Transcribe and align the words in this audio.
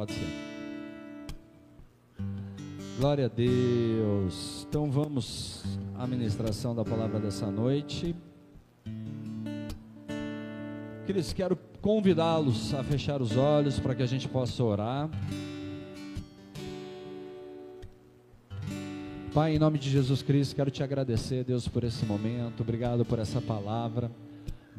Pode 0.00 0.14
ser. 0.14 0.28
Glória 2.98 3.26
a 3.26 3.28
Deus. 3.28 4.66
Então 4.66 4.90
vamos 4.90 5.62
à 5.94 6.06
ministração 6.06 6.74
da 6.74 6.82
palavra 6.82 7.20
dessa 7.20 7.50
noite. 7.50 8.16
Queridos, 11.04 11.34
quero 11.34 11.54
convidá-los 11.82 12.72
a 12.72 12.82
fechar 12.82 13.20
os 13.20 13.36
olhos 13.36 13.78
para 13.78 13.94
que 13.94 14.02
a 14.02 14.06
gente 14.06 14.26
possa 14.26 14.64
orar. 14.64 15.10
Pai, 19.34 19.54
em 19.54 19.58
nome 19.58 19.78
de 19.78 19.90
Jesus 19.90 20.22
Cristo, 20.22 20.56
quero 20.56 20.70
te 20.70 20.82
agradecer, 20.82 21.44
Deus, 21.44 21.68
por 21.68 21.84
esse 21.84 22.06
momento. 22.06 22.62
Obrigado 22.62 23.04
por 23.04 23.18
essa 23.18 23.38
palavra. 23.38 24.10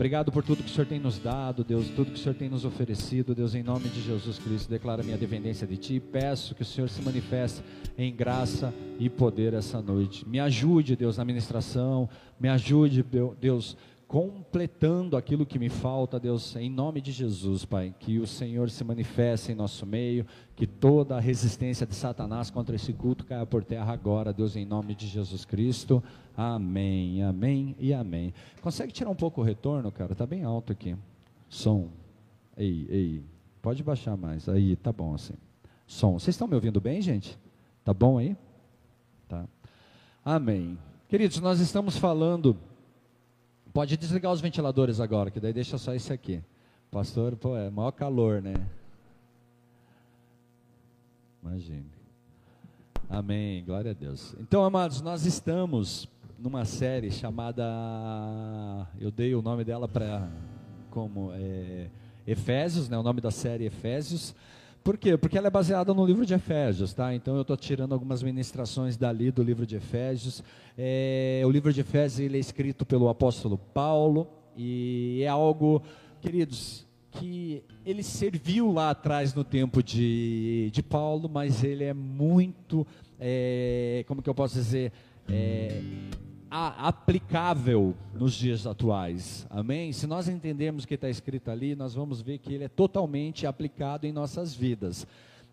Obrigado 0.02 0.32
por 0.32 0.44
tudo 0.44 0.64
que 0.64 0.72
o 0.72 0.74
Senhor 0.74 0.88
tem 0.88 1.00
nos 1.00 1.20
dado, 1.20 1.64
Deus, 1.64 1.88
tudo 1.90 2.10
que 2.10 2.18
o 2.18 2.20
Senhor 2.20 2.34
tem 2.34 2.50
nos 2.50 2.66
oferecido, 2.66 3.36
Deus, 3.36 3.54
em 3.54 3.62
nome 3.62 3.88
de 3.88 4.02
Jesus 4.02 4.40
Cristo, 4.40 4.68
declaro 4.68 5.04
minha 5.04 5.16
dependência 5.16 5.68
de 5.68 5.78
Ti. 5.78 6.00
Peço 6.00 6.56
que 6.56 6.64
o 6.64 6.66
Senhor 6.66 6.90
se 6.90 7.04
manifeste 7.04 7.62
em 7.96 8.12
graça 8.12 8.74
e 8.98 9.08
poder 9.12 9.54
essa 9.54 9.80
noite. 9.80 10.28
Me 10.28 10.40
ajude, 10.40 10.96
Deus, 10.96 11.18
na 11.18 11.24
ministração. 11.24 12.10
Me 12.40 12.50
ajude, 12.50 13.06
Deus, 13.40 13.78
completando 14.12 15.16
aquilo 15.16 15.46
que 15.46 15.58
me 15.58 15.70
falta, 15.70 16.20
Deus, 16.20 16.54
em 16.58 16.70
nome 16.70 17.00
de 17.00 17.14
Jesus, 17.14 17.64
Pai, 17.64 17.96
que 17.98 18.20
o 18.20 18.28
Senhor 18.28 18.70
se 18.70 18.84
manifeste 18.84 19.54
em 19.54 19.56
nosso 19.56 19.86
meio, 19.86 20.26
que 20.54 20.68
toda 20.68 21.16
a 21.16 21.20
resistência 21.22 21.88
de 21.88 21.96
Satanás 21.96 22.50
contra 22.50 22.76
esse 22.76 22.92
culto 22.92 23.24
caia 23.24 23.46
por 23.46 23.64
terra 23.64 23.94
agora, 23.94 24.34
Deus, 24.34 24.58
em 24.58 24.66
nome 24.66 24.96
de 24.96 25.08
Jesus 25.08 25.46
Cristo. 25.46 26.04
Amém, 26.36 27.24
amém 27.24 27.74
e 27.80 27.94
amém. 27.94 28.34
Consegue 28.62 28.92
tirar 28.92 29.10
um 29.10 29.16
pouco 29.16 29.40
o 29.40 29.44
retorno, 29.46 29.90
cara? 29.94 30.14
Tá 30.14 30.26
bem 30.26 30.44
alto 30.44 30.74
aqui. 30.74 30.94
Som. 31.48 31.88
Ei, 32.58 32.86
ei. 32.90 33.24
Pode 33.62 33.82
baixar 33.82 34.18
mais. 34.18 34.50
Aí, 34.50 34.76
tá 34.76 34.92
bom 34.92 35.14
assim. 35.14 35.36
Som. 35.88 36.20
Vocês 36.20 36.36
estão 36.36 36.50
me 36.50 36.56
ouvindo 36.56 36.82
bem, 36.82 37.02
gente? 37.02 37.40
Tá 37.82 37.94
bom 37.94 38.18
aí? 38.18 38.36
Tá. 39.30 39.46
Amém. 40.26 40.78
Queridos, 41.08 41.40
nós 41.40 41.62
estamos 41.62 41.96
falando 41.96 42.58
Pode 43.74 43.96
desligar 43.96 44.32
os 44.32 44.42
ventiladores 44.42 45.00
agora, 45.00 45.32
que 45.32 45.40
daí 45.40 45.54
deixa 45.54 45.78
só 45.78 45.94
esse 45.94 46.12
aqui. 46.12 46.44
Pastor, 46.92 47.38
pô, 47.38 47.56
é 47.56 47.70
maior 47.70 47.92
calor, 47.92 48.42
né? 48.42 48.54
Imagine. 51.42 51.86
Amém, 53.10 53.64
glória 53.64 53.92
a 53.92 53.94
Deus. 53.94 54.36
Então, 54.40 54.64
amados, 54.64 55.02
nós 55.02 55.26
estamos 55.26 56.08
numa 56.38 56.66
série 56.66 57.12
chamada, 57.12 57.64
eu 59.00 59.10
dei 59.10 59.34
o 59.36 59.42
nome 59.42 59.64
dela 59.64 59.88
para 59.88 60.30
como 60.90 61.32
é, 61.34 61.88
Efésios, 62.28 62.90
né? 62.90 62.98
O 62.98 63.04
nome 63.04 63.22
da 63.22 63.32
série 63.32 63.66
Efésios. 63.66 64.36
Por 64.84 64.98
quê? 64.98 65.16
Porque 65.16 65.38
ela 65.38 65.48
é 65.48 65.52
baseada 65.52 65.94
no 65.94 66.04
livro 66.04 66.26
de 66.26 66.34
Efésios, 66.34 66.94
tá? 66.94 67.14
Então 67.14 67.36
eu 67.36 67.44
estou 67.44 67.56
tirando 67.56 67.94
algumas 67.94 68.24
ministrações 68.24 68.98
dali 68.98 69.30
do 69.30 69.44
livro 69.44 69.66
de 69.66 69.76
Efésios. 69.76 70.44
É, 70.76 71.44
o 71.46 71.52
livro 71.52 71.72
de 71.72 71.82
Efésios 71.82 72.20
ele 72.20 72.38
é 72.38 72.40
escrito 72.40 72.84
pelo 72.84 73.08
apóstolo 73.08 73.58
Paulo 73.58 74.28
e 74.58 75.22
é 75.24 75.28
algo, 75.28 75.84
queridos, 76.20 76.88
que 77.12 77.64
ele 77.86 78.02
serviu 78.02 78.72
lá 78.72 78.90
atrás 78.90 79.36
no 79.36 79.44
tempo 79.44 79.84
de, 79.84 80.70
de 80.72 80.82
Paulo, 80.82 81.30
mas 81.30 81.64
ele 81.64 81.84
é 81.84 81.94
muito, 81.94 82.88
é, 83.20 84.04
como 84.08 84.22
que 84.22 84.30
eu 84.30 84.36
posso 84.36 84.56
dizer, 84.56 84.92
é, 85.30 85.80
aplicável 86.52 87.96
nos 88.14 88.34
dias 88.34 88.68
atuais. 88.68 89.48
Amém? 89.50 89.94
Se 89.94 90.06
nós 90.06 90.28
entendermos 90.28 90.84
o 90.84 90.88
que 90.88 90.96
está 90.96 91.10
escrito 91.10 91.50
ali, 91.50 91.76
nós 91.76 91.94
vamos 91.94 92.22
ver 92.22 92.40
que 92.40 92.54
ele 92.54 92.66
é 92.66 92.68
totalmente 92.68 93.48
aplicado 93.48 94.06
em 94.06 94.12
nossas 94.12 94.54
vidas. 94.54 95.08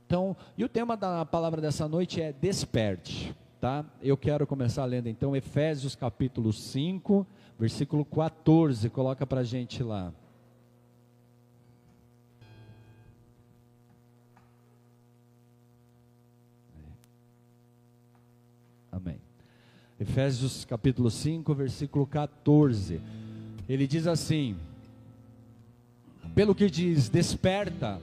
Então, 0.04 0.36
e 0.56 0.64
o 0.64 0.68
tema 0.68 0.96
da 0.96 1.24
palavra 1.24 1.60
dessa 1.60 1.86
noite 1.86 2.20
é 2.20 2.32
desperte, 2.32 3.32
tá? 3.60 3.84
Eu 4.02 4.16
quero 4.16 4.44
começar 4.44 4.84
lendo 4.86 5.08
então 5.08 5.36
Efésios 5.36 5.94
capítulo 5.94 6.52
5, 6.52 7.24
versículo 7.56 8.04
14, 8.04 8.90
coloca 8.90 9.24
para 9.24 9.44
gente 9.44 9.82
lá. 9.82 10.12
Amém. 18.90 19.27
Efésios 20.00 20.64
capítulo 20.64 21.10
5, 21.10 21.52
versículo 21.56 22.06
14. 22.06 23.00
Ele 23.68 23.84
diz 23.84 24.06
assim: 24.06 24.54
Pelo 26.36 26.54
que 26.54 26.70
diz: 26.70 27.08
Desperta, 27.08 28.00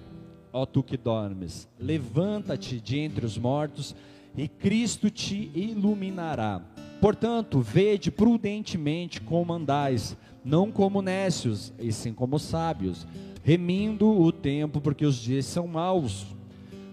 ó 0.51 0.65
tu 0.65 0.83
que 0.83 0.97
dormes, 0.97 1.69
levanta-te 1.79 2.81
de 2.81 2.99
entre 2.99 3.25
os 3.25 3.37
mortos, 3.37 3.95
e 4.35 4.45
Cristo 4.45 5.09
te 5.09 5.49
iluminará. 5.55 6.61
Portanto, 6.99 7.61
vede 7.61 8.11
prudentemente 8.11 9.21
como 9.21 9.53
andais, 9.53 10.17
não 10.43 10.69
como 10.73 11.01
nécios, 11.01 11.71
e 11.79 11.93
sim 11.93 12.13
como 12.13 12.37
sábios, 12.39 13.07
remindo 13.41 14.09
o 14.09 14.33
tempo, 14.33 14.81
porque 14.81 15.05
os 15.05 15.15
dias 15.15 15.45
são 15.45 15.65
maus. 15.65 16.27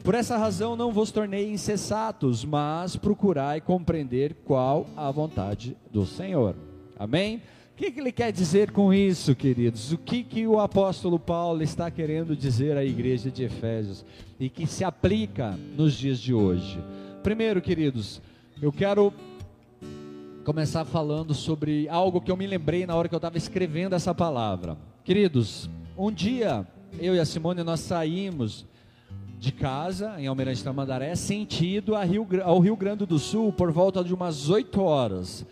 Por 0.03 0.17
essa 0.17 0.37
razão 0.37 0.75
não 0.75 0.91
vos 0.91 1.13
tornei 1.13 1.53
insensatos, 1.53 2.45
mas 2.45 2.97
procurai 2.97 3.61
compreender 3.61 4.35
qual 4.45 4.87
a 4.97 5.09
vontade 5.13 5.77
do 5.93 6.05
Senhor. 6.05 6.57
Amém? 6.99 7.37
O 7.73 7.77
que, 7.77 7.91
que, 7.93 8.01
ele 8.01 8.11
quer 8.11 8.33
dizer 8.33 8.73
com 8.73 8.93
isso, 8.93 9.35
queridos? 9.35 9.93
O 9.93 9.99
que, 9.99 10.25
que 10.25 10.45
o 10.47 10.59
apóstolo 10.59 11.21
Paulo 11.21 11.63
está 11.63 11.89
querendo 11.89 12.35
dizer 12.35 12.77
à 12.77 12.85
igreja 12.85 13.31
de 13.31 13.45
Efésios 13.45 14.05
e 14.41 14.49
que 14.49 14.67
se 14.67 14.83
aplica 14.83 15.57
nos 15.77 15.95
dias 15.95 16.19
de 16.19 16.35
hoje? 16.35 16.83
Primeiro, 17.23 17.63
queridos, 17.63 18.21
eu 18.61 18.73
quero 18.73 19.15
começar 20.45 20.85
falando 20.85 21.33
sobre 21.33 21.89
algo 21.89 22.21
que 22.21 22.31
eu 22.31 22.37
me 22.37 22.47
lembrei 22.47 22.85
na 22.87 22.97
hora 22.97 23.09
que 23.09 23.15
eu 23.15 23.19
estava 23.19 23.39
escrevendo 23.39 23.95
essa 23.95 24.13
palavra. 24.13 24.77
Queridos, 25.05 25.71
um 25.97 26.11
dia 26.11 26.67
eu 26.99 27.15
e 27.15 27.21
a 27.21 27.25
Simone 27.25 27.63
nós 27.63 27.81
saímos 27.81 28.67
de 29.43 29.51
casa, 29.51 30.15
em 30.21 30.29
Almirante 30.29 30.63
Tamandaré, 30.63 31.17
sentido 31.17 31.97
Rio, 31.97 32.29
ao 32.45 32.61
Rio 32.61 32.77
Grande 32.77 33.05
do 33.05 33.19
Sul 33.19 33.53
por 33.53 33.73
volta 33.73 34.05
de 34.05 34.15
umas 34.15 34.49
8 34.49 34.81
horas. 34.81 35.45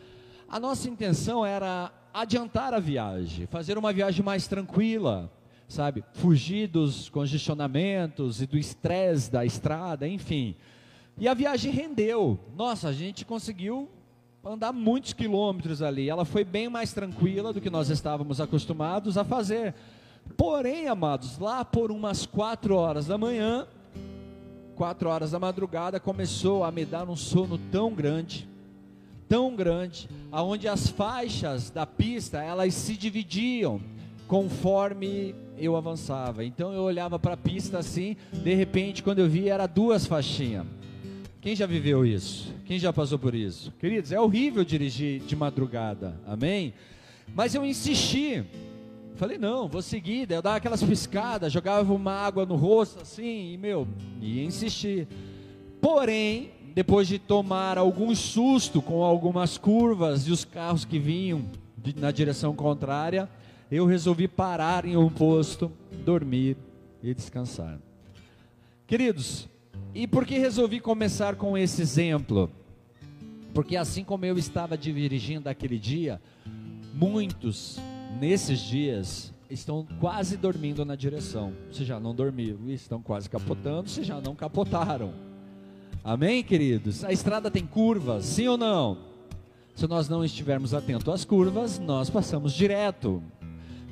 A 0.49 0.61
nossa 0.61 0.89
intenção 0.89 1.45
era 1.45 1.91
adiantar 2.15 2.73
a 2.73 2.79
viagem, 2.79 3.49
fazer 3.49 3.77
uma 3.77 3.93
viagem 3.93 4.25
mais 4.25 4.47
tranquila, 4.47 5.29
sabe? 5.67 6.05
Fugir 6.13 6.69
dos 6.69 7.09
congestionamentos 7.09 8.41
e 8.41 8.47
do 8.47 8.57
estresse 8.57 9.29
da 9.29 9.45
estrada, 9.45 10.07
enfim. 10.07 10.55
E 11.19 11.27
a 11.27 11.35
viagem 11.35 11.73
rendeu. 11.73 12.39
Nossa, 12.57 12.91
a 12.91 12.93
gente 12.93 13.25
conseguiu 13.25 13.89
andar 14.45 14.73
muitos 14.73 15.13
quilômetros 15.13 15.83
ali. 15.83 16.09
Ela 16.09 16.25
foi 16.25 16.45
bem 16.45 16.69
mais 16.69 16.93
tranquila 16.93 17.53
do 17.53 17.61
que 17.61 17.69
nós 17.69 17.91
estávamos 17.91 18.41
acostumados 18.41 19.19
a 19.19 19.25
fazer. 19.25 19.75
Porém, 20.37 20.87
amados, 20.87 21.39
lá 21.39 21.65
por 21.65 21.91
umas 21.91 22.25
quatro 22.25 22.77
horas 22.77 23.09
da 23.09 23.19
manhã, 23.19 23.67
quatro 24.81 25.11
horas 25.11 25.33
da 25.33 25.39
madrugada, 25.39 26.01
começou 26.01 26.65
a 26.65 26.73
me 26.73 26.87
dar 26.87 27.07
um 27.07 27.15
sono 27.15 27.59
tão 27.71 27.93
grande, 27.93 28.49
tão 29.29 29.55
grande, 29.55 30.09
aonde 30.33 30.67
as 30.69 30.89
faixas 30.89 31.69
da 31.69 31.85
pista 31.85 32.43
elas 32.43 32.73
se 32.73 32.97
dividiam 32.97 33.79
conforme 34.27 35.35
eu 35.59 35.77
avançava. 35.77 36.47
Então 36.47 36.73
eu 36.73 36.81
olhava 36.81 37.19
para 37.19 37.35
a 37.35 37.37
pista 37.37 37.77
assim, 37.77 38.17
de 38.33 38.55
repente 38.55 39.03
quando 39.03 39.19
eu 39.19 39.29
vi 39.29 39.51
era 39.51 39.67
duas 39.67 40.07
faixinhas. 40.07 40.65
Quem 41.43 41.55
já 41.55 41.67
viveu 41.67 42.07
isso? 42.07 42.51
Quem 42.65 42.79
já 42.79 42.91
passou 42.91 43.19
por 43.19 43.35
isso? 43.35 43.75
Queridos, 43.79 44.13
é 44.13 44.19
horrível 44.19 44.65
dirigir 44.65 45.21
de 45.21 45.37
madrugada. 45.37 46.19
Amém? 46.27 46.73
Mas 47.35 47.55
eu 47.55 47.67
insisti 47.67 48.47
Falei, 49.21 49.37
não, 49.37 49.69
vou 49.69 49.83
seguir. 49.83 50.25
Daí 50.25 50.39
eu 50.39 50.41
dava 50.41 50.57
aquelas 50.57 50.83
piscadas, 50.83 51.53
jogava 51.53 51.93
uma 51.93 52.11
água 52.11 52.47
no 52.47 52.57
rosto 52.57 53.03
assim, 53.03 53.53
e 53.53 53.59
meu, 53.59 53.87
ia 54.19 54.43
insistir. 54.43 55.07
Porém, 55.79 56.53
depois 56.75 57.07
de 57.07 57.19
tomar 57.19 57.77
algum 57.77 58.15
susto 58.15 58.81
com 58.81 59.05
algumas 59.05 59.59
curvas 59.59 60.27
e 60.27 60.31
os 60.31 60.47
carros 60.47 60.87
que 60.87 60.99
vinham 60.99 61.45
de, 61.77 61.95
na 62.01 62.11
direção 62.11 62.57
contrária, 62.57 63.29
eu 63.71 63.85
resolvi 63.85 64.27
parar 64.27 64.87
em 64.87 64.97
um 64.97 65.11
posto, 65.11 65.71
dormir 66.03 66.57
e 67.03 67.13
descansar. 67.13 67.79
Queridos, 68.87 69.47
e 69.95 70.07
por 70.07 70.25
que 70.25 70.39
resolvi 70.39 70.81
começar 70.81 71.37
com 71.37 71.59
esse 71.59 71.83
exemplo? 71.83 72.51
Porque 73.53 73.77
assim 73.77 74.03
como 74.03 74.25
eu 74.25 74.39
estava 74.39 74.79
dirigindo 74.79 75.47
aquele 75.47 75.79
dia, 75.79 76.19
muitos 76.95 77.79
nesses 78.19 78.61
dias 78.61 79.33
estão 79.51 79.87
quase 79.99 80.37
dormindo 80.37 80.85
na 80.85 80.95
direção. 80.95 81.53
Se 81.71 81.85
já 81.85 81.99
não 82.01 82.15
dormiram 82.15 82.69
e 82.69 82.75
estão 82.75 83.03
quase 83.03 83.29
capotando, 83.29 83.89
se 83.89 84.03
já 84.05 84.21
não 84.21 84.35
capotaram. 84.35 85.13
Amém, 86.03 86.43
queridos? 86.43 87.05
A 87.05 87.13
estrada 87.13 87.51
tem 87.51 87.67
curvas, 87.67 88.25
sim 88.25 88.49
ou 88.49 88.57
não? 88.57 88.99
Se 89.75 89.87
nós 89.87 90.09
não 90.09 90.25
estivermos 90.25 90.73
atentos 90.73 91.09
às 91.13 91.25
curvas, 91.25 91.79
nós 91.79 92.09
passamos 92.09 92.53
direto. 92.53 93.23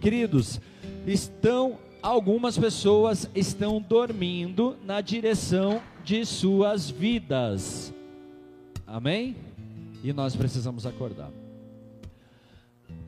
Queridos, 0.00 0.61
estão 1.06 1.79
algumas 2.03 2.56
pessoas 2.56 3.29
estão 3.35 3.81
dormindo 3.81 4.76
na 4.85 5.00
direção 5.00 5.82
de 6.05 6.25
suas 6.25 6.88
vidas. 6.88 7.93
Amém? 8.87 9.37
E 10.03 10.12
nós 10.12 10.35
precisamos 10.37 10.87
acordar. 10.87 11.31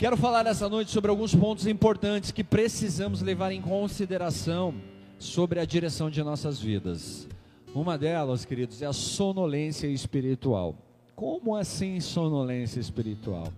Quero 0.00 0.16
falar 0.16 0.46
essa 0.46 0.66
noite 0.66 0.90
sobre 0.90 1.10
alguns 1.10 1.34
pontos 1.34 1.66
importantes 1.66 2.30
que 2.30 2.42
precisamos 2.42 3.20
levar 3.20 3.52
em 3.52 3.60
consideração 3.60 4.74
sobre 5.18 5.60
a 5.60 5.64
direção 5.66 6.08
de 6.08 6.22
nossas 6.22 6.58
vidas. 6.58 7.28
Uma 7.74 7.98
delas, 7.98 8.46
queridos, 8.46 8.80
é 8.80 8.86
a 8.86 8.94
sonolência 8.94 9.86
espiritual. 9.86 10.74
Como 11.14 11.54
assim 11.54 12.00
sonolência 12.00 12.80
espiritual? 12.80 13.52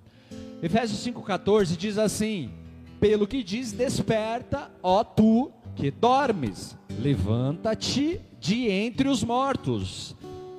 Efésios 0.60 1.06
5,14 1.06 1.76
diz 1.76 1.96
assim: 1.96 2.50
Pelo 2.98 3.24
que 3.24 3.44
diz, 3.44 3.70
desperta, 3.70 4.68
ó 4.82 5.04
tu 5.04 5.52
que 5.76 5.92
dormes, 5.92 6.76
levanta-te 6.98 8.20
de 8.40 8.68
entre 8.68 9.08
os 9.08 9.22
mortos, 9.22 10.16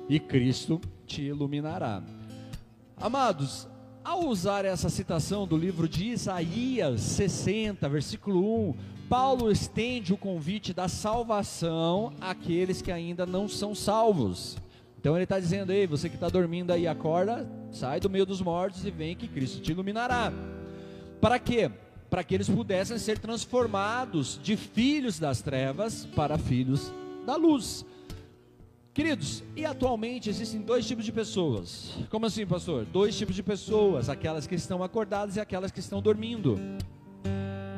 e 0.08 0.18
Cristo 0.18 0.80
te 1.06 1.20
iluminará. 1.20 2.02
Amados, 2.96 3.68
ao 4.04 4.26
usar 4.26 4.66
essa 4.66 4.90
citação 4.90 5.46
do 5.46 5.56
livro 5.56 5.88
de 5.88 6.08
Isaías 6.08 7.00
60, 7.00 7.88
versículo 7.88 8.68
1, 8.68 8.74
Paulo 9.08 9.50
estende 9.50 10.12
o 10.12 10.18
convite 10.18 10.74
da 10.74 10.88
salvação 10.88 12.12
àqueles 12.20 12.82
que 12.82 12.92
ainda 12.92 13.24
não 13.24 13.48
são 13.48 13.74
salvos. 13.74 14.58
Então 15.00 15.14
ele 15.14 15.24
está 15.24 15.40
dizendo: 15.40 15.72
Ei, 15.72 15.86
você 15.86 16.08
que 16.08 16.16
está 16.16 16.28
dormindo 16.28 16.70
aí, 16.70 16.86
acorda, 16.86 17.48
sai 17.72 17.98
do 17.98 18.10
meio 18.10 18.26
dos 18.26 18.42
mortos 18.42 18.84
e 18.84 18.90
vem 18.90 19.16
que 19.16 19.26
Cristo 19.26 19.60
te 19.60 19.72
iluminará. 19.72 20.32
Para 21.20 21.38
quê? 21.38 21.70
Para 22.10 22.22
que 22.22 22.34
eles 22.34 22.48
pudessem 22.48 22.98
ser 22.98 23.18
transformados 23.18 24.38
de 24.42 24.56
filhos 24.56 25.18
das 25.18 25.40
trevas 25.40 26.06
para 26.14 26.36
filhos 26.36 26.92
da 27.26 27.36
luz. 27.36 27.84
Queridos, 28.94 29.42
e 29.56 29.66
atualmente 29.66 30.30
existem 30.30 30.60
dois 30.60 30.86
tipos 30.86 31.04
de 31.04 31.10
pessoas. 31.10 31.92
Como 32.08 32.26
assim, 32.26 32.46
pastor? 32.46 32.84
Dois 32.84 33.18
tipos 33.18 33.34
de 33.34 33.42
pessoas: 33.42 34.08
aquelas 34.08 34.46
que 34.46 34.54
estão 34.54 34.84
acordadas 34.84 35.34
e 35.34 35.40
aquelas 35.40 35.72
que 35.72 35.80
estão 35.80 36.00
dormindo. 36.00 36.56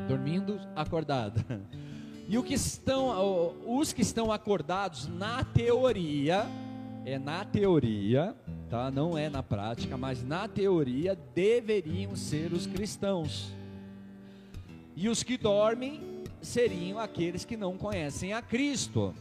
Dormindo, 0.06 0.60
acordada. 0.76 1.42
E 2.28 2.42
que 2.42 2.54
estão, 2.54 3.54
os 3.64 3.92
que 3.92 4.02
estão 4.02 4.32
acordados, 4.32 5.06
na 5.06 5.44
teoria, 5.44 6.44
é 7.04 7.20
na 7.20 7.44
teoria, 7.44 8.34
tá? 8.68 8.90
Não 8.90 9.16
é 9.16 9.30
na 9.30 9.44
prática, 9.44 9.96
mas 9.96 10.24
na 10.24 10.48
teoria 10.48 11.16
deveriam 11.36 12.16
ser 12.16 12.52
os 12.52 12.66
cristãos. 12.66 13.54
E 14.96 15.08
os 15.08 15.22
que 15.22 15.38
dormem 15.38 16.00
seriam 16.42 16.98
aqueles 16.98 17.44
que 17.44 17.56
não 17.56 17.78
conhecem 17.78 18.32
a 18.32 18.42
Cristo. 18.42 19.14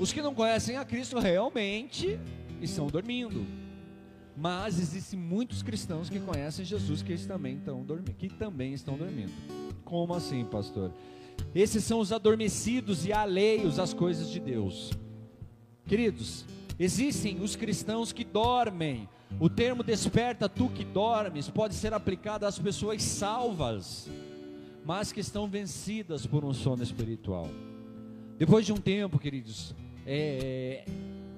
Os 0.00 0.14
que 0.14 0.22
não 0.22 0.34
conhecem 0.34 0.78
a 0.78 0.84
Cristo 0.84 1.18
realmente 1.18 2.18
estão 2.62 2.86
dormindo. 2.86 3.46
Mas 4.34 4.78
existem 4.78 5.18
muitos 5.18 5.62
cristãos 5.62 6.08
que 6.08 6.18
conhecem 6.18 6.64
Jesus 6.64 7.02
que 7.02 7.14
também 7.26 7.58
estão 7.58 7.84
dormindo, 7.84 8.14
que 8.14 8.30
também 8.30 8.72
estão 8.72 8.96
dormindo. 8.96 9.30
Como 9.84 10.14
assim, 10.14 10.42
pastor? 10.46 10.90
Esses 11.54 11.84
são 11.84 12.00
os 12.00 12.12
adormecidos 12.12 13.04
e 13.04 13.12
alheios 13.12 13.78
às 13.78 13.92
coisas 13.92 14.30
de 14.30 14.40
Deus. 14.40 14.90
Queridos, 15.86 16.46
existem 16.78 17.38
os 17.42 17.54
cristãos 17.54 18.10
que 18.10 18.24
dormem. 18.24 19.06
O 19.38 19.50
termo 19.50 19.82
desperta 19.82 20.48
tu 20.48 20.70
que 20.70 20.82
dormes 20.82 21.50
pode 21.50 21.74
ser 21.74 21.92
aplicado 21.92 22.46
às 22.46 22.58
pessoas 22.58 23.02
salvas, 23.02 24.08
mas 24.82 25.12
que 25.12 25.20
estão 25.20 25.46
vencidas 25.46 26.24
por 26.24 26.42
um 26.42 26.54
sono 26.54 26.82
espiritual. 26.82 27.50
Depois 28.38 28.64
de 28.64 28.72
um 28.72 28.78
tempo, 28.78 29.18
queridos, 29.18 29.74
é, 30.12 30.84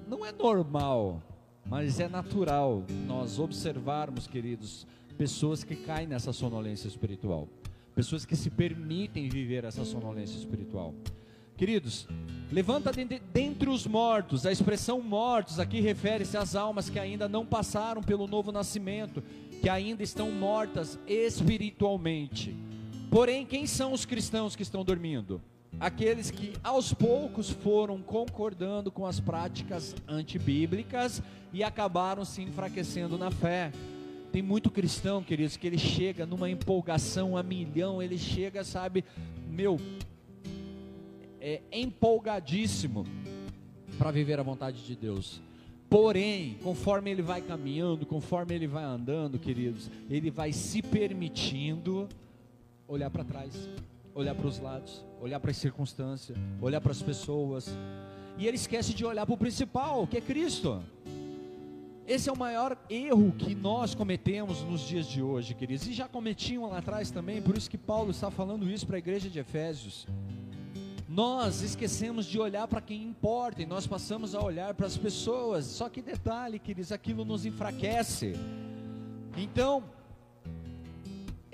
não 0.07 0.25
é 0.25 0.31
normal, 0.31 1.21
mas 1.63 1.99
é 1.99 2.09
natural 2.09 2.83
nós 3.05 3.37
observarmos, 3.37 4.25
queridos, 4.25 4.87
pessoas 5.15 5.63
que 5.63 5.75
caem 5.75 6.07
nessa 6.07 6.33
sonolência 6.33 6.87
espiritual, 6.87 7.47
pessoas 7.93 8.25
que 8.25 8.35
se 8.35 8.49
permitem 8.49 9.29
viver 9.29 9.63
essa 9.63 9.85
sonolência 9.85 10.39
espiritual. 10.39 10.91
Queridos, 11.55 12.07
levanta 12.51 12.91
dentre 13.31 13.69
os 13.69 13.85
mortos, 13.85 14.43
a 14.43 14.51
expressão 14.51 14.99
mortos 14.99 15.59
aqui 15.59 15.79
refere-se 15.79 16.35
às 16.35 16.55
almas 16.55 16.89
que 16.89 16.97
ainda 16.97 17.29
não 17.29 17.45
passaram 17.45 18.01
pelo 18.01 18.25
novo 18.25 18.51
nascimento, 18.51 19.21
que 19.61 19.69
ainda 19.69 20.01
estão 20.01 20.31
mortas 20.31 20.97
espiritualmente. 21.05 22.57
Porém, 23.11 23.45
quem 23.45 23.67
são 23.67 23.93
os 23.93 24.03
cristãos 24.03 24.55
que 24.55 24.63
estão 24.63 24.83
dormindo? 24.83 25.39
Aqueles 25.79 26.31
que 26.31 26.53
aos 26.63 26.93
poucos 26.93 27.49
foram 27.49 28.01
concordando 28.01 28.91
com 28.91 29.05
as 29.05 29.19
práticas 29.19 29.95
antibíblicas 30.07 31.21
e 31.51 31.63
acabaram 31.63 32.23
se 32.25 32.41
enfraquecendo 32.41 33.17
na 33.17 33.31
fé. 33.31 33.71
Tem 34.31 34.41
muito 34.41 34.71
cristão, 34.71 35.21
queridos, 35.21 35.57
que 35.57 35.67
ele 35.67 35.77
chega 35.77 36.25
numa 36.25 36.49
empolgação 36.49 37.37
a 37.37 37.43
milhão, 37.43 38.01
ele 38.01 38.17
chega, 38.17 38.63
sabe, 38.63 39.05
meu, 39.47 39.79
é 41.39 41.61
empolgadíssimo 41.71 43.05
para 43.97 44.09
viver 44.09 44.39
a 44.39 44.43
vontade 44.43 44.83
de 44.83 44.95
Deus. 44.95 45.41
Porém, 45.89 46.57
conforme 46.63 47.11
ele 47.11 47.21
vai 47.21 47.41
caminhando, 47.41 48.05
conforme 48.05 48.55
ele 48.55 48.65
vai 48.65 48.83
andando, 48.83 49.37
queridos, 49.37 49.91
ele 50.09 50.31
vai 50.31 50.51
se 50.51 50.81
permitindo 50.81 52.09
olhar 52.87 53.11
para 53.11 53.23
trás 53.23 53.69
olhar 54.15 54.35
para 54.35 54.47
os 54.47 54.59
lados, 54.59 55.05
olhar 55.19 55.39
para 55.39 55.51
as 55.51 55.57
circunstâncias, 55.57 56.37
olhar 56.61 56.81
para 56.81 56.91
as 56.91 57.01
pessoas. 57.01 57.69
E 58.37 58.47
ele 58.47 58.55
esquece 58.55 58.93
de 58.93 59.05
olhar 59.05 59.25
para 59.25 59.35
o 59.35 59.37
principal, 59.37 60.05
que 60.07 60.17
é 60.17 60.21
Cristo. 60.21 60.83
Esse 62.05 62.29
é 62.29 62.33
o 62.33 62.37
maior 62.37 62.77
erro 62.89 63.31
que 63.31 63.55
nós 63.55 63.95
cometemos 63.95 64.61
nos 64.63 64.81
dias 64.81 65.05
de 65.05 65.21
hoje, 65.21 65.53
queridos. 65.53 65.87
E 65.87 65.93
já 65.93 66.07
cometiam 66.07 66.69
lá 66.69 66.79
atrás 66.79 67.09
também, 67.09 67.41
por 67.41 67.57
isso 67.57 67.69
que 67.69 67.77
Paulo 67.77 68.11
está 68.11 68.29
falando 68.29 68.69
isso 68.69 68.85
para 68.85 68.97
a 68.97 68.99
igreja 68.99 69.29
de 69.29 69.39
Efésios. 69.39 70.05
Nós 71.07 71.61
esquecemos 71.61 72.25
de 72.25 72.39
olhar 72.39 72.67
para 72.67 72.81
quem 72.81 73.03
importa 73.03 73.61
e 73.61 73.65
nós 73.65 73.85
passamos 73.85 74.33
a 74.33 74.41
olhar 74.41 74.73
para 74.73 74.87
as 74.87 74.97
pessoas. 74.97 75.65
Só 75.65 75.87
que 75.87 76.01
detalhe, 76.01 76.59
queridos, 76.59 76.91
aquilo 76.91 77.23
nos 77.23 77.45
enfraquece. 77.45 78.33
Então, 79.37 79.83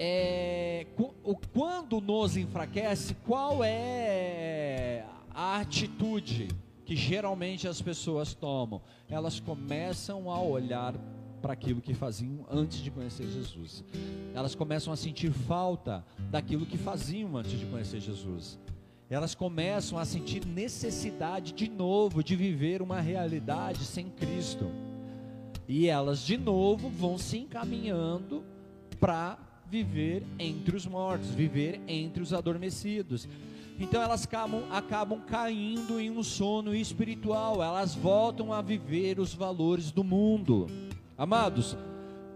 é, 0.01 0.88
quando 1.54 2.00
nos 2.00 2.38
enfraquece, 2.38 3.13
qual 3.25 3.62
é 3.62 5.04
a 5.30 5.57
atitude 5.57 6.48
que 6.86 6.96
geralmente 6.96 7.68
as 7.68 7.81
pessoas 7.81 8.33
tomam? 8.33 8.81
Elas 9.09 9.42
começam 9.42 10.31
a 10.31 10.42
olhar 10.42 10.95
para 11.42 11.52
aquilo 11.52 11.81
que 11.81 11.94
faziam 11.94 12.45
antes 12.50 12.78
de 12.78 12.90
conhecer 12.90 13.28
Jesus. 13.28 13.83
Elas 14.33 14.56
começam 14.56 14.94
a 14.94 14.95
sentir 14.95 15.33
falta 15.33 16.06
daquilo 16.31 16.66
que 16.66 16.78
faziam 16.78 17.35
antes 17.35 17.59
de 17.59 17.66
conhecer 17.66 18.00
Jesus. 18.00 18.57
Elas 19.09 19.35
começam 19.35 19.97
a 19.97 20.06
sentir 20.06 20.45
necessidade 20.45 21.52
de 21.52 21.69
novo 21.69 22.23
de 22.23 22.38
viver 22.38 22.81
uma 22.81 23.02
realidade 23.02 23.83
sem 23.83 24.09
Cristo. 24.09 24.71
E 25.68 25.88
elas 25.88 26.21
de 26.21 26.38
novo 26.38 26.88
vão 26.88 27.18
se 27.18 27.38
encaminhando 27.38 28.45
para 28.97 29.48
viver 29.69 30.23
entre 30.40 30.76
os 30.76 30.85
mortos, 30.85 31.30
viver 31.30 31.80
entre 31.88 32.23
os 32.23 32.33
adormecidos. 32.33 33.28
Então 33.80 34.02
elas 34.02 34.26
acabam, 34.26 34.64
acabam 34.71 35.21
caindo 35.21 35.99
em 35.99 36.09
um 36.09 36.21
sono 36.23 36.76
espiritual, 36.76 37.64
elas 37.64 37.95
voltam 37.95 38.52
a 38.52 38.61
viver 38.61 39.19
os 39.19 39.33
valores 39.33 39.92
do 39.92 40.04
mundo. 40.04 40.68
Amados, 41.18 41.78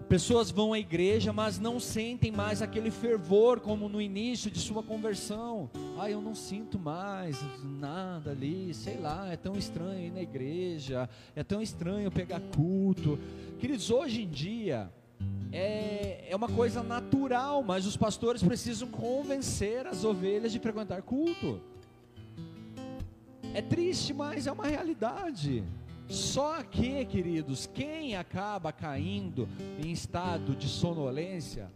pessoas 0.07 0.51
vão 0.51 0.71
à 0.71 0.79
igreja, 0.79 1.33
mas 1.33 1.59
não 1.59 1.79
sentem 1.79 2.31
mais 2.31 2.61
aquele 2.61 2.91
fervor 2.91 3.59
como 3.59 3.89
no 3.89 4.01
início 4.01 4.49
de 4.49 4.59
sua 4.59 4.83
conversão. 4.83 5.69
Ah, 5.99 6.09
eu 6.09 6.21
não 6.21 6.35
sinto 6.35 6.79
mais 6.79 7.37
nada 7.61 8.31
ali, 8.31 8.73
sei 8.73 8.97
lá, 8.97 9.29
é 9.29 9.35
tão 9.35 9.57
estranho 9.57 10.07
ir 10.07 10.11
na 10.11 10.21
igreja, 10.21 11.09
é 11.35 11.43
tão 11.43 11.61
estranho 11.61 12.11
pegar 12.11 12.39
culto. 12.55 13.19
Queridos, 13.59 13.89
hoje 13.89 14.21
em 14.21 14.29
dia, 14.29 14.89
é, 15.51 16.25
é 16.29 16.35
uma 16.35 16.49
coisa 16.49 16.81
natural, 16.81 17.63
mas 17.63 17.85
os 17.85 17.95
pastores 17.95 18.41
precisam 18.41 18.87
convencer 18.87 19.85
as 19.85 20.03
ovelhas 20.03 20.51
de 20.51 20.59
frequentar 20.59 21.01
culto. 21.03 21.61
É 23.53 23.61
triste, 23.61 24.13
mas 24.13 24.47
é 24.47 24.51
uma 24.51 24.65
realidade. 24.65 25.63
Só 26.09 26.61
que, 26.63 27.05
queridos, 27.05 27.67
quem 27.67 28.15
acaba 28.15 28.71
caindo 28.71 29.47
em 29.79 29.91
estado 29.91 30.55
de 30.55 30.67
sonolência 30.67 31.71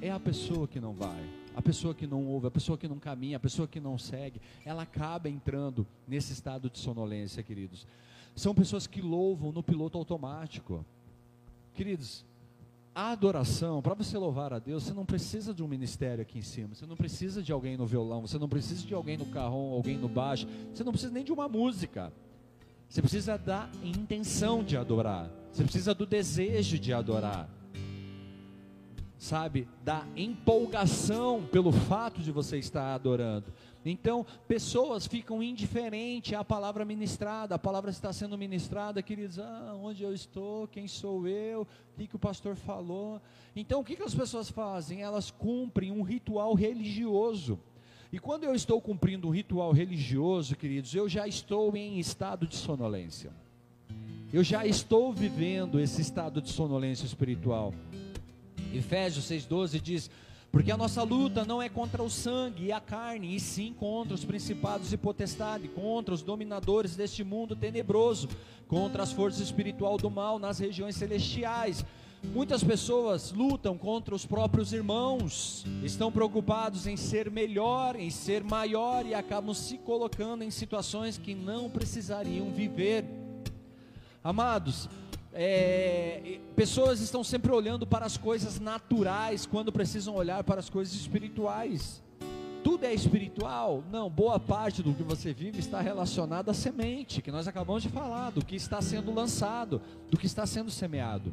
é 0.00 0.10
a 0.10 0.18
pessoa 0.18 0.66
que 0.66 0.80
não 0.80 0.92
vai, 0.92 1.22
a 1.54 1.62
pessoa 1.62 1.94
que 1.94 2.06
não 2.06 2.26
ouve, 2.26 2.46
a 2.46 2.50
pessoa 2.50 2.76
que 2.78 2.88
não 2.88 2.98
caminha, 2.98 3.36
a 3.36 3.40
pessoa 3.40 3.68
que 3.68 3.78
não 3.78 3.98
segue. 3.98 4.40
Ela 4.64 4.82
acaba 4.82 5.28
entrando 5.28 5.86
nesse 6.08 6.32
estado 6.32 6.70
de 6.70 6.78
sonolência, 6.78 7.42
queridos. 7.42 7.86
São 8.34 8.54
pessoas 8.54 8.86
que 8.86 9.00
louvam 9.00 9.52
no 9.52 9.62
piloto 9.62 9.96
automático. 9.96 10.84
Queridos, 11.74 12.24
a 12.96 13.10
adoração, 13.10 13.82
para 13.82 13.92
você 13.92 14.16
louvar 14.16 14.54
a 14.54 14.58
Deus, 14.58 14.84
você 14.84 14.94
não 14.94 15.04
precisa 15.04 15.52
de 15.52 15.62
um 15.62 15.68
ministério 15.68 16.22
aqui 16.22 16.38
em 16.38 16.42
cima, 16.42 16.74
você 16.74 16.86
não 16.86 16.96
precisa 16.96 17.42
de 17.42 17.52
alguém 17.52 17.76
no 17.76 17.84
violão, 17.84 18.22
você 18.22 18.38
não 18.38 18.48
precisa 18.48 18.86
de 18.86 18.94
alguém 18.94 19.18
no 19.18 19.26
carrom, 19.26 19.74
alguém 19.74 19.98
no 19.98 20.08
baixo, 20.08 20.48
você 20.72 20.82
não 20.82 20.92
precisa 20.92 21.12
nem 21.12 21.22
de 21.22 21.30
uma 21.30 21.46
música. 21.46 22.10
Você 22.88 23.02
precisa 23.02 23.36
da 23.36 23.68
intenção 23.84 24.64
de 24.64 24.78
adorar, 24.78 25.30
você 25.52 25.62
precisa 25.62 25.94
do 25.94 26.06
desejo 26.06 26.78
de 26.78 26.90
adorar 26.94 27.50
sabe, 29.18 29.66
da 29.84 30.04
empolgação 30.16 31.46
pelo 31.50 31.72
fato 31.72 32.20
de 32.20 32.30
você 32.30 32.58
estar 32.58 32.94
adorando. 32.94 33.52
Então, 33.84 34.26
pessoas 34.48 35.06
ficam 35.06 35.42
indiferentes 35.42 36.32
à 36.32 36.44
palavra 36.44 36.84
ministrada, 36.84 37.54
a 37.54 37.58
palavra 37.58 37.90
está 37.90 38.12
sendo 38.12 38.36
ministrada, 38.36 39.00
queridos, 39.00 39.38
ah, 39.38 39.78
onde 39.80 40.02
eu 40.02 40.12
estou, 40.12 40.66
quem 40.66 40.88
sou 40.88 41.28
eu, 41.28 41.62
o 41.62 41.66
que, 41.96 42.08
que 42.08 42.16
o 42.16 42.18
pastor 42.18 42.56
falou. 42.56 43.20
Então, 43.54 43.80
o 43.80 43.84
que, 43.84 43.94
que 43.94 44.02
as 44.02 44.14
pessoas 44.14 44.50
fazem? 44.50 45.02
Elas 45.02 45.30
cumprem 45.30 45.92
um 45.92 46.02
ritual 46.02 46.52
religioso. 46.54 47.60
E 48.12 48.18
quando 48.18 48.44
eu 48.44 48.54
estou 48.54 48.80
cumprindo 48.80 49.28
um 49.28 49.30
ritual 49.30 49.72
religioso, 49.72 50.56
queridos, 50.56 50.94
eu 50.94 51.08
já 51.08 51.28
estou 51.28 51.76
em 51.76 51.98
estado 51.98 52.46
de 52.46 52.56
sonolência. 52.56 53.32
Eu 54.32 54.42
já 54.42 54.66
estou 54.66 55.12
vivendo 55.12 55.78
esse 55.78 56.02
estado 56.02 56.42
de 56.42 56.50
sonolência 56.50 57.06
espiritual. 57.06 57.72
Efésios 58.72 59.26
6,12 59.26 59.80
diz: 59.80 60.10
Porque 60.50 60.70
a 60.70 60.76
nossa 60.76 61.02
luta 61.02 61.44
não 61.44 61.60
é 61.60 61.68
contra 61.68 62.02
o 62.02 62.10
sangue 62.10 62.66
e 62.66 62.72
a 62.72 62.80
carne, 62.80 63.34
e 63.34 63.40
sim 63.40 63.72
contra 63.72 64.14
os 64.14 64.24
principados 64.24 64.92
e 64.92 64.96
potestades, 64.96 65.70
contra 65.74 66.14
os 66.14 66.22
dominadores 66.22 66.96
deste 66.96 67.24
mundo 67.24 67.56
tenebroso, 67.56 68.28
contra 68.68 69.02
as 69.02 69.12
forças 69.12 69.40
espiritual 69.40 69.96
do 69.96 70.10
mal 70.10 70.38
nas 70.38 70.58
regiões 70.58 70.96
celestiais. 70.96 71.84
Muitas 72.32 72.62
pessoas 72.62 73.32
lutam 73.32 73.78
contra 73.78 74.14
os 74.14 74.26
próprios 74.26 74.72
irmãos, 74.72 75.64
estão 75.82 76.10
preocupados 76.10 76.86
em 76.86 76.96
ser 76.96 77.30
melhor, 77.30 77.96
em 77.96 78.10
ser 78.10 78.42
maior 78.42 79.06
e 79.06 79.14
acabam 79.14 79.54
se 79.54 79.78
colocando 79.78 80.42
em 80.42 80.50
situações 80.50 81.18
que 81.18 81.34
não 81.34 81.70
precisariam 81.70 82.50
viver. 82.50 83.04
Amados, 84.22 84.88
é, 85.38 86.40
pessoas 86.56 87.00
estão 87.00 87.22
sempre 87.22 87.52
olhando 87.52 87.86
para 87.86 88.06
as 88.06 88.16
coisas 88.16 88.58
naturais 88.58 89.44
quando 89.44 89.70
precisam 89.70 90.14
olhar 90.14 90.42
para 90.42 90.60
as 90.60 90.70
coisas 90.70 90.94
espirituais. 90.94 92.02
Tudo 92.64 92.84
é 92.84 92.94
espiritual? 92.94 93.84
Não, 93.92 94.08
boa 94.08 94.40
parte 94.40 94.82
do 94.82 94.94
que 94.94 95.02
você 95.02 95.34
vive 95.34 95.60
está 95.60 95.80
relacionado 95.80 96.48
à 96.48 96.54
semente, 96.54 97.20
que 97.20 97.30
nós 97.30 97.46
acabamos 97.46 97.82
de 97.82 97.90
falar, 97.90 98.30
do 98.30 98.44
que 98.44 98.56
está 98.56 98.80
sendo 98.80 99.12
lançado, 99.12 99.80
do 100.10 100.16
que 100.16 100.26
está 100.26 100.46
sendo 100.46 100.70
semeado. 100.70 101.32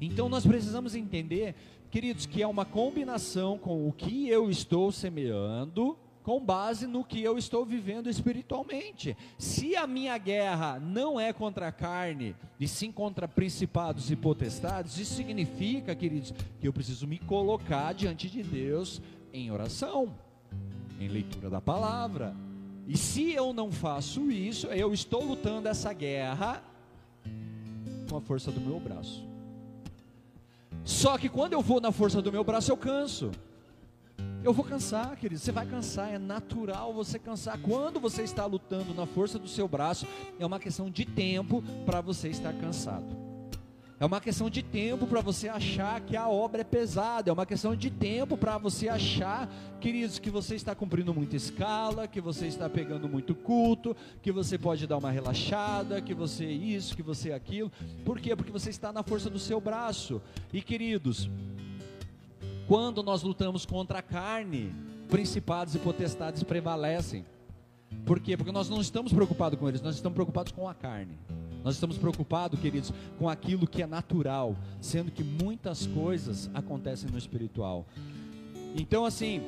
Então 0.00 0.28
nós 0.28 0.44
precisamos 0.44 0.96
entender, 0.96 1.54
queridos, 1.92 2.26
que 2.26 2.42
é 2.42 2.46
uma 2.46 2.64
combinação 2.64 3.56
com 3.56 3.88
o 3.88 3.92
que 3.92 4.28
eu 4.28 4.50
estou 4.50 4.90
semeando 4.90 5.96
com 6.22 6.40
base 6.40 6.86
no 6.86 7.04
que 7.04 7.22
eu 7.22 7.36
estou 7.36 7.64
vivendo 7.64 8.08
espiritualmente. 8.08 9.16
Se 9.38 9.76
a 9.76 9.86
minha 9.86 10.16
guerra 10.18 10.78
não 10.78 11.18
é 11.18 11.32
contra 11.32 11.68
a 11.68 11.72
carne, 11.72 12.36
e 12.58 12.68
sim 12.68 12.92
contra 12.92 13.26
principados 13.26 14.10
e 14.10 14.16
potestades, 14.16 14.98
isso 14.98 15.14
significa, 15.14 15.94
queridos, 15.94 16.32
que 16.60 16.68
eu 16.68 16.72
preciso 16.72 17.06
me 17.06 17.18
colocar 17.18 17.92
diante 17.92 18.28
de 18.28 18.42
Deus 18.42 19.02
em 19.32 19.50
oração, 19.50 20.14
em 21.00 21.08
leitura 21.08 21.50
da 21.50 21.60
palavra. 21.60 22.34
E 22.86 22.96
se 22.96 23.32
eu 23.32 23.52
não 23.52 23.70
faço 23.70 24.30
isso, 24.30 24.66
eu 24.68 24.92
estou 24.92 25.24
lutando 25.24 25.68
essa 25.68 25.92
guerra 25.92 26.62
com 28.08 28.16
a 28.16 28.20
força 28.20 28.50
do 28.50 28.60
meu 28.60 28.78
braço. 28.78 29.24
Só 30.84 31.16
que 31.16 31.28
quando 31.28 31.52
eu 31.52 31.62
vou 31.62 31.80
na 31.80 31.92
força 31.92 32.20
do 32.20 32.32
meu 32.32 32.44
braço, 32.44 32.70
eu 32.70 32.76
canso. 32.76 33.30
Eu 34.44 34.52
vou 34.52 34.64
cansar, 34.64 35.16
querido. 35.16 35.40
Você 35.40 35.52
vai 35.52 35.64
cansar, 35.64 36.12
é 36.12 36.18
natural 36.18 36.92
você 36.92 37.16
cansar. 37.16 37.58
Quando 37.58 38.00
você 38.00 38.22
está 38.22 38.44
lutando 38.44 38.92
na 38.92 39.06
força 39.06 39.38
do 39.38 39.46
seu 39.46 39.68
braço, 39.68 40.04
é 40.38 40.44
uma 40.44 40.58
questão 40.58 40.90
de 40.90 41.04
tempo 41.04 41.62
para 41.86 42.00
você 42.00 42.28
estar 42.28 42.52
cansado. 42.54 43.22
É 44.00 44.04
uma 44.04 44.20
questão 44.20 44.50
de 44.50 44.60
tempo 44.64 45.06
para 45.06 45.20
você 45.20 45.48
achar 45.48 46.00
que 46.00 46.16
a 46.16 46.28
obra 46.28 46.62
é 46.62 46.64
pesada. 46.64 47.30
É 47.30 47.32
uma 47.32 47.46
questão 47.46 47.76
de 47.76 47.88
tempo 47.88 48.36
para 48.36 48.58
você 48.58 48.88
achar, 48.88 49.48
queridos, 49.80 50.18
que 50.18 50.28
você 50.28 50.56
está 50.56 50.74
cumprindo 50.74 51.14
muita 51.14 51.36
escala, 51.36 52.08
que 52.08 52.20
você 52.20 52.48
está 52.48 52.68
pegando 52.68 53.08
muito 53.08 53.32
culto, 53.32 53.96
que 54.20 54.32
você 54.32 54.58
pode 54.58 54.88
dar 54.88 54.98
uma 54.98 55.12
relaxada, 55.12 56.00
que 56.00 56.14
você 56.14 56.46
isso, 56.46 56.96
que 56.96 57.02
você 57.02 57.32
aquilo. 57.32 57.70
Por 58.04 58.18
quê? 58.18 58.34
Porque 58.34 58.50
você 58.50 58.70
está 58.70 58.92
na 58.92 59.04
força 59.04 59.30
do 59.30 59.38
seu 59.38 59.60
braço. 59.60 60.20
E 60.52 60.60
queridos, 60.60 61.30
quando 62.72 63.02
nós 63.02 63.22
lutamos 63.22 63.66
contra 63.66 63.98
a 63.98 64.02
carne, 64.02 64.74
principados 65.10 65.74
e 65.74 65.78
potestades 65.78 66.42
prevalecem. 66.42 67.22
Por 68.06 68.18
quê? 68.18 68.34
Porque 68.34 68.50
nós 68.50 68.70
não 68.70 68.80
estamos 68.80 69.12
preocupados 69.12 69.58
com 69.58 69.68
eles, 69.68 69.82
nós 69.82 69.94
estamos 69.94 70.14
preocupados 70.14 70.52
com 70.52 70.66
a 70.66 70.72
carne. 70.72 71.18
Nós 71.62 71.74
estamos 71.74 71.98
preocupados, 71.98 72.58
queridos, 72.58 72.90
com 73.18 73.28
aquilo 73.28 73.66
que 73.66 73.82
é 73.82 73.86
natural, 73.86 74.56
sendo 74.80 75.10
que 75.10 75.22
muitas 75.22 75.86
coisas 75.86 76.48
acontecem 76.54 77.10
no 77.10 77.18
espiritual. 77.18 77.84
Então, 78.74 79.04
assim, 79.04 79.42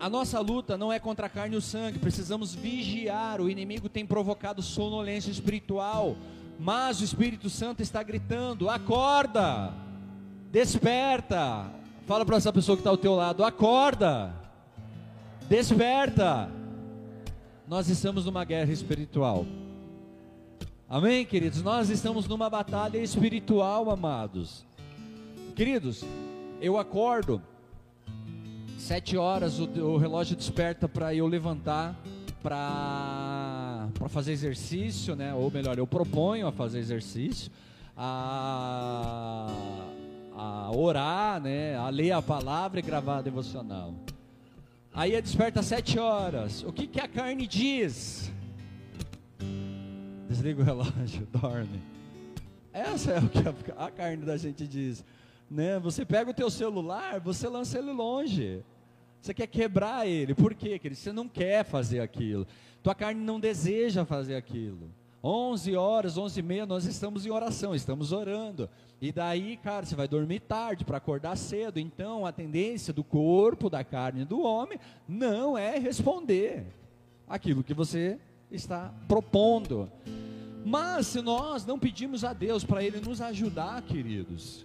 a 0.00 0.10
nossa 0.10 0.40
luta 0.40 0.76
não 0.76 0.92
é 0.92 0.98
contra 0.98 1.26
a 1.26 1.30
carne 1.30 1.54
e 1.54 1.58
o 1.58 1.62
sangue, 1.62 2.00
precisamos 2.00 2.56
vigiar. 2.56 3.40
O 3.40 3.48
inimigo 3.48 3.88
tem 3.88 4.04
provocado 4.04 4.60
sonolência 4.62 5.30
espiritual, 5.30 6.16
mas 6.58 7.00
o 7.00 7.04
Espírito 7.04 7.48
Santo 7.48 7.82
está 7.82 8.02
gritando: 8.02 8.68
acorda, 8.68 9.72
desperta, 10.50 11.83
Fala 12.06 12.24
para 12.24 12.36
essa 12.36 12.52
pessoa 12.52 12.76
que 12.76 12.80
está 12.80 12.90
ao 12.90 12.98
teu 12.98 13.14
lado: 13.14 13.42
acorda, 13.44 14.34
desperta. 15.48 16.50
Nós 17.66 17.88
estamos 17.88 18.26
numa 18.26 18.44
guerra 18.44 18.70
espiritual. 18.72 19.46
Amém, 20.88 21.24
queridos? 21.24 21.62
Nós 21.62 21.88
estamos 21.88 22.28
numa 22.28 22.50
batalha 22.50 22.98
espiritual, 22.98 23.90
amados. 23.90 24.66
Queridos, 25.56 26.04
eu 26.60 26.76
acordo, 26.76 27.40
sete 28.76 29.16
horas 29.16 29.58
o, 29.58 29.64
o 29.64 29.96
relógio 29.96 30.36
desperta 30.36 30.86
para 30.86 31.14
eu 31.14 31.26
levantar 31.26 31.98
para 32.42 33.88
fazer 34.10 34.32
exercício, 34.32 35.16
né? 35.16 35.32
Ou 35.32 35.50
melhor, 35.50 35.78
eu 35.78 35.86
proponho 35.86 36.46
a 36.46 36.52
fazer 36.52 36.80
exercício. 36.80 37.50
A 37.96 39.48
a 40.34 40.70
orar, 40.70 41.40
né, 41.40 41.76
a 41.76 41.88
ler 41.88 42.10
a 42.10 42.20
palavra 42.20 42.80
e 42.80 42.82
gravar 42.82 43.18
a 43.18 43.22
devocional. 43.22 43.94
Aí 44.92 45.14
é 45.14 45.20
desperta 45.20 45.60
às 45.60 45.66
sete 45.66 45.98
horas. 45.98 46.62
O 46.62 46.72
que, 46.72 46.86
que 46.86 47.00
a 47.00 47.08
carne 47.08 47.46
diz? 47.46 48.32
Desliga 50.28 50.62
o 50.62 50.64
relógio, 50.64 51.26
dorme. 51.32 51.80
Essa 52.72 53.12
é 53.12 53.18
o 53.20 53.28
que 53.28 53.70
a, 53.76 53.90
carne 53.90 54.24
da 54.24 54.36
gente 54.36 54.66
diz. 54.66 55.04
Né? 55.50 55.78
Você 55.78 56.04
pega 56.04 56.30
o 56.30 56.34
teu 56.34 56.50
celular, 56.50 57.20
você 57.20 57.48
lança 57.48 57.78
ele 57.78 57.92
longe. 57.92 58.64
Você 59.20 59.32
quer 59.32 59.46
quebrar 59.46 60.06
ele. 60.06 60.34
Por 60.34 60.54
quê, 60.54 60.78
querido? 60.78 61.00
Você 61.00 61.12
não 61.12 61.28
quer 61.28 61.64
fazer 61.64 62.00
aquilo. 62.00 62.46
Tua 62.82 62.94
carne 62.94 63.20
não 63.20 63.40
deseja 63.40 64.04
fazer 64.04 64.36
aquilo. 64.36 64.90
11 65.26 65.74
horas, 65.74 66.18
11 66.18 66.38
e 66.38 66.42
meia, 66.42 66.66
nós 66.66 66.84
estamos 66.84 67.24
em 67.24 67.30
oração, 67.30 67.74
estamos 67.74 68.12
orando. 68.12 68.68
E 69.00 69.10
daí, 69.10 69.56
cara, 69.56 69.86
você 69.86 69.96
vai 69.96 70.06
dormir 70.06 70.40
tarde 70.40 70.84
para 70.84 70.98
acordar 70.98 71.34
cedo. 71.36 71.80
Então, 71.80 72.26
a 72.26 72.32
tendência 72.32 72.92
do 72.92 73.02
corpo, 73.02 73.70
da 73.70 73.82
carne 73.82 74.26
do 74.26 74.42
homem, 74.42 74.78
não 75.08 75.56
é 75.56 75.78
responder 75.78 76.66
aquilo 77.26 77.64
que 77.64 77.72
você 77.72 78.18
está 78.50 78.92
propondo. 79.08 79.90
Mas 80.62 81.06
se 81.06 81.22
nós 81.22 81.64
não 81.64 81.78
pedimos 81.78 82.22
a 82.22 82.34
Deus 82.34 82.62
para 82.62 82.84
Ele 82.84 83.00
nos 83.00 83.22
ajudar, 83.22 83.80
queridos, 83.80 84.62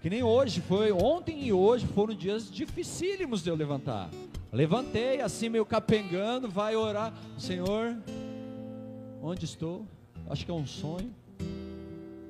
que 0.00 0.08
nem 0.08 0.22
hoje 0.22 0.62
foi, 0.62 0.90
ontem 0.90 1.46
e 1.46 1.52
hoje 1.52 1.86
foram 1.88 2.14
dias 2.14 2.50
dificílimos 2.50 3.42
de 3.42 3.50
eu 3.50 3.54
levantar. 3.54 4.08
Levantei 4.50 5.20
assim 5.20 5.50
meio 5.50 5.66
capengando, 5.66 6.48
vai 6.48 6.76
orar, 6.76 7.12
Senhor, 7.38 7.96
Onde 9.24 9.44
estou? 9.44 9.86
Acho 10.28 10.44
que 10.44 10.50
é 10.50 10.54
um 10.54 10.66
sonho, 10.66 11.14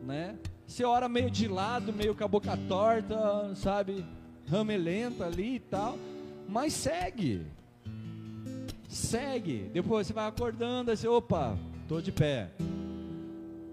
né? 0.02 0.36
Você 0.66 0.84
ora 0.84 1.08
meio 1.08 1.30
de 1.30 1.48
lado, 1.48 1.90
meio 1.90 2.14
com 2.14 2.22
a 2.22 2.28
boca 2.28 2.54
torta, 2.68 3.54
sabe? 3.54 4.04
Ramelenta 4.46 5.24
ali 5.24 5.54
e 5.54 5.60
tal, 5.60 5.96
mas 6.46 6.74
segue. 6.74 7.46
Segue. 8.86 9.70
Depois 9.72 10.06
você 10.06 10.12
vai 10.12 10.28
acordando, 10.28 10.90
assim, 10.90 11.06
opa, 11.06 11.56
tô 11.88 11.98
de 11.98 12.12
pé. 12.12 12.50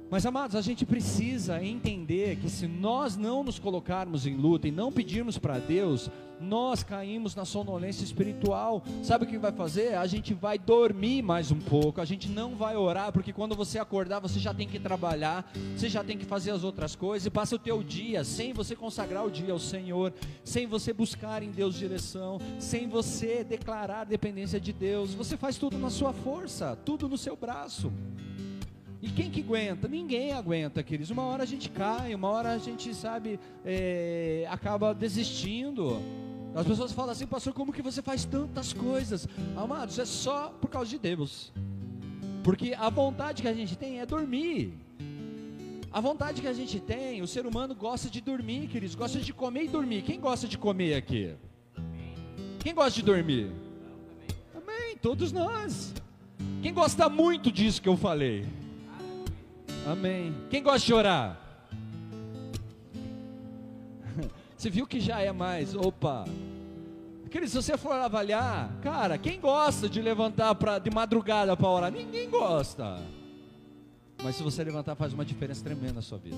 Mas 0.09 0.25
amados, 0.25 0.55
a 0.55 0.61
gente 0.61 0.87
precisa 0.87 1.63
entender 1.63 2.37
que 2.37 2.49
se 2.49 2.65
nós 2.67 3.15
não 3.15 3.43
nos 3.43 3.59
colocarmos 3.59 4.25
em 4.25 4.35
luta 4.35 4.67
e 4.67 4.71
não 4.71 4.91
pedirmos 4.91 5.37
para 5.37 5.59
Deus, 5.59 6.09
nós 6.41 6.81
caímos 6.81 7.35
na 7.35 7.45
sonolência 7.45 8.03
espiritual. 8.03 8.83
Sabe 9.03 9.25
o 9.25 9.27
que 9.27 9.37
vai 9.37 9.51
fazer? 9.51 9.95
A 9.95 10.07
gente 10.07 10.33
vai 10.33 10.57
dormir 10.57 11.21
mais 11.21 11.51
um 11.51 11.59
pouco, 11.59 12.01
a 12.01 12.05
gente 12.05 12.27
não 12.27 12.55
vai 12.55 12.75
orar, 12.75 13.11
porque 13.11 13.31
quando 13.31 13.55
você 13.55 13.77
acordar, 13.77 14.19
você 14.19 14.39
já 14.39 14.51
tem 14.51 14.67
que 14.67 14.79
trabalhar, 14.79 15.51
você 15.75 15.87
já 15.87 16.03
tem 16.03 16.17
que 16.17 16.25
fazer 16.25 16.51
as 16.51 16.63
outras 16.63 16.95
coisas, 16.95 17.27
e 17.27 17.29
passa 17.29 17.55
o 17.55 17.59
teu 17.59 17.83
dia 17.83 18.23
sem 18.23 18.51
você 18.51 18.75
consagrar 18.75 19.23
o 19.23 19.29
dia 19.29 19.53
ao 19.53 19.59
Senhor, 19.59 20.11
sem 20.43 20.65
você 20.65 20.91
buscar 20.91 21.43
em 21.43 21.51
Deus 21.51 21.75
direção, 21.75 22.39
sem 22.57 22.87
você 22.87 23.43
declarar 23.43 24.05
dependência 24.05 24.59
de 24.59 24.73
Deus. 24.73 25.13
Você 25.13 25.37
faz 25.37 25.57
tudo 25.57 25.77
na 25.77 25.91
sua 25.91 26.13
força, 26.13 26.75
tudo 26.83 27.07
no 27.07 27.17
seu 27.17 27.35
braço. 27.35 27.91
E 29.01 29.09
quem 29.09 29.31
que 29.31 29.39
aguenta? 29.39 29.87
Ninguém 29.87 30.33
aguenta, 30.33 30.83
queridos. 30.83 31.09
Uma 31.09 31.23
hora 31.23 31.43
a 31.43 31.45
gente 31.45 31.69
cai, 31.69 32.13
uma 32.13 32.29
hora 32.29 32.51
a 32.51 32.57
gente, 32.57 32.93
sabe, 32.93 33.39
é, 33.63 34.45
acaba 34.49 34.93
desistindo. 34.93 36.01
As 36.53 36.67
pessoas 36.67 36.91
falam 36.91 37.11
assim, 37.11 37.25
pastor, 37.25 37.53
como 37.53 37.71
que 37.71 37.81
você 37.81 38.01
faz 38.01 38.25
tantas 38.25 38.73
coisas? 38.73 39.27
Amados, 39.55 39.97
é 39.99 40.05
só 40.05 40.49
por 40.59 40.69
causa 40.69 40.89
de 40.89 40.99
Deus. 40.99 41.53
Porque 42.43 42.73
a 42.77 42.89
vontade 42.89 43.41
que 43.41 43.47
a 43.47 43.53
gente 43.53 43.77
tem 43.77 43.99
é 43.99 44.05
dormir. 44.05 44.73
A 45.91 46.01
vontade 46.01 46.41
que 46.41 46.47
a 46.47 46.53
gente 46.53 46.79
tem, 46.79 47.21
o 47.21 47.27
ser 47.27 47.45
humano 47.45 47.73
gosta 47.73 48.09
de 48.09 48.19
dormir, 48.19 48.67
queridos, 48.67 48.95
gosta 48.95 49.19
de 49.19 49.33
comer 49.33 49.65
e 49.65 49.67
dormir. 49.69 50.01
Quem 50.01 50.19
gosta 50.19 50.47
de 50.47 50.57
comer 50.57 50.93
aqui? 50.95 51.35
Quem 52.59 52.75
gosta 52.75 52.91
de 52.91 53.03
dormir? 53.03 53.51
Amém, 54.53 54.97
todos 55.01 55.31
nós. 55.31 55.93
Quem 56.61 56.73
gosta 56.73 57.07
muito 57.07 57.51
disso 57.51 57.81
que 57.81 57.89
eu 57.89 57.97
falei? 57.97 58.45
Amém. 59.87 60.35
Quem 60.49 60.61
gosta 60.61 60.85
de 60.85 60.93
orar? 60.93 61.39
Você 64.55 64.69
viu 64.69 64.85
que 64.85 64.99
já 64.99 65.21
é 65.21 65.31
mais, 65.31 65.75
opa. 65.75 66.25
Querido, 67.29 67.51
se 67.51 67.57
você 67.57 67.77
for 67.77 67.93
avaliar, 67.93 68.71
cara, 68.81 69.15
quem 69.15 69.39
gosta 69.39 69.87
de 69.87 70.01
levantar 70.01 70.55
pra, 70.55 70.79
de 70.79 70.89
madrugada 70.89 71.55
para 71.55 71.67
orar? 71.67 71.91
Ninguém 71.91 72.27
gosta. 72.27 72.99
Mas 74.23 74.35
se 74.35 74.41
você 74.41 74.63
levantar, 74.63 74.95
faz 74.95 75.13
uma 75.13 75.23
diferença 75.23 75.63
tremenda 75.63 75.93
na 75.93 76.01
sua 76.01 76.17
vida. 76.17 76.35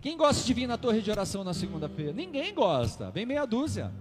Quem 0.00 0.16
gosta 0.16 0.42
de 0.42 0.54
vir 0.54 0.66
na 0.66 0.78
torre 0.78 1.02
de 1.02 1.10
oração 1.10 1.44
na 1.44 1.52
segunda-feira? 1.52 2.14
Ninguém 2.14 2.54
gosta, 2.54 3.10
vem 3.10 3.26
meia 3.26 3.44
dúzia. 3.44 3.92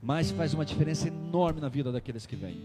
Mas 0.00 0.30
faz 0.30 0.54
uma 0.54 0.64
diferença 0.64 1.08
enorme 1.08 1.60
na 1.60 1.68
vida 1.68 1.90
daqueles 1.90 2.24
que 2.24 2.36
vêm. 2.36 2.56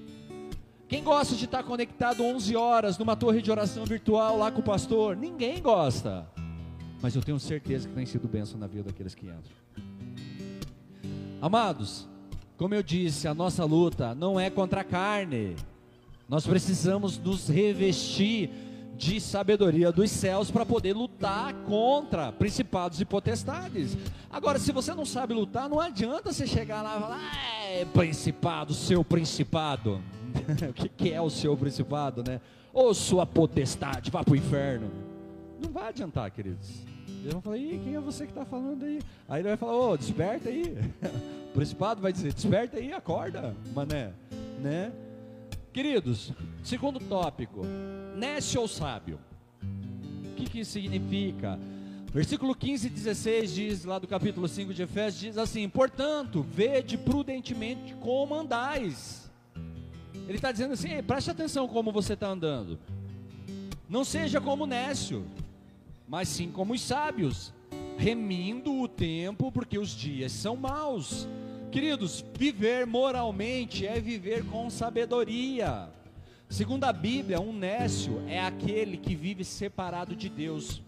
Quem 0.92 1.02
gosta 1.02 1.38
de 1.38 1.46
estar 1.46 1.64
conectado 1.64 2.22
11 2.22 2.54
horas 2.58 2.98
numa 2.98 3.16
torre 3.16 3.42
de 3.42 3.50
oração 3.50 3.86
virtual 3.86 4.38
lá 4.38 4.52
com 4.52 4.60
o 4.60 4.64
pastor? 4.64 5.16
Ninguém 5.16 5.62
gosta. 5.62 6.28
Mas 7.02 7.16
eu 7.16 7.22
tenho 7.22 7.40
certeza 7.40 7.88
que 7.88 7.96
tem 7.96 8.06
sido 8.06 8.28
bênção 8.28 8.60
na 8.60 8.68
vida 8.68 8.84
daqueles 8.84 9.16
que 9.16 9.26
entram. 9.26 9.56
Amados, 11.42 12.10
como 12.58 12.74
eu 12.76 12.84
disse, 12.84 13.26
a 13.26 13.34
nossa 13.34 13.64
luta 13.64 14.14
não 14.14 14.38
é 14.38 14.50
contra 14.50 14.82
a 14.82 14.84
carne. 14.84 15.56
Nós 16.28 16.46
precisamos 16.46 17.18
nos 17.18 17.48
revestir 17.48 18.50
de 18.98 19.22
sabedoria 19.22 19.94
dos 19.94 20.12
céus 20.12 20.52
para 20.52 20.66
poder 20.66 20.92
lutar 20.92 21.54
contra 21.64 22.34
principados 22.34 23.00
e 23.00 23.06
potestades. 23.06 23.98
Agora, 24.30 24.60
se 24.60 24.74
você 24.74 24.94
não 24.94 25.06
sabe 25.06 25.34
lutar, 25.34 25.70
não 25.70 25.80
adianta 25.80 26.34
você 26.34 26.46
chegar 26.46 26.82
lá 26.82 26.98
e 26.98 27.00
falar, 27.00 27.32
é, 27.64 27.86
principado, 27.86 28.74
seu 28.74 29.06
principado. 29.06 30.02
o 30.70 30.74
que, 30.74 30.90
que, 30.90 31.12
é 31.12 31.22
o 31.22 31.30
seu 31.30 31.56
principado, 31.56 32.24
né? 32.24 32.40
Ou 32.74 32.94
sua 32.94 33.26
potestade, 33.26 34.10
vá 34.10 34.24
para 34.24 34.34
o 34.34 34.36
inferno. 34.36 34.90
Não 35.62 35.72
vai 35.72 35.90
adiantar, 35.90 36.32
queridos. 36.32 36.70
Eles 37.22 37.34
vão 37.34 37.42
falar, 37.42 37.58
Ih, 37.58 37.80
quem 37.84 37.96
é 37.96 38.00
você 38.00 38.26
que 38.26 38.32
está 38.32 38.46
falando 38.46 38.84
aí? 38.84 39.00
Aí 39.30 39.42
ele 39.42 39.50
vai 39.50 39.58
falar, 39.58 39.76
ô, 39.76 39.98
desperta 39.98 40.50
aí. 40.50 40.76
o 41.50 41.54
principado 41.54 42.02
vai 42.02 42.12
dizer, 42.12 42.34
desperta 42.34 42.78
aí, 42.78 42.92
acorda, 42.92 43.56
mané, 43.76 44.12
né? 44.60 44.92
Queridos, 45.72 46.34
segundo 46.64 47.00
tópico, 47.00 47.62
nécio 48.16 48.60
ou 48.60 48.68
sábio? 48.68 49.20
O 50.32 50.36
que, 50.36 50.46
que 50.46 50.60
isso 50.62 50.72
significa? 50.72 51.60
Versículo 52.12 52.54
15 52.54 52.88
e 52.88 52.90
16 52.90 53.54
diz, 53.54 53.86
lá 53.86 53.98
do 53.98 54.06
capítulo 54.06 54.46
5 54.46 54.74
de 54.74 54.82
Efésios, 54.84 55.22
diz 55.22 55.38
assim: 55.38 55.70
Portanto, 55.70 56.42
vede 56.42 56.98
prudentemente 56.98 57.96
como 58.02 58.36
andais 58.36 59.31
ele 60.32 60.38
está 60.38 60.52
dizendo 60.52 60.74
assim: 60.74 61.04
preste 61.04 61.30
atenção 61.30 61.68
como 61.68 61.92
você 61.92 62.14
está 62.14 62.28
andando. 62.30 62.80
Não 63.90 64.06
seja 64.06 64.40
como 64.40 64.66
nécio, 64.66 65.26
mas 66.08 66.30
sim 66.30 66.50
como 66.50 66.74
os 66.74 66.82
sábios, 66.82 67.54
remindo 67.98 68.74
o 68.80 68.88
tempo, 68.88 69.52
porque 69.52 69.78
os 69.78 69.90
dias 69.90 70.32
são 70.32 70.56
maus. 70.56 71.28
Queridos, 71.70 72.24
viver 72.38 72.88
moralmente 72.88 73.86
é 73.86 74.00
viver 74.00 74.46
com 74.46 74.70
sabedoria. 74.70 75.90
Segundo 76.50 76.86
a 76.86 76.94
Bíblia, 76.94 77.42
um 77.42 77.52
nécio 77.52 78.24
é 78.28 78.40
aquele 78.40 78.96
que 78.96 79.16
vive 79.16 79.44
separado 79.44 80.16
de 80.16 80.30
Deus 80.30 80.82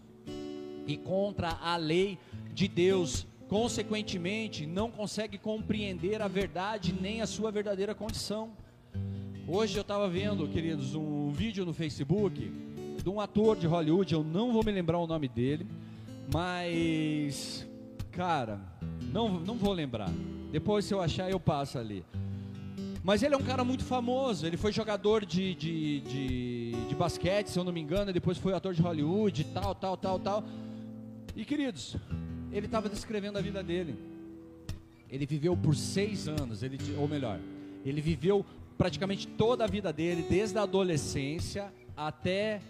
e 0.86 0.96
contra 0.96 1.50
a 1.50 1.76
lei 1.76 2.18
de 2.52 2.66
Deus. 2.66 3.26
Consequentemente, 3.48 4.66
não 4.66 4.90
consegue 4.90 5.36
compreender 5.36 6.22
a 6.22 6.28
verdade 6.28 6.94
nem 6.98 7.20
a 7.20 7.26
sua 7.26 7.50
verdadeira 7.50 7.94
condição. 7.94 8.50
Hoje 9.46 9.76
eu 9.76 9.82
estava 9.82 10.08
vendo, 10.08 10.48
queridos, 10.48 10.94
um 10.94 11.30
vídeo 11.30 11.66
no 11.66 11.74
Facebook 11.74 12.50
de 13.02 13.08
um 13.10 13.20
ator 13.20 13.54
de 13.54 13.66
Hollywood, 13.66 14.14
eu 14.14 14.24
não 14.24 14.54
vou 14.54 14.64
me 14.64 14.72
lembrar 14.72 14.98
o 14.98 15.06
nome 15.06 15.28
dele, 15.28 15.66
mas, 16.32 17.68
cara, 18.10 18.58
não, 19.12 19.38
não 19.40 19.54
vou 19.56 19.74
lembrar. 19.74 20.10
Depois, 20.50 20.86
se 20.86 20.94
eu 20.94 21.00
achar, 21.02 21.30
eu 21.30 21.38
passo 21.38 21.78
ali. 21.78 22.02
Mas 23.02 23.22
ele 23.22 23.34
é 23.34 23.36
um 23.36 23.42
cara 23.42 23.62
muito 23.62 23.84
famoso, 23.84 24.46
ele 24.46 24.56
foi 24.56 24.72
jogador 24.72 25.26
de, 25.26 25.54
de, 25.54 26.00
de, 26.00 26.72
de 26.88 26.94
basquete, 26.94 27.48
se 27.48 27.58
eu 27.58 27.64
não 27.64 27.72
me 27.72 27.82
engano, 27.82 28.14
depois 28.14 28.38
foi 28.38 28.54
ator 28.54 28.72
de 28.72 28.80
Hollywood, 28.80 29.44
tal, 29.52 29.74
tal, 29.74 29.94
tal, 29.94 30.18
tal. 30.18 30.44
E 31.36 31.44
queridos, 31.44 31.98
ele 32.50 32.64
estava 32.64 32.88
descrevendo 32.88 33.36
a 33.36 33.42
vida 33.42 33.62
dele. 33.62 33.94
Ele 35.10 35.26
viveu 35.26 35.54
por 35.54 35.76
seis 35.76 36.28
anos, 36.28 36.62
ele, 36.62 36.78
ou 36.96 37.06
melhor, 37.06 37.38
ele 37.84 38.00
viveu 38.00 38.44
praticamente 38.76 39.26
toda 39.26 39.64
a 39.64 39.66
vida 39.66 39.92
dele, 39.92 40.26
desde 40.28 40.58
a 40.58 40.62
adolescência 40.62 41.72
até 41.96 42.60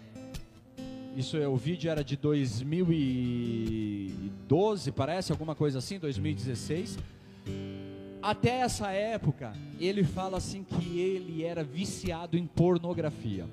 isso 1.15 1.37
é 1.37 1.47
o 1.47 1.55
vídeo 1.55 1.89
era 1.89 2.03
de 2.03 2.17
2012, 2.17 4.91
parece 4.91 5.31
alguma 5.31 5.55
coisa 5.55 5.79
assim, 5.79 5.97
2016. 5.97 6.99
Até 8.21 8.59
essa 8.59 8.91
época, 8.91 9.53
ele 9.79 10.03
fala 10.03 10.35
assim 10.37 10.61
que 10.61 10.99
ele 10.99 11.41
era 11.41 11.63
viciado 11.63 12.37
em 12.37 12.45
pornografia. 12.45 13.45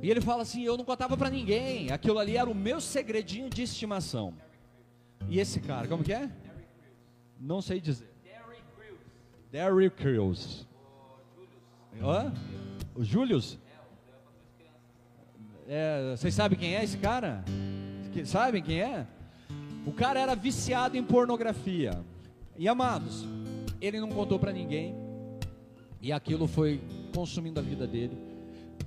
E 0.00 0.08
ele 0.08 0.20
fala 0.20 0.42
assim: 0.42 0.62
"Eu 0.62 0.76
não 0.76 0.84
contava 0.84 1.16
para 1.16 1.28
ninguém, 1.28 1.90
aquilo 1.90 2.20
ali 2.20 2.36
era 2.36 2.48
o 2.48 2.54
meu 2.54 2.80
segredinho 2.80 3.50
de 3.50 3.64
estimação". 3.64 4.32
E 5.28 5.40
esse 5.40 5.58
cara, 5.58 5.88
como 5.88 6.04
que 6.04 6.12
é? 6.12 6.30
Não 7.38 7.60
sei 7.60 7.80
dizer. 7.80 8.08
Derry 9.50 9.90
Crews. 9.90 10.69
Hã? 12.02 12.32
O 12.94 13.02
Július? 13.02 13.58
É, 15.66 16.14
vocês 16.16 16.34
sabem 16.34 16.58
quem 16.58 16.74
é 16.74 16.84
esse 16.84 16.98
cara? 16.98 17.44
Sabem 18.24 18.62
quem 18.62 18.80
é? 18.80 19.06
O 19.86 19.92
cara 19.92 20.20
era 20.20 20.34
viciado 20.34 20.96
em 20.96 21.02
pornografia. 21.02 22.04
E 22.58 22.68
amados, 22.68 23.26
ele 23.80 24.00
não 24.00 24.08
contou 24.08 24.38
para 24.38 24.52
ninguém. 24.52 24.94
E 26.02 26.12
aquilo 26.12 26.46
foi 26.46 26.80
consumindo 27.14 27.60
a 27.60 27.62
vida 27.62 27.86
dele. 27.86 28.18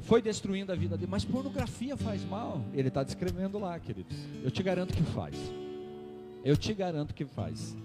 Foi 0.01 0.21
destruindo 0.21 0.71
a 0.71 0.75
vida 0.75 0.97
dele. 0.97 1.09
Mas 1.09 1.23
pornografia 1.23 1.95
faz 1.95 2.23
mal. 2.25 2.61
Ele 2.73 2.89
está 2.89 3.03
descrevendo 3.03 3.57
lá, 3.57 3.79
queridos. 3.79 4.17
Eu 4.43 4.51
te 4.51 4.61
garanto 4.61 4.93
que 4.93 5.03
faz. 5.03 5.35
Eu 6.43 6.57
te 6.57 6.73
garanto 6.73 7.13
que 7.13 7.25
faz. 7.25 7.75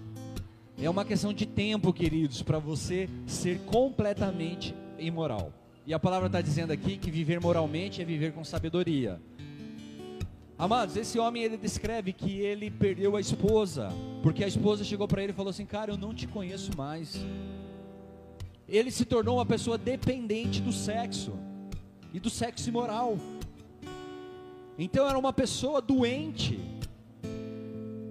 É 0.77 0.89
uma 0.89 1.05
questão 1.05 1.33
de 1.33 1.45
tempo, 1.45 1.93
queridos, 1.93 2.41
para 2.41 2.59
você 2.59 3.09
ser 3.25 3.59
completamente 3.61 4.75
imoral. 4.99 5.51
E 5.85 5.93
a 5.93 5.99
palavra 5.99 6.27
está 6.27 6.41
dizendo 6.41 6.71
aqui 6.71 6.97
que 6.97 7.09
viver 7.09 7.39
moralmente 7.39 8.01
é 8.01 8.05
viver 8.05 8.33
com 8.33 8.43
sabedoria. 8.43 9.19
Amados, 10.57 10.97
esse 10.97 11.17
homem 11.17 11.41
ele 11.41 11.57
descreve 11.57 12.11
que 12.11 12.41
ele 12.41 12.69
perdeu 12.69 13.15
a 13.15 13.21
esposa, 13.21 13.89
porque 14.21 14.43
a 14.43 14.47
esposa 14.47 14.83
chegou 14.83 15.07
para 15.07 15.23
ele 15.23 15.31
e 15.31 15.35
falou 15.35 15.49
assim: 15.49 15.65
Cara, 15.65 15.91
eu 15.91 15.97
não 15.97 16.13
te 16.13 16.27
conheço 16.27 16.77
mais. 16.77 17.17
Ele 18.67 18.91
se 18.91 19.05
tornou 19.05 19.37
uma 19.37 19.45
pessoa 19.45 19.77
dependente 19.77 20.61
do 20.61 20.71
sexo 20.71 21.33
e 22.13 22.19
do 22.19 22.29
sexo 22.29 22.67
imoral. 22.69 23.17
Então 24.77 25.07
era 25.07 25.17
uma 25.17 25.33
pessoa 25.33 25.81
doente. 25.81 26.59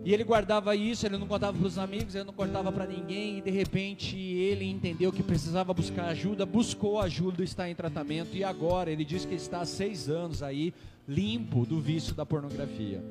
E 0.04 0.14
ele 0.14 0.24
guardava 0.24 0.74
isso, 0.74 1.04
ele 1.04 1.18
não 1.18 1.26
contava 1.26 1.56
para 1.56 1.66
os 1.66 1.76
amigos, 1.76 2.14
ele 2.14 2.24
não 2.24 2.32
contava 2.32 2.72
para 2.72 2.86
ninguém, 2.86 3.38
e 3.38 3.40
de 3.42 3.50
repente 3.50 4.16
ele 4.16 4.64
entendeu 4.64 5.12
que 5.12 5.22
precisava 5.22 5.74
buscar 5.74 6.06
ajuda, 6.06 6.46
buscou 6.46 7.00
ajuda, 7.00 7.42
está 7.42 7.68
em 7.68 7.74
tratamento, 7.74 8.36
e 8.36 8.44
agora 8.44 8.90
ele 8.90 9.04
diz 9.04 9.24
que 9.24 9.34
está 9.34 9.60
há 9.60 9.66
seis 9.66 10.08
anos 10.08 10.42
aí, 10.42 10.72
limpo 11.06 11.66
do 11.66 11.80
vício 11.80 12.14
da 12.14 12.24
pornografia. 12.24 13.02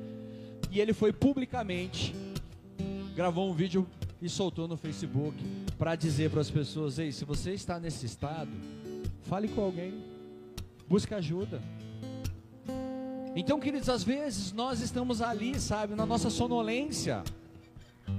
E 0.70 0.80
ele 0.80 0.92
foi 0.92 1.12
publicamente, 1.12 2.14
gravou 3.14 3.48
um 3.48 3.54
vídeo 3.54 3.86
e 4.20 4.28
soltou 4.28 4.66
no 4.66 4.76
Facebook 4.76 5.36
para 5.78 5.94
dizer 5.94 6.30
para 6.30 6.40
as 6.40 6.50
pessoas: 6.50 6.98
ei, 6.98 7.12
se 7.12 7.24
você 7.24 7.52
está 7.52 7.78
nesse 7.78 8.06
estado, 8.06 8.50
fale 9.22 9.48
com 9.48 9.60
alguém, 9.60 9.94
busque 10.88 11.14
ajuda. 11.14 11.60
Então, 13.34 13.60
queridos, 13.60 13.88
às 13.88 14.02
vezes 14.02 14.52
nós 14.52 14.80
estamos 14.80 15.22
ali, 15.22 15.58
sabe, 15.60 15.94
na 15.94 16.06
nossa 16.06 16.30
sonolência, 16.30 17.22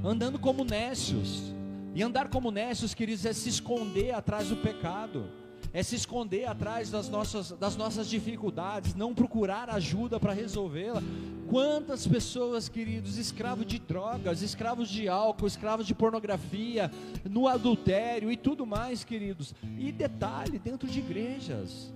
andando 0.04 0.39
como 0.39 0.63
nécios. 0.63 1.54
E 1.95 2.04
andar 2.04 2.30
como 2.30 2.52
nécios, 2.52 2.93
queridos, 2.93 3.26
é 3.26 3.34
se 3.34 3.50
esconder 3.50 4.13
atrás 4.13 4.50
do 4.50 4.58
pecado, 4.58 5.28
é 5.74 5.82
se 5.82 5.95
esconder 5.95 6.45
atrás 6.45 6.89
das 6.91 7.10
nossas, 7.10 7.52
das 7.52 7.76
nossas 7.76 8.08
dificuldades, 8.08 8.93
não 8.93 9.13
procurar 9.13 9.69
ajuda 9.69 10.19
para 10.19 10.32
resolvê-la. 10.32 11.02
Quantas 11.50 12.08
pessoas, 12.08 12.69
queridos, 12.69 13.17
escravos 13.17 13.65
de 13.65 13.80
drogas, 13.80 14.43
escravos 14.43 14.88
de 14.88 15.10
álcool, 15.10 15.48
escravos 15.48 15.88
de 15.88 15.95
pornografia, 15.95 16.91
no 17.28 17.48
adultério 17.48 18.32
e 18.32 18.38
tudo 18.38 18.65
mais, 18.65 19.04
queridos. 19.04 19.54
E 19.78 19.91
detalhe, 19.91 20.60
dentro 20.60 20.88
de 20.88 21.00
igrejas 21.00 21.91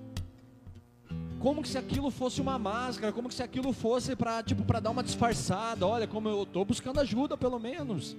como 1.43 1.65
se 1.65 1.77
aquilo 1.77 2.10
fosse 2.10 2.39
uma 2.39 2.58
máscara, 2.58 3.12
como 3.12 3.29
se 3.29 3.43
aquilo 3.43 3.73
fosse 3.73 4.15
para 4.15 4.41
tipo 4.41 4.63
para 4.63 4.79
dar 4.79 4.91
uma 4.91 5.03
disfarçada. 5.03 5.86
Olha, 5.86 6.08
como 6.08 6.29
eu 6.29 6.43
estou 6.43 6.63
buscando 6.63 7.01
ajuda, 7.01 7.36
pelo 7.36 7.60
menos. 7.60 8.15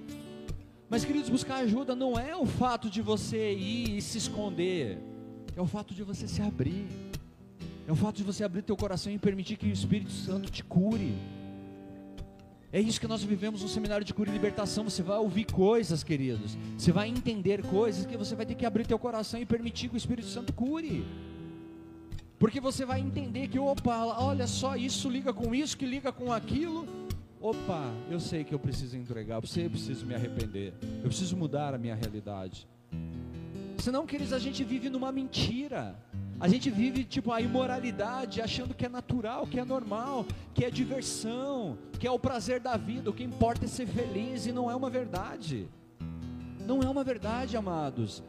Mas 0.87 1.03
queridos, 1.03 1.27
buscar 1.31 1.55
ajuda 1.55 1.95
não 1.95 2.19
é 2.19 2.35
o 2.35 2.45
fato 2.45 2.87
de 2.87 3.01
você 3.01 3.51
ir 3.51 3.97
e 3.97 4.01
se 4.03 4.19
esconder, 4.19 4.99
é 5.55 5.59
o 5.59 5.65
fato 5.65 5.95
de 5.95 6.03
você 6.03 6.27
se 6.27 6.39
abrir. 6.39 6.85
É 7.87 7.91
o 7.91 7.95
fato 7.95 8.17
de 8.17 8.23
você 8.23 8.43
abrir 8.43 8.61
teu 8.61 8.77
coração 8.77 9.11
e 9.11 9.17
permitir 9.17 9.57
que 9.57 9.65
o 9.65 9.73
Espírito 9.73 10.11
Santo 10.11 10.51
te 10.51 10.63
cure. 10.63 11.17
É 12.71 12.79
isso 12.79 13.01
que 13.01 13.07
nós 13.07 13.23
vivemos 13.23 13.63
no 13.63 13.67
seminário 13.67 14.05
de 14.05 14.13
cura 14.13 14.29
e 14.29 14.33
libertação. 14.33 14.83
Você 14.83 15.01
vai 15.01 15.17
ouvir 15.17 15.45
coisas, 15.45 16.03
queridos. 16.03 16.55
Você 16.77 16.91
vai 16.91 17.09
entender 17.09 17.63
coisas 17.63 18.05
que 18.05 18.15
você 18.15 18.35
vai 18.35 18.45
ter 18.45 18.53
que 18.53 18.67
abrir 18.67 18.85
teu 18.85 18.99
coração 18.99 19.39
e 19.39 19.45
permitir 19.47 19.89
que 19.89 19.95
o 19.95 19.97
Espírito 19.97 20.27
Santo 20.27 20.53
cure. 20.53 21.03
Porque 22.45 22.59
você 22.59 22.85
vai 22.85 23.01
entender 23.01 23.47
que, 23.47 23.57
opa, 23.57 24.05
olha 24.19 24.45
só, 24.45 24.75
isso 24.75 25.09
liga 25.09 25.33
com 25.33 25.55
isso, 25.55 25.75
que 25.75 25.83
liga 25.83 26.11
com 26.11 26.31
aquilo. 26.31 26.85
Opa, 27.41 27.91
eu 28.07 28.19
sei 28.19 28.43
que 28.43 28.53
eu 28.53 28.59
preciso 28.59 28.95
entregar, 28.95 29.41
eu 29.41 29.47
sei, 29.47 29.65
eu 29.65 29.71
preciso 29.71 30.05
me 30.05 30.13
arrepender, 30.13 30.71
eu 31.01 31.09
preciso 31.09 31.35
mudar 31.35 31.73
a 31.73 31.77
minha 31.79 31.95
realidade. 31.95 32.67
Senão, 33.79 34.05
queridos, 34.05 34.31
a 34.31 34.37
gente 34.37 34.63
vive 34.63 34.91
numa 34.91 35.11
mentira. 35.11 35.95
A 36.39 36.47
gente 36.47 36.69
vive 36.69 37.03
tipo 37.03 37.31
a 37.31 37.41
imoralidade, 37.41 38.39
achando 38.39 38.75
que 38.75 38.85
é 38.85 38.89
natural, 38.89 39.47
que 39.47 39.59
é 39.59 39.65
normal, 39.65 40.23
que 40.53 40.63
é 40.63 40.69
diversão, 40.69 41.79
que 41.99 42.05
é 42.05 42.11
o 42.11 42.19
prazer 42.19 42.59
da 42.59 42.77
vida. 42.77 43.09
O 43.09 43.13
que 43.13 43.23
importa 43.23 43.65
é 43.65 43.67
ser 43.67 43.87
feliz 43.87 44.45
e 44.45 44.51
não 44.51 44.69
é 44.69 44.75
uma 44.75 44.91
verdade. 44.91 45.67
Não 46.63 46.83
é 46.83 46.87
uma 46.87 47.03
verdade, 47.03 47.57
amados. 47.57 48.21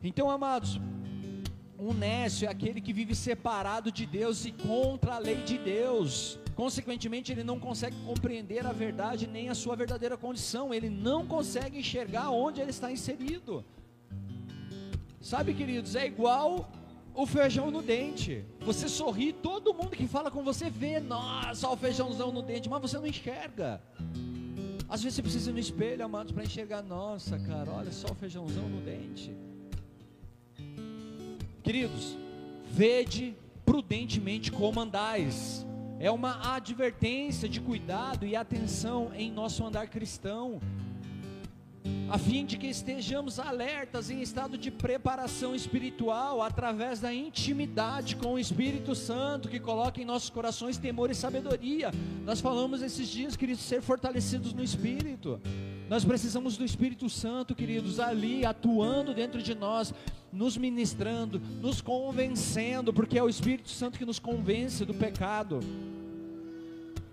Então, 0.00 0.30
amados, 0.30 0.78
um 1.78 1.92
nécio 1.92 2.46
é 2.46 2.50
aquele 2.50 2.80
que 2.80 2.92
vive 2.92 3.14
separado 3.14 3.90
de 3.90 4.06
Deus 4.06 4.44
e 4.44 4.52
contra 4.52 5.14
a 5.14 5.18
lei 5.18 5.42
de 5.42 5.58
Deus. 5.58 6.38
Consequentemente, 6.54 7.32
ele 7.32 7.42
não 7.42 7.58
consegue 7.58 7.96
compreender 8.04 8.64
a 8.64 8.72
verdade 8.72 9.26
nem 9.26 9.48
a 9.48 9.54
sua 9.54 9.74
verdadeira 9.74 10.16
condição. 10.16 10.72
Ele 10.72 10.88
não 10.88 11.26
consegue 11.26 11.78
enxergar 11.78 12.30
onde 12.30 12.60
ele 12.60 12.70
está 12.70 12.92
inserido. 12.92 13.64
Sabe, 15.20 15.54
queridos, 15.54 15.96
é 15.96 16.06
igual 16.06 16.70
o 17.14 17.26
feijão 17.26 17.70
no 17.70 17.82
dente. 17.82 18.44
Você 18.60 18.88
sorri, 18.88 19.32
todo 19.32 19.74
mundo 19.74 19.90
que 19.90 20.06
fala 20.06 20.30
com 20.30 20.44
você 20.44 20.70
vê, 20.70 21.00
nossa, 21.00 21.68
o 21.68 21.76
feijãozão 21.76 22.30
no 22.30 22.42
dente, 22.42 22.68
mas 22.68 22.80
você 22.80 22.98
não 22.98 23.06
enxerga. 23.06 23.82
Às 24.88 25.02
vezes 25.02 25.16
você 25.16 25.22
precisa 25.22 25.50
ir 25.50 25.54
no 25.54 25.58
espelho, 25.58 26.04
amados, 26.04 26.30
para 26.30 26.44
enxergar, 26.44 26.82
nossa, 26.82 27.38
cara, 27.38 27.70
olha 27.70 27.90
só 27.90 28.08
o 28.08 28.14
feijãozão 28.14 28.68
no 28.68 28.80
dente. 28.80 29.34
Queridos, 31.64 32.14
vede 32.70 33.34
prudentemente 33.64 34.52
como 34.52 34.78
andais. 34.78 35.64
É 35.98 36.10
uma 36.10 36.54
advertência 36.54 37.48
de 37.48 37.58
cuidado 37.58 38.26
e 38.26 38.36
atenção 38.36 39.10
em 39.16 39.32
nosso 39.32 39.64
andar 39.64 39.86
cristão, 39.86 40.60
a 42.10 42.18
fim 42.18 42.44
de 42.44 42.58
que 42.58 42.66
estejamos 42.66 43.38
alertas 43.38 44.10
em 44.10 44.20
estado 44.20 44.58
de 44.58 44.70
preparação 44.70 45.54
espiritual 45.54 46.42
através 46.42 47.00
da 47.00 47.14
intimidade 47.14 48.16
com 48.16 48.34
o 48.34 48.38
Espírito 48.38 48.94
Santo 48.94 49.48
que 49.48 49.58
coloca 49.58 50.02
em 50.02 50.04
nossos 50.04 50.28
corações 50.28 50.76
temor 50.76 51.10
e 51.10 51.14
sabedoria. 51.14 51.90
Nós 52.26 52.42
falamos 52.42 52.82
esses 52.82 53.08
dias, 53.08 53.36
queridos, 53.36 53.62
ser 53.62 53.80
fortalecidos 53.80 54.52
no 54.52 54.62
Espírito. 54.62 55.40
Nós 55.88 56.04
precisamos 56.04 56.58
do 56.58 56.64
Espírito 56.64 57.08
Santo, 57.08 57.54
queridos, 57.54 57.98
ali 57.98 58.44
atuando 58.44 59.14
dentro 59.14 59.42
de 59.42 59.54
nós, 59.54 59.94
nos 60.34 60.56
ministrando, 60.56 61.40
nos 61.60 61.80
convencendo, 61.80 62.92
porque 62.92 63.18
é 63.18 63.22
o 63.22 63.28
Espírito 63.28 63.70
Santo 63.70 63.98
que 63.98 64.04
nos 64.04 64.18
convence 64.18 64.84
do 64.84 64.92
pecado. 64.92 65.60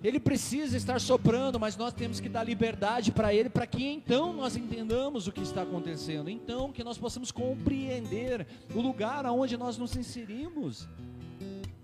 Ele 0.03 0.19
precisa 0.19 0.75
estar 0.75 0.99
soprando, 0.99 1.59
mas 1.59 1.77
nós 1.77 1.93
temos 1.93 2.19
que 2.19 2.27
dar 2.27 2.43
liberdade 2.43 3.11
para 3.11 3.33
Ele, 3.33 3.49
para 3.49 3.67
que 3.67 3.85
então 3.85 4.33
nós 4.33 4.55
entendamos 4.55 5.27
o 5.27 5.31
que 5.31 5.41
está 5.41 5.61
acontecendo, 5.61 6.27
então 6.29 6.71
que 6.71 6.83
nós 6.83 6.97
possamos 6.97 7.31
compreender 7.31 8.47
o 8.73 8.81
lugar 8.81 9.27
aonde 9.27 9.55
nós 9.55 9.77
nos 9.77 9.95
inserimos. 9.95 10.87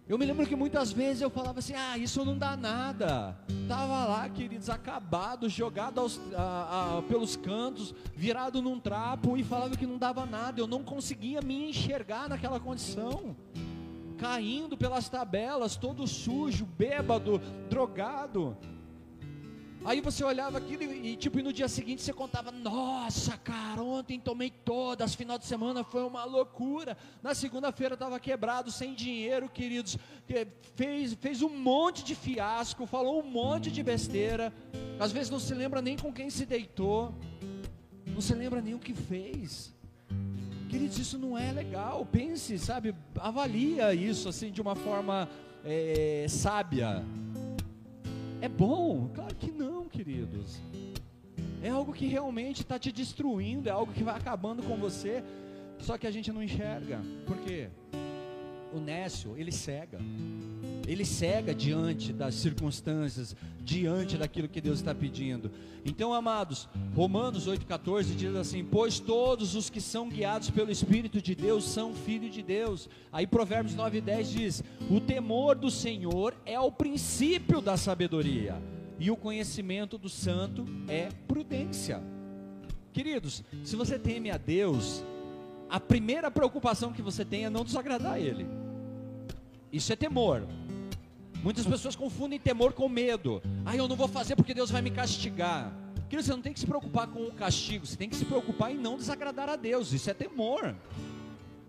Eu 0.09 0.17
me 0.17 0.25
lembro 0.25 0.47
que 0.47 0.55
muitas 0.55 0.91
vezes 0.93 1.21
eu 1.21 1.29
falava 1.29 1.59
assim: 1.59 1.73
ah, 1.73 1.97
isso 1.97 2.23
não 2.23 2.37
dá 2.37 2.55
nada. 2.55 3.37
Estava 3.63 4.05
lá, 4.05 4.29
queridos, 4.29 4.69
acabado, 4.69 5.49
jogado 5.49 5.99
aos, 5.99 6.19
a, 6.33 6.99
a, 6.99 7.01
pelos 7.01 7.35
cantos, 7.35 7.93
virado 8.15 8.61
num 8.61 8.79
trapo 8.79 9.35
e 9.37 9.43
falava 9.43 9.75
que 9.75 9.85
não 9.85 9.97
dava 9.97 10.25
nada. 10.25 10.61
Eu 10.61 10.67
não 10.67 10.81
conseguia 10.81 11.41
me 11.41 11.69
enxergar 11.69 12.29
naquela 12.29 12.57
condição, 12.57 13.35
caindo 14.17 14.77
pelas 14.77 15.09
tabelas, 15.09 15.75
todo 15.75 16.07
sujo, 16.07 16.65
bêbado, 16.65 17.41
drogado. 17.69 18.55
Aí 19.85 20.01
você 20.01 20.23
olhava 20.23 20.57
aquilo 20.57 20.83
e, 20.83 21.13
e, 21.13 21.15
tipo, 21.15 21.39
e 21.39 21.43
no 21.43 21.53
dia 21.53 21.67
seguinte 21.67 22.01
você 22.01 22.11
contava: 22.11 22.51
Nossa, 22.51 23.37
cara, 23.37 23.81
ontem 23.81 24.19
tomei 24.19 24.49
todas, 24.49 25.15
final 25.15 25.37
de 25.37 25.45
semana 25.45 25.83
foi 25.83 26.03
uma 26.03 26.25
loucura. 26.25 26.97
Na 27.21 27.33
segunda-feira 27.33 27.93
estava 27.93 28.19
quebrado, 28.19 28.71
sem 28.71 28.93
dinheiro, 28.93 29.49
queridos. 29.49 29.97
Fez, 30.75 31.13
fez 31.13 31.41
um 31.41 31.49
monte 31.49 32.03
de 32.03 32.15
fiasco, 32.15 32.85
falou 32.85 33.21
um 33.21 33.29
monte 33.29 33.71
de 33.71 33.81
besteira. 33.81 34.53
Às 34.99 35.11
vezes 35.11 35.29
não 35.29 35.39
se 35.39 35.53
lembra 35.53 35.81
nem 35.81 35.95
com 35.95 36.11
quem 36.11 36.29
se 36.29 36.45
deitou, 36.45 37.13
não 38.07 38.19
se 38.19 38.33
lembra 38.33 38.61
nem 38.61 38.73
o 38.73 38.79
que 38.79 38.93
fez. 38.93 39.73
Queridos, 40.69 40.97
isso 40.97 41.17
não 41.17 41.37
é 41.37 41.51
legal. 41.51 42.05
Pense, 42.05 42.57
sabe, 42.59 42.93
avalia 43.15 43.93
isso 43.93 44.27
assim 44.27 44.51
de 44.51 44.61
uma 44.61 44.75
forma 44.75 45.29
é, 45.63 46.25
sábia. 46.27 47.05
É 48.41 48.47
bom? 48.47 49.09
Claro 49.13 49.35
que 49.35 49.51
não, 49.51 49.85
queridos. 49.87 50.59
É 51.61 51.69
algo 51.69 51.91
que 51.91 52.07
realmente 52.07 52.61
está 52.61 52.77
te 52.77 52.91
destruindo, 52.91 53.67
é 53.67 53.71
algo 53.71 53.91
que 53.91 54.03
vai 54.03 54.15
acabando 54.15 54.61
com 54.61 54.77
você, 54.77 55.23
só 55.79 55.97
que 55.97 56.05
a 56.05 56.11
gente 56.11 56.31
não 56.31 56.43
enxerga. 56.43 57.01
Por 57.25 57.37
quê? 57.37 57.69
O 58.73 58.79
nécio, 58.79 59.35
ele 59.37 59.51
cega 59.51 59.97
ele 60.87 61.03
cega 61.03 61.53
diante 61.53 62.13
das 62.13 62.33
circunstâncias, 62.35 63.35
diante 63.59 64.17
daquilo 64.17 64.47
que 64.47 64.61
Deus 64.61 64.79
está 64.79 64.95
pedindo. 64.95 65.51
Então, 65.83 66.13
amados, 66.13 66.69
Romanos 66.95 67.45
8,14 67.45 68.15
diz 68.15 68.33
assim: 68.35 68.63
Pois 68.63 68.97
todos 68.97 69.53
os 69.53 69.69
que 69.69 69.81
são 69.81 70.07
guiados 70.07 70.49
pelo 70.49 70.71
Espírito 70.71 71.21
de 71.21 71.35
Deus 71.35 71.65
são 71.65 71.93
filhos 71.93 72.33
de 72.33 72.41
Deus. 72.41 72.89
Aí 73.11 73.27
Provérbios 73.27 73.75
9,10 73.75 74.23
diz: 74.23 74.63
O 74.89 75.01
temor 75.01 75.55
do 75.55 75.69
Senhor 75.69 76.33
é 76.45 76.57
o 76.57 76.71
princípio 76.71 77.59
da 77.59 77.75
sabedoria, 77.75 78.55
e 78.97 79.11
o 79.11 79.17
conhecimento 79.17 79.97
do 79.97 80.07
santo 80.07 80.65
é 80.87 81.09
prudência. 81.27 82.01
Queridos, 82.93 83.43
se 83.63 83.75
você 83.75 83.99
teme 83.99 84.31
a 84.31 84.37
Deus, 84.37 85.03
a 85.69 85.81
primeira 85.81 86.31
preocupação 86.31 86.93
que 86.93 87.01
você 87.01 87.25
tem 87.25 87.43
é 87.43 87.49
não 87.49 87.65
desagradar 87.65 88.13
a 88.13 88.19
Ele. 88.19 88.47
Isso 89.71 89.91
é 89.91 89.95
temor. 89.97 90.47
Muitas 91.47 91.65
pessoas 91.65 91.95
confundem 91.95 92.37
temor 92.37 92.73
com 92.73 92.89
medo. 92.89 93.41
Ah, 93.65 93.73
eu 93.73 93.87
não 93.87 93.95
vou 93.95 94.09
fazer 94.09 94.35
porque 94.35 94.53
Deus 94.53 94.69
vai 94.69 94.81
me 94.81 94.91
castigar. 94.91 95.73
Querido, 96.09 96.27
você 96.27 96.33
não 96.33 96.41
tem 96.41 96.51
que 96.51 96.59
se 96.59 96.67
preocupar 96.67 97.07
com 97.07 97.25
o 97.25 97.31
castigo, 97.31 97.85
você 97.85 97.95
tem 97.95 98.09
que 98.09 98.17
se 98.17 98.25
preocupar 98.25 98.69
em 98.69 98.77
não 98.77 98.97
desagradar 98.97 99.47
a 99.47 99.55
Deus. 99.55 99.93
Isso 99.93 100.09
é 100.09 100.13
temor. 100.13 100.75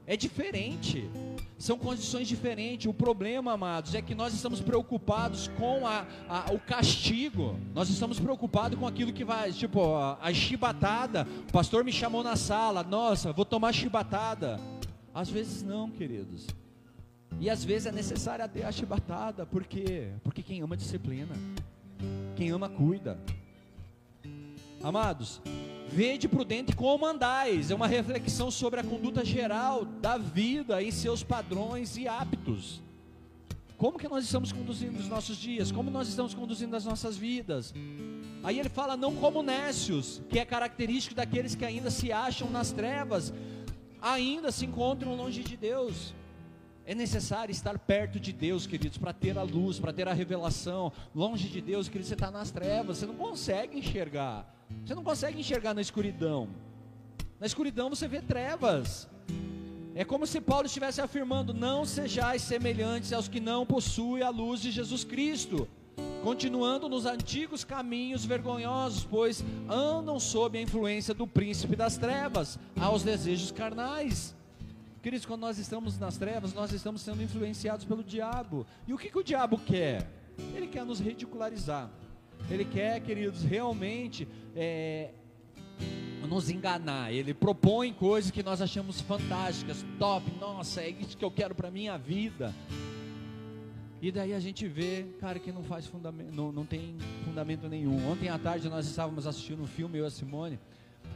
É 0.05 0.17
diferente. 0.17 1.09
São 1.57 1.79
condições 1.79 2.27
diferentes. 2.27 2.87
O 2.87 2.93
problema, 2.93 3.53
amados, 3.53 3.95
é 3.95 4.03
que 4.03 4.17
nós 4.17 4.35
estamos 4.35 4.61
preocupados 4.61 5.47
com 5.57 5.87
a, 5.87 6.05
a, 6.29 6.53
o 6.53 6.59
castigo. 6.59 7.57
Nós 7.73 7.88
estamos 7.88 8.19
preocupados 8.19 8.77
com 8.77 8.85
aquilo 8.85 9.12
que 9.12 9.25
vai, 9.25 9.53
tipo, 9.53 9.95
a, 9.95 10.19
a 10.21 10.35
chibatada. 10.35 11.25
O 11.49 11.53
pastor 11.53 11.85
me 11.85 11.93
chamou 11.93 12.25
na 12.25 12.35
sala. 12.35 12.83
Nossa, 12.83 13.33
vou 13.33 13.45
tomar 13.45 13.73
chibatada. 13.73 14.59
Às 15.14 15.31
vezes 15.31 15.62
não, 15.62 15.88
queridos. 15.88 16.49
E 17.41 17.49
às 17.49 17.64
vezes 17.64 17.87
é 17.87 17.93
necessário 17.93 18.45
até 18.45 18.64
a 18.64 18.73
chibatada. 18.73 19.47
Por 19.47 19.64
quê? 19.64 20.11
Porque 20.23 20.43
quem 20.43 20.62
ama 20.62 20.77
disciplina. 20.77 21.35
Quem 22.37 22.51
ama 22.51 22.69
cuida. 22.69 23.19
Amados, 24.83 25.41
Vede 25.91 26.29
prudente 26.29 26.77
como 26.77 27.07
andais, 27.07 27.71
é 27.71 27.75
uma 27.75 27.87
reflexão 27.87 28.51
sobre 28.51 28.79
a 28.79 28.85
conduta 28.85 29.25
geral 29.25 29.87
da 29.87 30.19
vida 30.19 30.83
em 30.83 30.91
seus 30.91 31.23
padrões 31.23 31.97
e 31.97 32.07
hábitos. 32.07 32.83
Como 33.79 33.99
que 33.99 34.07
nós 34.07 34.25
estamos 34.25 34.53
conduzindo 34.53 34.99
os 34.99 35.09
nossos 35.09 35.37
dias? 35.38 35.73
Como 35.73 35.91
nós 35.91 36.09
estamos 36.09 36.35
conduzindo 36.35 36.77
as 36.77 36.85
nossas 36.85 37.17
vidas? 37.17 37.73
Aí 38.43 38.61
ele 38.61 38.69
fala 38.69 38.99
não 38.99 39.14
como 39.17 39.43
nécios, 39.43 40.21
que 40.29 40.38
é 40.38 40.45
característico 40.45 41.14
daqueles 41.14 41.55
que 41.55 41.64
ainda 41.64 41.91
se 41.91 42.12
acham 42.12 42.51
nas 42.51 42.71
trevas, 42.71 43.33
ainda 44.01 44.53
se 44.53 44.67
encontram 44.67 45.17
longe 45.17 45.43
de 45.43 45.57
Deus. 45.57 46.12
É 46.88 46.94
necessário 46.94 47.53
estar 47.53 47.79
perto 47.79 48.18
de 48.18 48.33
Deus, 48.33 48.66
queridos, 48.66 48.96
para 48.96 49.12
ter 49.12 49.37
a 49.37 49.42
luz, 49.42 49.79
para 49.79 49.92
ter 49.92 50.09
a 50.09 50.14
revelação. 50.14 50.90
Longe 51.14 51.46
de 51.46 51.61
Deus, 51.61 51.87
queridos, 51.87 52.09
você 52.09 52.14
está 52.14 52.31
nas 52.31 52.51
trevas, 52.51 52.96
você 52.96 53.05
não 53.05 53.14
consegue 53.14 53.79
enxergar. 53.79 54.51
Você 54.87 54.94
não 54.94 55.05
consegue 55.05 55.38
enxergar 55.38 55.74
na 55.74 55.83
escuridão. 55.83 56.48
Na 57.38 57.46
escuridão 57.46 57.90
você 57.90 58.09
vê 58.09 58.22
trevas. 58.22 59.07
É 59.94 60.03
como 60.03 60.27
se 60.27 60.40
Paulo 60.40 60.64
estivesse 60.64 61.03
afirmando: 61.03 61.53
Não 61.53 61.85
sejais 61.85 62.40
semelhantes 62.40 63.12
aos 63.12 63.29
que 63.29 63.38
não 63.38 63.66
possuem 63.66 64.22
a 64.22 64.31
luz 64.31 64.62
de 64.62 64.70
Jesus 64.70 65.05
Cristo, 65.05 65.68
continuando 66.22 66.88
nos 66.88 67.05
antigos 67.05 67.64
caminhos 67.64 68.24
vergonhosos, 68.24 69.05
pois 69.05 69.44
andam 69.68 70.18
sob 70.18 70.57
a 70.57 70.62
influência 70.62 71.12
do 71.12 71.27
príncipe 71.27 71.77
das 71.77 71.98
trevas, 71.98 72.59
aos 72.81 73.03
desejos 73.03 73.53
carnais. 73.53 74.38
Queridos, 75.02 75.24
quando 75.24 75.42
nós 75.42 75.58
estamos 75.58 75.96
nas 75.98 76.16
trevas, 76.16 76.52
nós 76.52 76.72
estamos 76.72 77.02
sendo 77.02 77.22
influenciados 77.22 77.84
pelo 77.84 78.02
diabo. 78.02 78.66
E 78.87 78.92
o 78.92 78.98
que, 78.98 79.11
que 79.11 79.18
o 79.18 79.22
diabo 79.22 79.56
quer? 79.58 80.11
Ele 80.54 80.66
quer 80.66 80.84
nos 80.84 80.98
ridicularizar. 80.98 81.88
Ele 82.50 82.64
quer, 82.64 83.00
queridos, 83.00 83.42
realmente 83.44 84.26
é, 84.56 85.11
nos 86.28 86.50
enganar. 86.50 87.12
Ele 87.12 87.32
propõe 87.32 87.92
coisas 87.92 88.30
que 88.30 88.42
nós 88.42 88.61
achamos 88.61 89.00
fantásticas, 89.00 89.84
top, 89.98 90.30
nossa, 90.40 90.82
é 90.82 90.90
isso 90.90 91.16
que 91.16 91.24
eu 91.24 91.30
quero 91.30 91.54
para 91.54 91.70
minha 91.70 91.96
vida. 91.96 92.52
E 94.00 94.12
daí 94.12 94.32
a 94.32 94.40
gente 94.40 94.66
vê, 94.66 95.06
cara, 95.20 95.38
que 95.38 95.50
não 95.50 95.62
faz 95.62 95.87
fundamento, 95.87 96.32
não, 96.32 96.52
não 96.52 96.64
tem 96.64 96.96
fundamento 97.24 97.68
nenhum. 97.68 98.08
Ontem 98.11 98.28
à 98.28 98.38
tarde 98.38 98.68
nós 98.68 98.87
estávamos 98.87 99.26
assistindo 99.26 99.62
um 99.62 99.66
filme, 99.66 99.98
eu 99.98 100.04
e 100.04 100.06
a 100.06 100.11
Simone, 100.11 100.58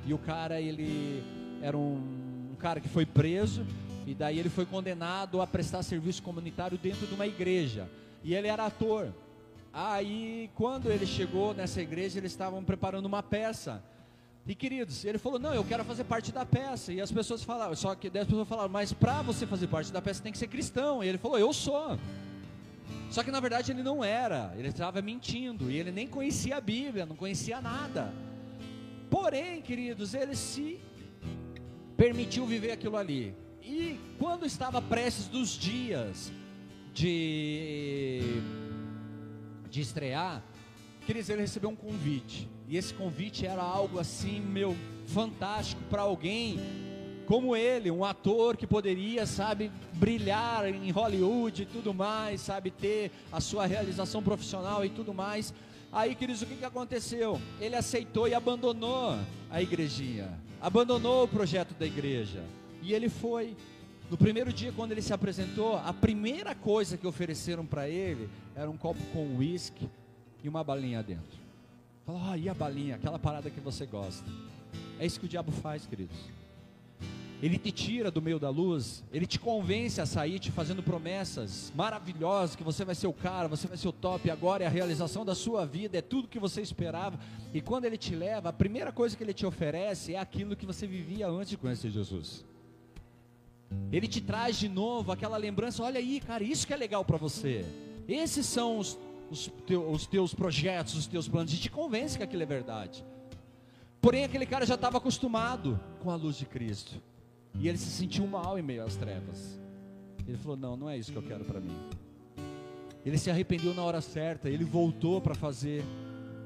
e 0.05 0.13
o 0.13 0.19
cara, 0.19 0.61
ele 0.61 1.23
era 1.63 1.79
um, 1.79 2.32
cara 2.63 2.81
que 2.81 2.89
foi 2.89 3.05
preso, 3.05 3.67
e 4.07 4.15
daí 4.15 4.39
ele 4.39 4.49
foi 4.49 4.65
condenado 4.65 5.43
a 5.43 5.47
prestar 5.47 5.83
serviço 5.83 6.23
comunitário 6.23 6.79
dentro 6.79 7.07
de 7.07 7.13
uma 7.13 7.27
igreja. 7.27 7.89
E 8.23 8.35
ele 8.35 8.47
era 8.47 8.67
ator. 8.67 9.13
Aí, 9.73 10.49
quando 10.55 10.91
ele 10.91 11.07
chegou 11.07 11.53
nessa 11.53 11.83
igreja, 11.83 12.19
eles 12.19 12.31
estavam 12.31 12.63
preparando 12.63 13.07
uma 13.07 13.23
peça. 13.23 13.83
E 14.47 14.55
queridos, 14.55 15.05
ele 15.05 15.19
falou: 15.19 15.39
Não, 15.39 15.55
eu 15.55 15.65
quero 15.65 15.85
fazer 15.85 16.05
parte 16.05 16.31
da 16.31 16.45
peça. 16.47 16.93
E 16.93 17.01
as 17.01 17.11
pessoas 17.11 17.43
falaram, 17.43 17.75
só 17.75 17.95
que 17.95 18.09
10 18.09 18.27
pessoas 18.27 18.49
falaram, 18.49 18.69
mas 18.69 18.93
para 18.93 19.23
você 19.23 19.47
fazer 19.47 19.67
parte 19.67 19.93
da 19.93 20.01
peça 20.01 20.23
tem 20.23 20.33
que 20.33 20.39
ser 20.39 20.49
cristão. 20.49 21.03
E 21.03 21.09
ele 21.09 21.19
falou: 21.19 21.39
Eu 21.39 21.53
sou. 21.53 21.99
Só 23.11 23.23
que 23.23 23.31
na 23.31 23.41
verdade 23.41 23.73
ele 23.73 23.83
não 23.83 24.03
era, 24.03 24.55
ele 24.57 24.69
estava 24.69 25.03
mentindo. 25.03 25.71
E 25.71 25.77
ele 25.77 25.91
nem 25.91 26.07
conhecia 26.07 26.57
a 26.57 26.61
Bíblia, 26.61 27.07
não 27.07 27.17
conhecia 27.17 27.61
nada. 27.61 28.13
Porém, 29.11 29.61
queridos, 29.61 30.15
ele 30.15 30.35
se 30.35 30.81
permitiu 31.97 32.47
viver 32.47 32.73
aquilo 32.73 32.97
ali. 32.97 33.35
E 33.63 33.99
quando 34.19 34.45
estava 34.45 34.81
prestes 34.83 35.27
dos 35.27 35.51
dias 35.51 36.33
de 36.93 38.41
de 39.71 39.81
estrear, 39.81 40.43
queridos, 41.07 41.31
ele 41.31 41.41
recebeu 41.41 41.71
um 41.71 41.77
convite. 41.77 42.47
E 42.69 42.77
esse 42.77 42.93
convite 42.93 43.47
era 43.47 43.63
algo 43.63 43.99
assim, 43.99 44.39
meu, 44.39 44.77
fantástico 45.07 45.83
para 45.89 46.03
alguém 46.03 46.59
como 47.27 47.57
ele, 47.57 47.91
um 47.91 48.05
ator 48.05 48.57
que 48.57 48.67
poderia, 48.67 49.25
sabe, 49.25 49.71
brilhar 49.95 50.69
em 50.69 50.91
Hollywood 50.91 51.63
e 51.63 51.67
tudo 51.67 51.95
mais, 51.95 52.41
sabe, 52.41 52.71
ter 52.71 53.11
a 53.31 53.41
sua 53.41 53.65
realização 53.65 54.23
profissional 54.23 54.85
e 54.85 54.91
tudo 54.91 55.15
mais. 55.15 55.55
Aí, 55.91 56.15
queridos, 56.15 56.43
o 56.43 56.47
que, 56.47 56.57
que 56.57 56.65
aconteceu? 56.65 57.41
Ele 57.61 57.77
aceitou 57.77 58.29
e 58.29 58.35
abandonou 58.35 59.19
a 59.51 59.63
igrejinha, 59.63 60.39
abandonou 60.63 61.25
o 61.25 61.29
projeto 61.29 61.75
da 61.75 61.85
igreja. 61.85 62.43
E 62.81 62.95
ele 62.95 63.09
foi. 63.09 63.57
No 64.09 64.17
primeiro 64.17 64.53
dia, 64.53 64.73
quando 64.73 64.93
ele 64.93 65.03
se 65.03 65.13
apresentou, 65.13 65.77
a 65.77 65.93
primeira 65.93 66.55
coisa 66.55 66.97
que 66.97 67.07
ofereceram 67.07 67.67
para 67.67 67.89
ele 67.89 68.29
era 68.55 68.71
um 68.71 68.77
copo 68.77 69.01
com 69.13 69.37
uísque 69.37 69.89
e 70.45 70.49
uma 70.49 70.63
balinha 70.63 71.03
dentro. 71.03 71.41
Falou, 72.05 72.21
ah, 72.25 72.37
e 72.37 72.49
a 72.49 72.55
balinha, 72.55 72.97
aquela 72.97 73.19
parada 73.19 73.51
que 73.51 73.61
você 73.61 73.87
gosta. 73.87 74.29
É 74.99 75.07
isso 75.07 75.19
que 75.19 75.27
o 75.27 75.29
diabo 75.29 75.51
faz, 75.51 75.87
queridos. 75.87 76.17
Ele 77.43 77.59
te 77.59 77.73
tira 77.73 78.09
do 78.09 78.23
meio 78.23 78.39
da 78.39 78.49
luz, 78.49 79.03
ele 79.13 79.27
te 79.27 79.37
convence 79.37 80.01
a 80.01 80.07
sair 80.07 80.39
te 80.39 80.53
fazendo 80.53 80.81
promessas 80.81 81.73
maravilhosas, 81.75 82.55
que 82.55 82.63
você 82.63 82.85
vai 82.85 82.95
ser 82.95 83.09
o 83.09 83.13
cara, 83.13 83.49
você 83.49 83.67
vai 83.67 83.77
ser 83.77 83.89
o 83.89 83.93
top, 83.93 84.31
agora 84.31 84.63
é 84.63 84.67
a 84.69 84.71
realização 84.71 85.25
da 85.25 85.35
sua 85.35 85.67
vida, 85.67 85.99
é 85.99 86.01
tudo 86.01 86.29
que 86.29 86.39
você 86.39 86.63
esperava. 86.63 87.19
E 87.53 87.61
quando 87.61 87.85
ele 87.85 87.99
te 87.99 88.15
leva, 88.15 88.51
a 88.51 88.53
primeira 88.53 88.93
coisa 88.93 89.17
que 89.17 89.25
ele 89.25 89.35
te 89.35 89.45
oferece 89.45 90.15
é 90.15 90.21
aquilo 90.21 90.55
que 90.55 90.65
você 90.65 90.87
vivia 90.87 91.27
antes 91.27 91.51
de 91.51 91.57
conhecer 91.57 91.91
Jesus. 91.91 92.45
Ele 93.91 94.07
te 94.07 94.21
traz 94.21 94.57
de 94.57 94.69
novo 94.69 95.11
aquela 95.11 95.37
lembrança, 95.37 95.83
olha 95.83 95.99
aí, 95.99 96.21
cara, 96.21 96.45
isso 96.45 96.65
que 96.65 96.73
é 96.73 96.77
legal 96.77 97.05
para 97.05 97.17
você. 97.17 97.65
Esses 98.07 98.47
são 98.47 98.79
os, 98.79 98.97
os, 99.29 99.51
os 99.91 100.07
teus 100.07 100.33
projetos, 100.33 100.95
os 100.95 101.09
teus 101.09 101.27
planos, 101.27 101.53
e 101.53 101.57
te 101.57 101.71
convence 101.71 102.17
que 102.17 102.23
aquilo 102.23 102.45
é 102.45 102.47
verdade. 102.47 103.05
Porém, 104.01 104.23
aquele 104.23 104.47
cara 104.47 104.65
já 104.65 104.77
estava 104.77 104.99
acostumado 104.99 105.81
com 106.01 106.09
a 106.09 106.15
luz 106.15 106.37
de 106.37 106.47
Cristo. 106.47 107.03
E 107.59 107.69
ele 107.69 107.79
se 107.79 107.91
sentiu 107.91 108.27
mal 108.27 108.59
em 108.59 108.63
meio 108.63 108.85
às 108.85 108.97
trevas. 108.97 109.61
Ele 110.27 110.37
falou: 110.37 110.57
Não, 110.57 110.77
não 110.77 110.91
é 110.91 110.97
isso 110.97 111.13
que 111.13 111.19
eu 111.19 111.23
quero 111.23 111.45
para 111.45 111.61
mim. 111.61 111.77
Ele 113.05 113.19
se 113.19 113.31
arrependeu 113.31 113.75
na 113.75 113.83
hora 113.83 114.01
certa. 114.01 114.49
Ele 114.49 114.65
voltou 114.65 115.21
para 115.21 115.35
fazer 115.35 115.85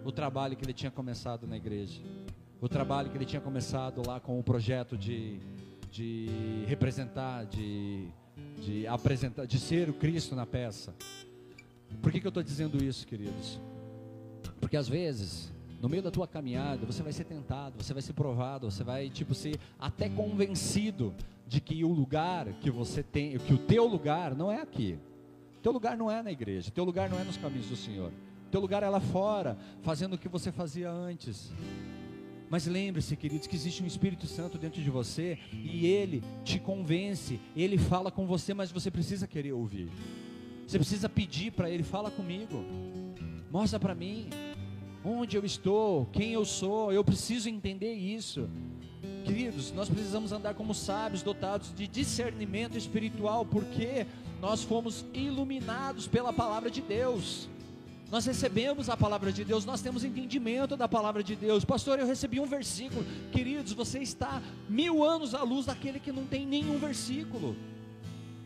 o 0.05 0.13
trabalho 0.13 0.57
que 0.57 0.65
ele 0.65 0.73
tinha 0.73 0.91
começado 0.91 1.47
na 1.47 1.57
igreja. 1.57 2.01
O 2.61 2.69
trabalho 2.69 3.11
que 3.11 3.17
ele 3.17 3.27
tinha 3.27 3.41
começado 3.41 4.03
lá 4.07 4.19
com 4.19 4.39
o 4.39 4.43
projeto 4.43 4.97
de 4.97 5.39
de 5.97 6.29
representar, 6.67 7.47
de, 7.47 8.09
de 8.61 8.87
apresentar, 8.87 9.47
de 9.47 9.59
ser 9.59 9.89
o 9.89 9.95
Cristo 9.95 10.35
na 10.35 10.45
peça. 10.45 10.95
Por 12.03 12.13
que, 12.13 12.21
que 12.21 12.27
eu 12.27 12.31
estou 12.31 12.43
dizendo 12.43 12.83
isso, 12.83 13.07
queridos? 13.07 13.59
Porque 14.61 14.77
às 14.77 14.87
vezes, 14.87 15.51
no 15.81 15.89
meio 15.89 16.03
da 16.03 16.11
tua 16.11 16.27
caminhada, 16.27 16.87
você 16.87 17.03
vai 17.03 17.13
ser 17.13 17.25
tentado, 17.25 17.83
você 17.83 17.93
vai 17.93 18.03
ser 18.03 18.13
provado, 18.13 18.71
você 18.71 18.83
vai 18.83 19.11
tipo 19.11 19.35
ser 19.35 19.59
até 19.79 20.09
convencido 20.09 21.15
de 21.47 21.61
que 21.61 21.85
o 21.85 21.93
lugar 21.93 22.53
que 22.55 22.71
você 22.71 23.03
tem, 23.03 23.39
que 23.39 23.55
o 23.55 23.59
teu 23.59 23.87
lugar 23.87 24.35
não 24.35 24.51
é 24.51 24.61
aqui. 24.61 24.99
Teu 25.63 25.73
lugar 25.73 25.97
não 25.97 26.11
é 26.11 26.23
na 26.23 26.31
igreja, 26.31 26.71
teu 26.71 26.85
lugar 26.85 27.11
não 27.11 27.19
é 27.19 27.25
nos 27.25 27.37
caminhos 27.37 27.69
do 27.69 27.77
Senhor. 27.77 28.13
Teu 28.51 28.61
lugar 28.61 28.83
é 28.83 28.89
lá 28.89 29.01
fora, 29.01 29.57
fazendo 29.83 30.15
o 30.15 30.19
que 30.19 30.29
você 30.29 30.53
fazia 30.53 30.91
antes. 30.91 31.53
Mas 32.49 32.67
lembre-se, 32.67 33.17
queridos, 33.17 33.47
que 33.47 33.57
existe 33.57 33.83
um 33.83 33.87
Espírito 33.87 34.27
Santo 34.27 34.57
dentro 34.57 34.81
de 34.81 34.89
você 34.89 35.39
e 35.53 35.87
ele 35.87 36.23
te 36.45 36.61
convence, 36.61 37.41
ele 37.57 37.77
fala 37.77 38.11
com 38.11 38.27
você, 38.27 38.55
mas 38.55 38.71
você 38.71 38.91
precisa 38.91 39.27
querer 39.27 39.53
ouvir. 39.53 39.91
Você 40.67 40.79
precisa 40.79 41.09
pedir 41.09 41.53
para 41.53 41.69
ele, 41.69 41.83
fala 41.83 42.11
comigo. 42.11 42.65
Mostra 43.51 43.81
para 43.81 43.95
mim 43.95 44.29
onde 45.07 45.37
eu 45.37 45.45
estou, 45.45 46.07
quem 46.07 46.33
eu 46.33 46.45
sou. 46.45 46.93
Eu 46.93 47.05
preciso 47.05 47.49
entender 47.49 47.95
isso. 47.95 48.49
Queridos, 49.25 49.73
nós 49.73 49.89
precisamos 49.89 50.33
andar 50.33 50.55
como 50.55 50.75
sábios, 50.75 51.23
dotados 51.23 51.73
de 51.75 51.87
discernimento 51.87 52.77
espiritual, 52.77 53.45
porque 53.45 54.07
nós 54.41 54.63
fomos 54.63 55.05
iluminados 55.15 56.07
pela 56.07 56.33
palavra 56.33 56.71
de 56.71 56.81
Deus. 56.83 57.49
Nós 58.11 58.25
recebemos 58.25 58.89
a 58.89 58.97
palavra 58.97 59.33
de 59.33 59.45
Deus, 59.45 59.65
nós 59.65 59.81
temos 59.81 60.05
entendimento 60.05 60.77
da 60.77 60.89
palavra 60.89 61.25
de 61.25 61.35
Deus. 61.35 61.65
Pastor, 61.65 61.99
eu 61.99 62.07
recebi 62.07 62.39
um 62.39 62.47
versículo. 62.47 63.05
Queridos, 63.33 63.73
você 63.73 63.99
está 63.99 64.41
mil 64.69 65.05
anos 65.05 65.35
à 65.35 65.43
luz 65.43 65.67
daquele 65.67 65.99
que 65.99 66.13
não 66.13 66.25
tem 66.25 66.47
nenhum 66.47 66.79
versículo. 66.79 67.57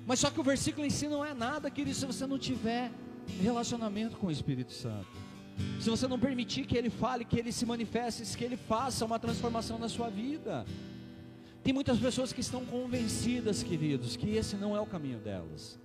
Mas 0.07 0.19
só 0.19 0.31
que 0.31 0.41
o 0.41 0.43
versículo 0.43 0.87
em 0.87 0.91
si 0.91 1.09
não 1.09 1.23
é 1.23 1.35
nada, 1.35 1.71
querido, 1.71 1.95
se 1.95 2.07
você 2.07 2.27
não 2.27 2.39
tiver 2.39 2.91
relacionamento 3.41 4.17
com 4.17 4.29
o 4.29 4.31
Espírito 4.31 4.73
Santo. 4.73 5.30
Se 5.81 5.89
você 5.89 6.07
não 6.07 6.19
permitir 6.19 6.67
que 6.67 6.77
ele 6.77 6.91
fale, 6.91 7.25
que 7.25 7.39
ele 7.39 7.53
se 7.53 7.65
manifeste, 7.65 8.37
que 8.37 8.45
ele 8.45 8.57
faça 8.57 9.05
uma 9.05 9.19
transformação 9.19 9.79
na 9.79 9.89
sua 9.89 10.11
vida. 10.11 10.65
Tem 11.63 11.73
muitas 11.73 11.99
pessoas 11.99 12.33
que 12.33 12.41
estão 12.41 12.65
convencidas, 12.65 13.63
queridos, 13.63 14.17
que 14.17 14.31
esse 14.31 14.57
não 14.57 14.77
é 14.77 14.81
o 14.81 14.87
caminho 14.87 15.19
delas. 15.19 15.79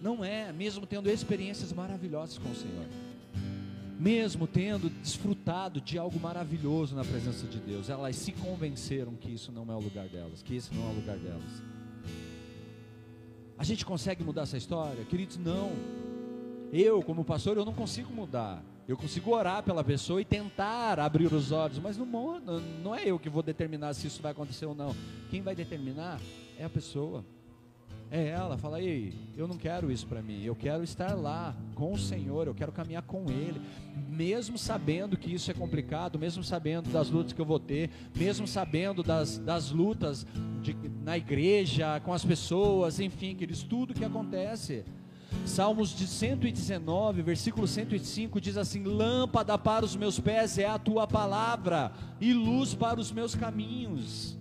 Não 0.00 0.24
é, 0.24 0.52
mesmo 0.52 0.86
tendo 0.86 1.08
experiências 1.08 1.72
maravilhosas 1.72 2.38
com 2.38 2.50
o 2.50 2.54
Senhor. 2.54 2.86
Mesmo 3.98 4.48
tendo 4.48 4.90
desfrutado 4.90 5.80
de 5.80 5.96
algo 5.96 6.18
maravilhoso 6.18 6.96
na 6.96 7.04
presença 7.04 7.46
de 7.46 7.60
Deus, 7.60 7.88
elas 7.88 8.16
se 8.16 8.32
convenceram 8.32 9.14
que 9.14 9.30
isso 9.30 9.52
não 9.52 9.70
é 9.72 9.76
o 9.76 9.80
lugar 9.80 10.08
delas, 10.08 10.42
que 10.42 10.56
esse 10.56 10.74
não 10.74 10.82
é 10.88 10.90
o 10.90 10.94
lugar 10.96 11.16
delas. 11.18 11.62
A 13.56 13.64
gente 13.64 13.86
consegue 13.86 14.24
mudar 14.24 14.42
essa 14.42 14.56
história? 14.56 15.04
Queridos, 15.04 15.36
não. 15.36 15.70
Eu, 16.72 17.02
como 17.02 17.22
pastor, 17.22 17.58
eu 17.58 17.66
não 17.66 17.74
consigo 17.74 18.10
mudar. 18.10 18.64
Eu 18.88 18.96
consigo 18.96 19.30
orar 19.30 19.62
pela 19.62 19.84
pessoa 19.84 20.22
e 20.22 20.24
tentar 20.24 20.98
abrir 20.98 21.32
os 21.32 21.52
olhos, 21.52 21.78
mas 21.78 21.98
não, 21.98 22.06
não 22.82 22.94
é 22.94 23.06
eu 23.06 23.18
que 23.18 23.28
vou 23.28 23.42
determinar 23.42 23.92
se 23.92 24.06
isso 24.06 24.22
vai 24.22 24.32
acontecer 24.32 24.64
ou 24.64 24.74
não. 24.74 24.96
Quem 25.30 25.42
vai 25.42 25.54
determinar 25.54 26.18
é 26.58 26.64
a 26.64 26.70
pessoa. 26.70 27.22
É 28.10 28.28
ela, 28.28 28.58
fala, 28.58 28.80
ei, 28.80 29.14
eu 29.36 29.46
não 29.48 29.56
quero 29.56 29.90
isso 29.90 30.06
para 30.06 30.20
mim, 30.20 30.42
eu 30.42 30.54
quero 30.54 30.84
estar 30.84 31.14
lá 31.14 31.56
com 31.74 31.94
o 31.94 31.98
Senhor, 31.98 32.46
eu 32.46 32.54
quero 32.54 32.70
caminhar 32.70 33.02
com 33.04 33.24
Ele, 33.30 33.58
mesmo 34.06 34.58
sabendo 34.58 35.16
que 35.16 35.32
isso 35.32 35.50
é 35.50 35.54
complicado, 35.54 36.18
mesmo 36.18 36.44
sabendo 36.44 36.90
das 36.90 37.08
lutas 37.08 37.32
que 37.32 37.40
eu 37.40 37.46
vou 37.46 37.58
ter, 37.58 37.88
mesmo 38.14 38.46
sabendo 38.46 39.02
das, 39.02 39.38
das 39.38 39.70
lutas 39.70 40.26
de, 40.60 40.76
na 41.02 41.16
igreja, 41.16 42.00
com 42.00 42.12
as 42.12 42.22
pessoas, 42.22 43.00
enfim, 43.00 43.34
queridos, 43.34 43.62
tudo 43.62 43.94
que 43.94 44.04
acontece. 44.04 44.84
Salmos 45.46 45.90
de 45.90 46.06
119, 46.06 47.22
versículo 47.22 47.66
105 47.66 48.40
diz 48.40 48.56
assim: 48.56 48.84
Lâmpada 48.84 49.58
para 49.58 49.84
os 49.84 49.96
meus 49.96 50.18
pés 50.18 50.58
é 50.58 50.66
a 50.66 50.78
tua 50.78 51.06
palavra, 51.06 51.92
e 52.20 52.32
luz 52.32 52.74
para 52.74 53.00
os 53.00 53.10
meus 53.10 53.34
caminhos. 53.34 54.38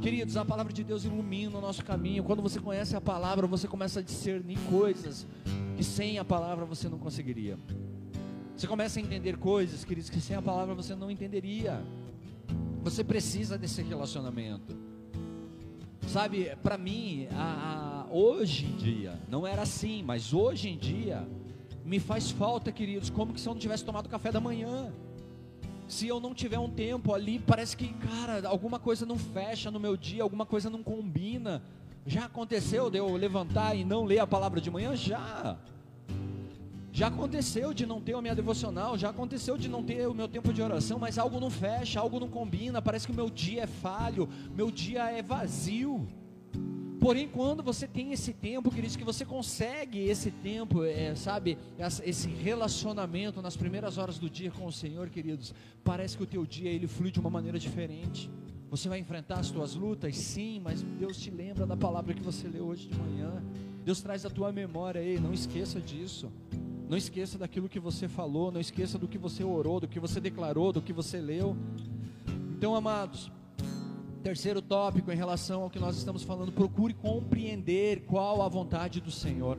Queridos, 0.00 0.36
a 0.36 0.44
palavra 0.44 0.72
de 0.72 0.84
Deus 0.84 1.04
ilumina 1.04 1.58
o 1.58 1.60
nosso 1.60 1.84
caminho. 1.84 2.22
Quando 2.22 2.40
você 2.40 2.60
conhece 2.60 2.94
a 2.94 3.00
palavra, 3.00 3.46
você 3.46 3.66
começa 3.66 4.00
a 4.00 4.02
discernir 4.02 4.58
coisas 4.70 5.26
que 5.76 5.82
sem 5.82 6.18
a 6.18 6.24
palavra 6.24 6.64
você 6.64 6.88
não 6.88 6.98
conseguiria. 6.98 7.58
Você 8.56 8.66
começa 8.66 8.98
a 8.98 9.02
entender 9.02 9.36
coisas, 9.36 9.84
queridos, 9.84 10.08
que 10.08 10.20
sem 10.20 10.36
a 10.36 10.40
palavra 10.40 10.74
você 10.74 10.94
não 10.94 11.10
entenderia. 11.10 11.82
Você 12.82 13.02
precisa 13.02 13.58
desse 13.58 13.82
relacionamento. 13.82 14.76
Sabe, 16.06 16.56
para 16.62 16.78
mim, 16.78 17.26
a, 17.32 17.42
a, 17.42 17.95
hoje 18.16 18.64
em 18.64 18.76
dia, 18.76 19.20
não 19.28 19.46
era 19.46 19.62
assim, 19.62 20.02
mas 20.02 20.32
hoje 20.32 20.70
em 20.70 20.78
dia, 20.78 21.28
me 21.84 22.00
faz 22.00 22.30
falta, 22.30 22.72
queridos, 22.72 23.10
como 23.10 23.34
que 23.34 23.40
se 23.40 23.46
eu 23.46 23.52
não 23.52 23.60
tivesse 23.60 23.84
tomado 23.84 24.08
café 24.08 24.32
da 24.32 24.40
manhã. 24.40 24.90
Se 25.86 26.08
eu 26.08 26.18
não 26.18 26.34
tiver 26.34 26.58
um 26.58 26.70
tempo 26.70 27.12
ali, 27.12 27.38
parece 27.38 27.76
que, 27.76 27.88
cara, 27.92 28.48
alguma 28.48 28.78
coisa 28.78 29.04
não 29.04 29.18
fecha 29.18 29.70
no 29.70 29.78
meu 29.78 29.96
dia, 29.96 30.22
alguma 30.22 30.46
coisa 30.46 30.70
não 30.70 30.82
combina. 30.82 31.62
Já 32.06 32.24
aconteceu 32.24 32.90
de 32.90 32.98
eu 32.98 33.14
levantar 33.14 33.76
e 33.76 33.84
não 33.84 34.04
ler 34.04 34.20
a 34.20 34.26
palavra 34.26 34.60
de 34.60 34.70
manhã? 34.70 34.96
Já. 34.96 35.58
Já 36.90 37.08
aconteceu 37.08 37.74
de 37.74 37.84
não 37.84 38.00
ter 38.00 38.14
a 38.14 38.22
minha 38.22 38.34
devocional, 38.34 38.96
já 38.96 39.10
aconteceu 39.10 39.58
de 39.58 39.68
não 39.68 39.82
ter 39.82 40.08
o 40.08 40.14
meu 40.14 40.26
tempo 40.26 40.52
de 40.52 40.62
oração, 40.62 40.98
mas 40.98 41.18
algo 41.18 41.38
não 41.38 41.50
fecha, 41.50 42.00
algo 42.00 42.18
não 42.18 42.28
combina, 42.28 42.80
parece 42.80 43.06
que 43.06 43.12
o 43.12 43.16
meu 43.16 43.28
dia 43.28 43.64
é 43.64 43.66
falho, 43.66 44.26
meu 44.54 44.70
dia 44.70 45.10
é 45.10 45.22
vazio. 45.22 46.08
Porém, 47.06 47.28
quando 47.28 47.62
você 47.62 47.86
tem 47.86 48.12
esse 48.12 48.32
tempo, 48.32 48.68
queridos, 48.68 48.96
que 48.96 49.04
você 49.04 49.24
consegue 49.24 50.00
esse 50.08 50.28
tempo, 50.28 50.82
é, 50.82 51.14
sabe, 51.14 51.56
esse 52.04 52.26
relacionamento 52.26 53.40
nas 53.40 53.56
primeiras 53.56 53.96
horas 53.96 54.18
do 54.18 54.28
dia 54.28 54.50
com 54.50 54.66
o 54.66 54.72
Senhor, 54.72 55.08
queridos, 55.08 55.54
parece 55.84 56.16
que 56.16 56.24
o 56.24 56.26
teu 56.26 56.44
dia 56.44 56.68
ele 56.68 56.88
flui 56.88 57.12
de 57.12 57.20
uma 57.20 57.30
maneira 57.30 57.60
diferente. 57.60 58.28
Você 58.70 58.88
vai 58.88 58.98
enfrentar 58.98 59.38
as 59.38 59.52
tuas 59.52 59.76
lutas, 59.76 60.16
sim, 60.16 60.60
mas 60.64 60.82
Deus 60.82 61.16
te 61.16 61.30
lembra 61.30 61.64
da 61.64 61.76
palavra 61.76 62.12
que 62.12 62.20
você 62.20 62.48
leu 62.48 62.64
hoje 62.64 62.88
de 62.88 62.98
manhã. 62.98 63.40
Deus 63.84 64.02
traz 64.02 64.26
a 64.26 64.28
tua 64.28 64.50
memória, 64.50 64.98
ei, 64.98 65.20
não 65.20 65.32
esqueça 65.32 65.80
disso. 65.80 66.28
Não 66.88 66.96
esqueça 66.96 67.38
daquilo 67.38 67.68
que 67.68 67.78
você 67.78 68.08
falou, 68.08 68.50
não 68.50 68.60
esqueça 68.60 68.98
do 68.98 69.06
que 69.06 69.16
você 69.16 69.44
orou, 69.44 69.78
do 69.78 69.86
que 69.86 70.00
você 70.00 70.20
declarou, 70.20 70.72
do 70.72 70.82
que 70.82 70.92
você 70.92 71.20
leu. 71.20 71.56
Então, 72.56 72.74
amados, 72.74 73.30
terceiro 74.26 74.60
tópico 74.60 75.12
em 75.12 75.14
relação 75.14 75.62
ao 75.62 75.70
que 75.70 75.78
nós 75.78 75.96
estamos 75.96 76.24
falando, 76.24 76.50
procure 76.50 76.92
compreender 76.92 78.00
qual 78.06 78.42
a 78.42 78.48
vontade 78.48 79.00
do 79.00 79.12
Senhor. 79.12 79.56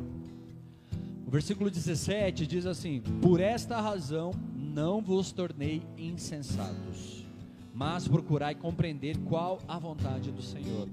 O 1.25 1.31
versículo 1.31 1.71
17 1.71 2.45
diz 2.45 2.65
assim: 2.65 2.99
Por 3.21 3.39
esta 3.39 3.79
razão 3.79 4.31
não 4.53 5.01
vos 5.01 5.31
tornei 5.31 5.81
insensatos, 5.97 7.25
mas 7.73 8.09
procurai 8.09 8.55
compreender 8.55 9.17
qual 9.19 9.59
a 9.69 9.79
vontade 9.79 10.33
do 10.33 10.41
Senhor. 10.41 10.89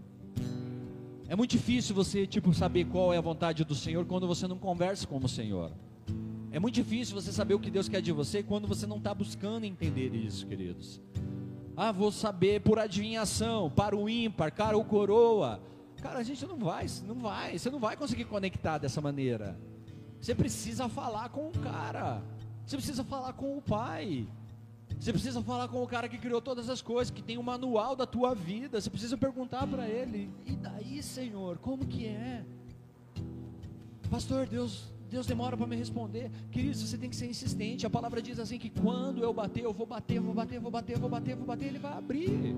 É 1.26 1.34
muito 1.34 1.50
difícil 1.50 1.96
você 1.96 2.28
tipo 2.28 2.54
saber 2.54 2.84
qual 2.84 3.12
é 3.12 3.18
a 3.18 3.20
vontade 3.20 3.64
do 3.64 3.74
Senhor 3.74 4.06
quando 4.06 4.28
você 4.28 4.46
não 4.46 4.56
conversa 4.56 5.04
com 5.04 5.18
o 5.18 5.28
Senhor. 5.28 5.72
É 6.52 6.60
muito 6.60 6.76
difícil 6.76 7.20
você 7.20 7.32
saber 7.32 7.54
o 7.54 7.58
que 7.58 7.72
Deus 7.72 7.88
quer 7.88 8.00
de 8.00 8.12
você 8.12 8.40
quando 8.40 8.68
você 8.68 8.86
não 8.86 8.98
está 8.98 9.12
buscando 9.12 9.64
entender 9.64 10.14
isso, 10.14 10.46
queridos. 10.46 11.00
Ah, 11.76 11.90
vou 11.90 12.12
saber 12.12 12.60
por 12.60 12.78
adivinhação, 12.78 13.70
para 13.70 13.96
o 13.96 14.08
ímpar, 14.08 14.52
cara 14.52 14.76
ou 14.76 14.84
coroa. 14.84 15.60
Cara, 16.00 16.18
a 16.18 16.22
gente 16.22 16.46
não 16.46 16.58
vai, 16.58 16.86
não 17.04 17.16
vai, 17.16 17.58
você 17.58 17.70
não 17.70 17.78
vai 17.78 17.96
conseguir 17.96 18.26
conectar 18.26 18.78
dessa 18.78 19.00
maneira. 19.00 19.58
Você 20.20 20.34
precisa 20.34 20.88
falar 20.88 21.28
com 21.30 21.48
o 21.48 21.52
cara. 21.52 22.22
Você 22.64 22.76
precisa 22.76 23.02
falar 23.02 23.32
com 23.32 23.58
o 23.58 23.62
pai. 23.62 24.26
Você 24.98 25.12
precisa 25.12 25.42
falar 25.42 25.68
com 25.68 25.82
o 25.82 25.86
cara 25.86 26.08
que 26.08 26.16
criou 26.16 26.40
todas 26.40 26.70
as 26.70 26.80
coisas, 26.80 27.10
que 27.10 27.22
tem 27.22 27.36
o 27.36 27.42
manual 27.42 27.96
da 27.96 28.06
tua 28.06 28.34
vida. 28.34 28.80
Você 28.80 28.88
precisa 28.88 29.16
perguntar 29.18 29.66
para 29.66 29.88
ele: 29.88 30.30
"E 30.46 30.52
daí, 30.52 31.02
Senhor, 31.02 31.58
como 31.58 31.84
que 31.84 32.06
é?" 32.06 32.44
Pastor, 34.10 34.46
Deus 34.46 34.93
Deus 35.14 35.26
demora 35.26 35.56
para 35.56 35.66
me 35.68 35.76
responder. 35.76 36.28
Queridos, 36.50 36.82
você 36.82 36.98
tem 36.98 37.08
que 37.08 37.14
ser 37.14 37.26
insistente. 37.26 37.86
A 37.86 37.90
palavra 37.90 38.20
diz 38.20 38.40
assim 38.40 38.58
que 38.58 38.68
quando 38.68 39.22
eu 39.22 39.32
bater, 39.32 39.62
eu 39.62 39.72
vou 39.72 39.86
bater, 39.86 40.18
vou 40.18 40.34
bater, 40.34 40.58
vou 40.58 40.72
bater, 40.72 40.98
vou 40.98 41.08
bater, 41.08 41.36
vou 41.36 41.46
bater, 41.46 41.66
ele 41.68 41.78
vai 41.78 41.92
abrir. 41.92 42.56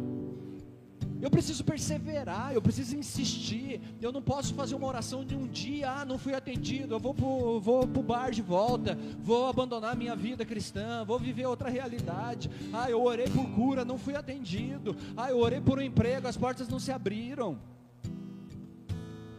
Eu 1.21 1.31
preciso 1.31 1.63
perseverar, 1.65 2.55
eu 2.55 2.63
preciso 2.63 2.97
insistir. 2.97 3.79
Eu 4.01 4.11
não 4.11 4.23
posso 4.23 4.55
fazer 4.55 4.75
uma 4.75 4.87
oração 4.87 5.23
de 5.23 5.37
um 5.37 5.47
dia, 5.47 5.91
ah, 5.91 6.05
não 6.07 6.17
fui 6.17 6.33
atendido, 6.33 6.95
eu 6.95 6.99
vou 6.99 7.13
pro, 7.13 7.61
vou 7.61 7.87
pro 7.87 8.03
bar 8.03 8.31
de 8.31 8.41
volta, 8.41 8.97
vou 9.19 9.49
abandonar 9.49 9.95
minha 9.95 10.17
vida 10.17 10.43
cristã, 10.47 11.05
vou 11.05 11.19
viver 11.19 11.45
outra 11.45 11.69
realidade. 11.69 12.51
Ah, 12.73 12.91
eu 12.91 13.03
orei 13.03 13.29
por 13.29 13.47
cura, 13.51 13.85
não 13.85 13.99
fui 13.99 14.17
atendido. 14.17 14.97
Ah, 15.15 15.31
eu 15.31 15.37
orei 15.39 15.61
por 15.61 15.79
um 15.79 15.83
emprego, 15.83 16.27
as 16.27 16.39
portas 16.39 16.69
não 16.69 16.79
se 16.79 16.91
abriram. 16.91 17.59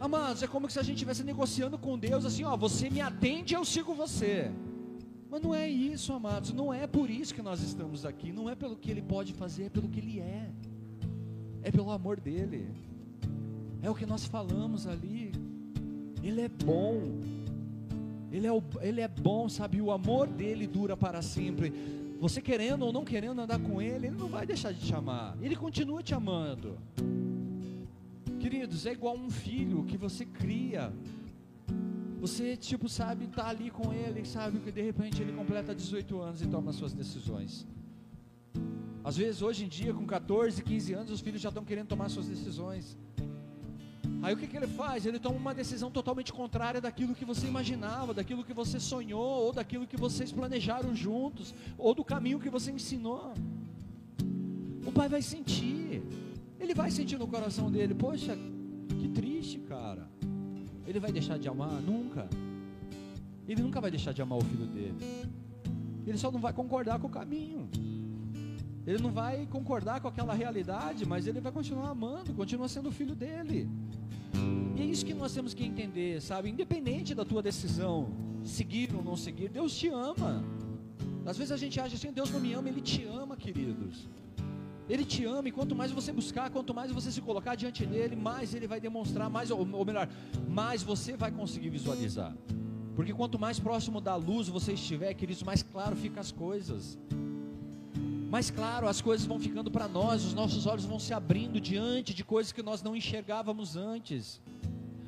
Amados, 0.00 0.42
é 0.42 0.46
como 0.46 0.70
se 0.70 0.78
a 0.78 0.82
gente 0.82 0.96
estivesse 0.96 1.24
negociando 1.24 1.76
com 1.76 1.98
Deus 1.98 2.24
assim, 2.24 2.44
ó, 2.44 2.56
você 2.56 2.88
me 2.88 3.00
atende, 3.00 3.54
eu 3.54 3.64
sigo 3.64 3.94
você. 3.94 4.50
Mas 5.30 5.42
não 5.42 5.54
é 5.54 5.68
isso, 5.68 6.12
amados, 6.12 6.52
não 6.52 6.72
é 6.72 6.86
por 6.86 7.10
isso 7.10 7.34
que 7.34 7.42
nós 7.42 7.60
estamos 7.60 8.06
aqui, 8.06 8.32
não 8.32 8.48
é 8.48 8.54
pelo 8.54 8.76
que 8.76 8.90
ele 8.90 9.02
pode 9.02 9.32
fazer, 9.32 9.64
é 9.64 9.68
pelo 9.68 9.88
que 9.88 9.98
ele 9.98 10.20
é. 10.20 10.50
É 11.62 11.70
pelo 11.70 11.90
amor 11.90 12.20
dele. 12.20 12.68
É 13.82 13.90
o 13.90 13.94
que 13.94 14.06
nós 14.06 14.24
falamos 14.24 14.86
ali. 14.86 15.32
Ele 16.22 16.40
é 16.40 16.48
bom. 16.48 17.02
Ele 18.30 18.46
é, 18.46 18.52
o, 18.52 18.62
ele 18.80 19.00
é 19.00 19.08
bom, 19.08 19.48
sabe? 19.48 19.80
O 19.80 19.90
amor 19.90 20.28
dele 20.28 20.66
dura 20.66 20.96
para 20.96 21.22
sempre. 21.22 21.72
Você 22.20 22.40
querendo 22.40 22.84
ou 22.84 22.92
não 22.92 23.04
querendo 23.04 23.40
andar 23.40 23.58
com 23.58 23.80
ele, 23.82 24.06
ele 24.06 24.16
não 24.16 24.28
vai 24.28 24.46
deixar 24.46 24.72
de 24.72 24.80
te 24.80 24.94
amar. 24.94 25.36
Ele 25.40 25.56
continua 25.56 26.02
te 26.02 26.14
amando. 26.14 26.76
Queridos, 28.48 28.86
é 28.86 28.92
igual 28.92 29.14
um 29.14 29.28
filho 29.28 29.84
que 29.84 29.98
você 29.98 30.24
cria. 30.24 30.90
Você, 32.18 32.56
tipo, 32.56 32.88
sabe, 32.88 33.26
tá 33.26 33.46
ali 33.46 33.68
com 33.70 33.92
ele, 33.92 34.24
sabe 34.24 34.58
que 34.58 34.72
de 34.72 34.80
repente 34.80 35.20
ele 35.20 35.32
completa 35.32 35.74
18 35.74 36.18
anos 36.18 36.40
e 36.40 36.46
toma 36.46 36.72
suas 36.72 36.94
decisões. 36.94 37.66
Às 39.04 39.18
vezes, 39.18 39.42
hoje 39.42 39.66
em 39.66 39.68
dia, 39.68 39.92
com 39.92 40.06
14, 40.06 40.62
15 40.62 40.94
anos, 40.94 41.10
os 41.10 41.20
filhos 41.20 41.42
já 41.42 41.50
estão 41.50 41.62
querendo 41.62 41.88
tomar 41.88 42.08
suas 42.08 42.26
decisões. 42.26 42.96
Aí 44.22 44.32
o 44.32 44.38
que, 44.38 44.46
que 44.46 44.56
ele 44.56 44.66
faz? 44.66 45.04
Ele 45.04 45.18
toma 45.18 45.36
uma 45.36 45.52
decisão 45.52 45.90
totalmente 45.90 46.32
contrária 46.32 46.80
daquilo 46.80 47.14
que 47.14 47.26
você 47.26 47.46
imaginava, 47.46 48.14
daquilo 48.14 48.42
que 48.42 48.54
você 48.54 48.80
sonhou, 48.80 49.44
ou 49.44 49.52
daquilo 49.52 49.86
que 49.86 49.98
vocês 49.98 50.32
planejaram 50.32 50.94
juntos, 50.94 51.54
ou 51.76 51.94
do 51.94 52.02
caminho 52.02 52.40
que 52.40 52.48
você 52.48 52.72
ensinou. 52.72 53.34
O 54.86 54.90
pai 54.90 55.06
vai 55.06 55.20
sentir. 55.20 56.02
Ele 56.60 56.74
vai 56.74 56.90
sentir 56.90 57.18
no 57.18 57.26
coração 57.26 57.70
dele, 57.70 57.94
poxa, 57.94 58.36
que 59.00 59.08
triste, 59.08 59.58
cara. 59.60 60.08
Ele 60.86 60.98
vai 60.98 61.12
deixar 61.12 61.38
de 61.38 61.48
amar? 61.48 61.80
Nunca. 61.82 62.28
Ele 63.46 63.62
nunca 63.62 63.80
vai 63.80 63.90
deixar 63.90 64.12
de 64.12 64.20
amar 64.20 64.38
o 64.38 64.44
filho 64.44 64.66
dele. 64.66 64.96
Ele 66.06 66.18
só 66.18 66.30
não 66.30 66.40
vai 66.40 66.52
concordar 66.52 66.98
com 66.98 67.06
o 67.06 67.10
caminho. 67.10 67.68
Ele 68.86 69.02
não 69.02 69.10
vai 69.10 69.46
concordar 69.46 70.00
com 70.00 70.08
aquela 70.08 70.32
realidade, 70.32 71.04
mas 71.06 71.26
ele 71.26 71.40
vai 71.40 71.52
continuar 71.52 71.90
amando, 71.90 72.32
continua 72.32 72.68
sendo 72.68 72.88
o 72.88 72.92
filho 72.92 73.14
dele. 73.14 73.68
E 74.76 74.80
é 74.80 74.84
isso 74.84 75.04
que 75.04 75.12
nós 75.12 75.32
temos 75.34 75.52
que 75.52 75.64
entender, 75.64 76.22
sabe? 76.22 76.48
Independente 76.48 77.14
da 77.14 77.24
tua 77.24 77.42
decisão, 77.42 78.08
seguir 78.42 78.94
ou 78.94 79.02
não 79.02 79.16
seguir, 79.16 79.50
Deus 79.50 79.76
te 79.76 79.88
ama. 79.88 80.42
Às 81.26 81.36
vezes 81.36 81.52
a 81.52 81.56
gente 81.58 81.78
acha 81.78 81.96
assim, 81.96 82.10
Deus 82.10 82.30
não 82.30 82.40
me 82.40 82.54
ama, 82.54 82.68
Ele 82.70 82.80
te 82.80 83.04
ama, 83.04 83.36
queridos. 83.36 84.08
Ele 84.88 85.04
te 85.04 85.24
ama 85.24 85.48
e 85.48 85.52
quanto 85.52 85.76
mais 85.76 85.92
você 85.92 86.12
buscar, 86.12 86.48
quanto 86.50 86.72
mais 86.72 86.90
você 86.90 87.12
se 87.12 87.20
colocar 87.20 87.54
diante 87.54 87.84
dele, 87.84 88.16
mais 88.16 88.54
ele 88.54 88.66
vai 88.66 88.80
demonstrar, 88.80 89.28
mais 89.28 89.50
ou 89.50 89.64
melhor, 89.84 90.08
mais 90.48 90.82
você 90.82 91.16
vai 91.16 91.30
conseguir 91.30 91.68
visualizar. 91.68 92.34
Porque 92.96 93.12
quanto 93.12 93.38
mais 93.38 93.60
próximo 93.60 94.00
da 94.00 94.16
luz 94.16 94.48
você 94.48 94.72
estiver, 94.72 95.12
queridos, 95.14 95.42
mais 95.42 95.62
claro 95.62 95.94
ficam 95.94 96.20
as 96.20 96.32
coisas. 96.32 96.98
Mais 98.30 98.50
claro, 98.50 98.88
as 98.88 99.00
coisas 99.00 99.26
vão 99.26 99.38
ficando 99.38 99.70
para 99.70 99.86
nós, 99.86 100.24
os 100.24 100.34
nossos 100.34 100.66
olhos 100.66 100.84
vão 100.84 100.98
se 100.98 101.14
abrindo 101.14 101.60
diante 101.60 102.12
de 102.12 102.24
coisas 102.24 102.52
que 102.52 102.62
nós 102.62 102.82
não 102.82 102.96
enxergávamos 102.96 103.76
antes. 103.76 104.40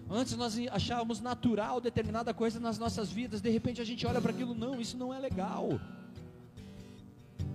Antes 0.09 0.37
nós 0.37 0.59
achávamos 0.71 1.21
natural 1.21 1.81
determinada 1.81 2.35
coisa 2.35 2.59
nas 2.59 2.79
nossas 2.79 3.11
vidas, 3.11 3.41
de 3.41 3.51
repente 3.51 3.81
a 3.81 3.85
gente 3.85 4.07
olha 4.07 4.21
para 4.21 4.31
aquilo, 4.31 4.55
não, 4.55 4.81
isso 4.81 4.97
não 4.97 5.13
é 5.13 5.19
legal. 5.19 5.81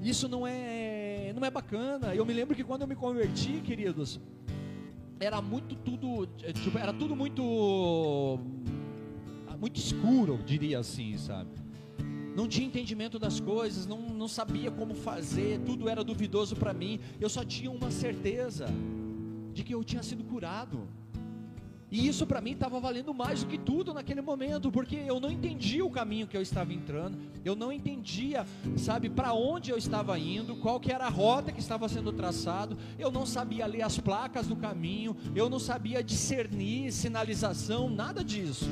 Isso 0.01 0.27
não 0.27 0.45
é, 0.45 1.33
não 1.35 1.45
é 1.45 1.49
bacana. 1.49 2.13
Eu 2.13 2.25
me 2.25 2.33
lembro 2.33 2.55
que 2.55 2.63
quando 2.63 2.81
eu 2.81 2.87
me 2.87 2.95
converti, 2.95 3.61
queridos, 3.61 4.19
era 5.19 5.41
muito 5.41 5.75
tudo, 5.75 6.27
tipo, 6.53 6.77
era 6.77 6.93
tudo 6.93 7.15
muito 7.15 8.39
muito 9.59 9.77
escuro, 9.79 10.39
diria 10.45 10.79
assim, 10.79 11.17
sabe? 11.17 11.49
Não 12.35 12.47
tinha 12.47 12.67
entendimento 12.67 13.17
das 13.17 13.39
coisas, 13.39 13.87
não, 13.87 14.01
não 14.01 14.27
sabia 14.27 14.69
como 14.69 14.93
fazer, 14.93 15.59
tudo 15.61 15.87
era 15.87 16.03
duvidoso 16.03 16.55
para 16.55 16.73
mim. 16.73 16.99
Eu 17.19 17.29
só 17.29 17.45
tinha 17.45 17.71
uma 17.71 17.89
certeza 17.89 18.67
de 19.53 19.63
que 19.63 19.73
eu 19.73 19.83
tinha 19.83 20.03
sido 20.03 20.23
curado. 20.25 20.85
E 21.95 22.09
isso 22.09 22.27
para 22.27 22.41
mim 22.41 22.51
estava 22.51 22.77
valendo 22.77 23.13
mais 23.13 23.41
do 23.41 23.47
que 23.47 23.57
tudo 23.57 23.93
naquele 23.93 24.19
momento, 24.19 24.69
porque 24.69 24.97
eu 24.97 25.17
não 25.17 25.31
entendia 25.31 25.85
o 25.85 25.89
caminho 25.89 26.27
que 26.27 26.35
eu 26.35 26.41
estava 26.41 26.73
entrando, 26.73 27.17
eu 27.45 27.55
não 27.55 27.71
entendia, 27.71 28.45
sabe, 28.75 29.09
para 29.09 29.33
onde 29.33 29.71
eu 29.71 29.77
estava 29.77 30.19
indo, 30.19 30.57
qual 30.57 30.77
que 30.77 30.91
era 30.91 31.05
a 31.05 31.09
rota 31.09 31.53
que 31.53 31.59
estava 31.61 31.87
sendo 31.87 32.11
traçado, 32.11 32.77
eu 32.99 33.09
não 33.09 33.25
sabia 33.25 33.65
ler 33.65 33.81
as 33.81 33.97
placas 33.97 34.45
do 34.45 34.57
caminho, 34.57 35.15
eu 35.33 35.49
não 35.49 35.57
sabia 35.57 36.03
discernir 36.03 36.91
sinalização, 36.91 37.89
nada 37.89 38.25
disso. 38.25 38.69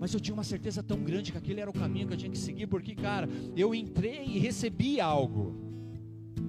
Mas 0.00 0.12
eu 0.12 0.18
tinha 0.18 0.34
uma 0.34 0.42
certeza 0.42 0.82
tão 0.82 0.98
grande 0.98 1.30
que 1.30 1.38
aquele 1.38 1.60
era 1.60 1.70
o 1.70 1.72
caminho 1.72 2.08
que 2.08 2.14
eu 2.14 2.18
tinha 2.18 2.32
que 2.32 2.38
seguir, 2.38 2.66
porque, 2.66 2.96
cara, 2.96 3.28
eu 3.56 3.72
entrei 3.72 4.24
e 4.24 4.40
recebi 4.40 5.00
algo. 5.00 5.67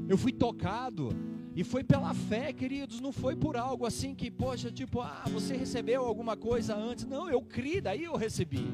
Eu 0.10 0.18
fui 0.18 0.34
tocado. 0.34 1.10
E 1.56 1.64
foi 1.64 1.84
pela 1.84 2.14
fé, 2.14 2.52
queridos, 2.52 3.00
não 3.00 3.12
foi 3.12 3.36
por 3.36 3.56
algo 3.56 3.86
assim 3.86 4.16
que, 4.16 4.32
poxa, 4.32 4.72
tipo, 4.72 5.02
ah, 5.02 5.24
você 5.32 5.56
recebeu 5.56 6.04
alguma 6.04 6.36
coisa 6.36 6.76
antes. 6.76 7.06
Não, 7.06 7.30
eu 7.30 7.42
criei, 7.42 7.80
daí 7.80 8.06
eu 8.06 8.16
recebi. 8.16 8.66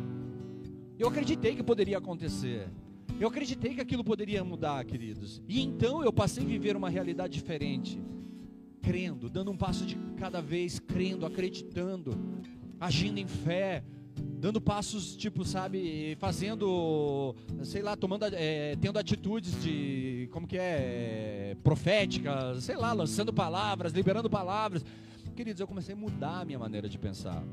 Eu 0.98 1.10
acreditei 1.10 1.56
que 1.56 1.64
poderia 1.64 1.98
acontecer. 1.98 2.70
Eu 3.20 3.28
acreditei 3.28 3.74
que 3.74 3.82
aquilo 3.82 4.04
poderia 4.04 4.44
mudar, 4.44 4.86
queridos. 4.86 5.42
E 5.48 5.62
então 5.62 6.04
eu 6.04 6.14
passei 6.14 6.44
a 6.44 6.48
viver 6.48 6.78
uma 6.78 6.90
realidade 6.90 7.34
diferente. 7.34 8.02
Crendo, 8.82 9.30
dando 9.30 9.52
um 9.52 9.58
passo 9.58 9.86
de 9.86 9.98
cada 10.18 10.42
vez, 10.42 10.80
crendo, 10.80 11.26
acreditando, 11.26 12.18
agindo 12.80 13.20
em 13.20 13.28
fé, 13.28 13.84
dando 14.16 14.62
passos, 14.62 15.16
tipo, 15.16 15.44
sabe, 15.44 16.16
fazendo, 16.20 17.36
sei 17.64 17.82
lá, 17.82 17.96
tomando, 17.96 18.26
é, 18.32 18.76
tendo 18.80 19.00
atitudes 19.00 19.62
de, 19.62 20.30
como 20.32 20.48
que 20.48 20.58
é, 20.58 21.58
proféticas, 21.64 22.64
sei 22.64 22.76
lá, 22.76 22.94
lançando 22.94 23.34
palavras, 23.34 23.94
liberando 23.94 24.30
palavras. 24.30 24.86
Queridos, 25.36 25.60
eu 25.60 25.68
comecei 25.68 25.94
a 25.94 25.98
mudar 25.98 26.42
a 26.42 26.46
minha 26.46 26.60
maneira 26.60 26.88
de 26.88 26.98
pensar. 26.98 27.44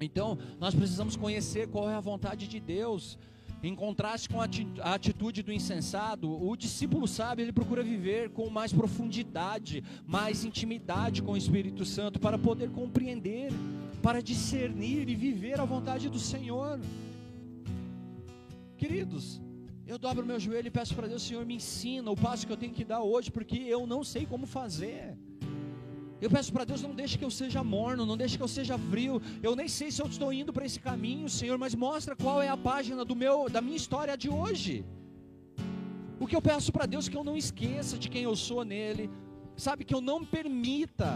Então, 0.00 0.36
nós 0.58 0.74
precisamos 0.74 1.16
conhecer 1.16 1.68
qual 1.68 1.88
é 1.88 1.94
a 1.94 2.00
vontade 2.00 2.48
de 2.48 2.60
Deus. 2.60 3.18
Em 3.62 3.76
contraste 3.76 4.28
com 4.28 4.40
a 4.40 4.48
atitude 4.92 5.40
do 5.40 5.52
insensado, 5.52 6.28
o 6.28 6.56
discípulo 6.56 7.06
sabe, 7.06 7.42
ele 7.42 7.52
procura 7.52 7.80
viver 7.80 8.30
com 8.30 8.50
mais 8.50 8.72
profundidade, 8.72 9.84
mais 10.04 10.44
intimidade 10.44 11.22
com 11.22 11.32
o 11.32 11.36
Espírito 11.36 11.84
Santo 11.84 12.18
para 12.18 12.36
poder 12.36 12.70
compreender 12.70 13.52
para 14.02 14.20
discernir 14.20 15.08
e 15.08 15.14
viver 15.14 15.58
a 15.60 15.64
vontade 15.64 16.08
do 16.08 16.18
Senhor. 16.18 16.80
Queridos, 18.76 19.40
eu 19.86 19.96
dobro 20.06 20.26
meu 20.30 20.38
joelho 20.44 20.68
e 20.68 20.76
peço 20.78 20.94
para 20.98 21.06
Deus, 21.12 21.22
Senhor, 21.22 21.44
me 21.50 21.56
ensina 21.60 22.10
o 22.10 22.16
passo 22.16 22.46
que 22.46 22.52
eu 22.52 22.56
tenho 22.62 22.74
que 22.78 22.84
dar 22.92 23.02
hoje, 23.02 23.30
porque 23.36 23.58
eu 23.76 23.86
não 23.86 24.02
sei 24.12 24.24
como 24.32 24.46
fazer. 24.46 25.16
Eu 26.24 26.30
peço 26.30 26.52
para 26.52 26.64
Deus, 26.64 26.80
não 26.82 26.94
deixe 26.94 27.18
que 27.18 27.24
eu 27.24 27.30
seja 27.30 27.62
morno, 27.64 28.06
não 28.10 28.16
deixe 28.16 28.36
que 28.36 28.44
eu 28.48 28.52
seja 28.58 28.76
frio. 28.90 29.20
Eu 29.42 29.54
nem 29.60 29.68
sei 29.68 29.90
se 29.90 30.00
eu 30.02 30.06
estou 30.06 30.32
indo 30.32 30.52
para 30.52 30.66
esse 30.68 30.80
caminho, 30.88 31.28
Senhor, 31.28 31.58
mas 31.58 31.74
mostra 31.74 32.14
qual 32.14 32.40
é 32.40 32.48
a 32.48 32.56
página 32.56 33.04
do 33.04 33.16
meu, 33.22 33.48
da 33.48 33.60
minha 33.60 33.76
história 33.76 34.16
de 34.16 34.28
hoje. 34.28 34.84
O 36.20 36.26
que 36.28 36.36
eu 36.36 36.42
peço 36.50 36.70
para 36.72 36.86
Deus 36.86 37.08
que 37.08 37.16
eu 37.16 37.24
não 37.24 37.36
esqueça 37.36 37.98
de 37.98 38.08
quem 38.08 38.22
eu 38.22 38.36
sou 38.36 38.64
nele, 38.64 39.10
sabe 39.56 39.84
que 39.84 39.94
eu 39.96 40.00
não 40.00 40.24
permita 40.24 41.10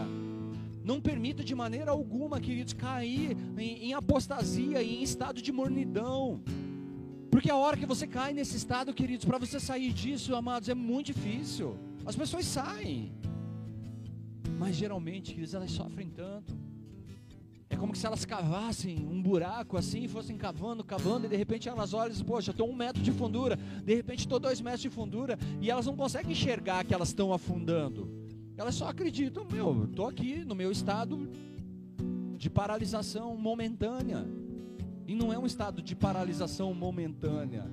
não 0.87 1.01
permita 1.01 1.43
de 1.43 1.53
maneira 1.53 1.91
alguma, 1.91 2.39
queridos, 2.39 2.73
cair 2.73 3.35
em, 3.57 3.87
em 3.87 3.93
apostasia, 3.93 4.81
em 4.81 5.03
estado 5.03 5.41
de 5.41 5.51
mornidão. 5.51 6.41
Porque 7.29 7.51
a 7.51 7.57
hora 7.57 7.75
que 7.75 7.85
você 7.85 8.07
cai 8.07 8.31
nesse 8.31 8.55
estado, 8.55 8.93
queridos, 8.93 9.25
para 9.25 9.37
você 9.37 9.59
sair 9.59 9.91
disso, 9.91 10.33
amados, 10.33 10.69
é 10.69 10.73
muito 10.73 11.07
difícil. 11.07 11.77
As 12.05 12.15
pessoas 12.15 12.45
saem. 12.45 13.11
Mas 14.57 14.77
geralmente, 14.77 15.33
queridos, 15.33 15.53
elas 15.53 15.71
sofrem 15.71 16.09
tanto. 16.09 16.55
É 17.69 17.75
como 17.75 17.93
se 17.93 18.05
elas 18.05 18.23
cavassem 18.23 19.05
um 19.05 19.21
buraco 19.21 19.75
assim, 19.75 20.07
fossem 20.07 20.37
cavando, 20.37 20.85
cavando, 20.85 21.25
e 21.25 21.29
de 21.29 21.35
repente 21.35 21.67
elas 21.67 21.93
olham 21.93 22.07
e 22.07 22.11
dizem, 22.11 22.25
poxa, 22.25 22.51
estou 22.51 22.69
um 22.69 22.73
metro 22.73 23.03
de 23.03 23.11
fundura, 23.11 23.59
de 23.83 23.93
repente 23.93 24.19
estou 24.19 24.39
dois 24.39 24.61
metros 24.61 24.83
de 24.83 24.89
fundura, 24.89 25.37
e 25.59 25.69
elas 25.69 25.85
não 25.85 25.97
conseguem 25.97 26.31
enxergar 26.31 26.85
que 26.85 26.93
elas 26.93 27.09
estão 27.09 27.33
afundando. 27.33 28.26
Elas 28.57 28.73
só 28.73 28.87
acreditam, 28.87 29.45
meu, 29.45 29.85
estou 29.85 30.07
aqui 30.07 30.43
no 30.43 30.55
meu 30.55 30.71
estado 30.71 31.29
de 32.35 32.49
paralisação 32.49 33.37
momentânea. 33.37 34.25
E 35.07 35.15
não 35.15 35.31
é 35.31 35.37
um 35.37 35.45
estado 35.45 35.81
de 35.81 35.95
paralisação 35.95 36.73
momentânea. 36.73 37.69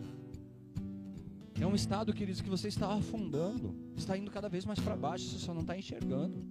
É 1.58 1.66
um 1.66 1.74
estado, 1.74 2.12
queridos, 2.12 2.40
que 2.42 2.50
você 2.50 2.68
está 2.68 2.92
afundando, 2.92 3.74
está 3.96 4.16
indo 4.18 4.30
cada 4.30 4.48
vez 4.48 4.64
mais 4.64 4.78
para 4.78 4.94
baixo, 4.94 5.24
você 5.24 5.38
só 5.38 5.54
não 5.54 5.62
está 5.62 5.76
enxergando. 5.76 6.44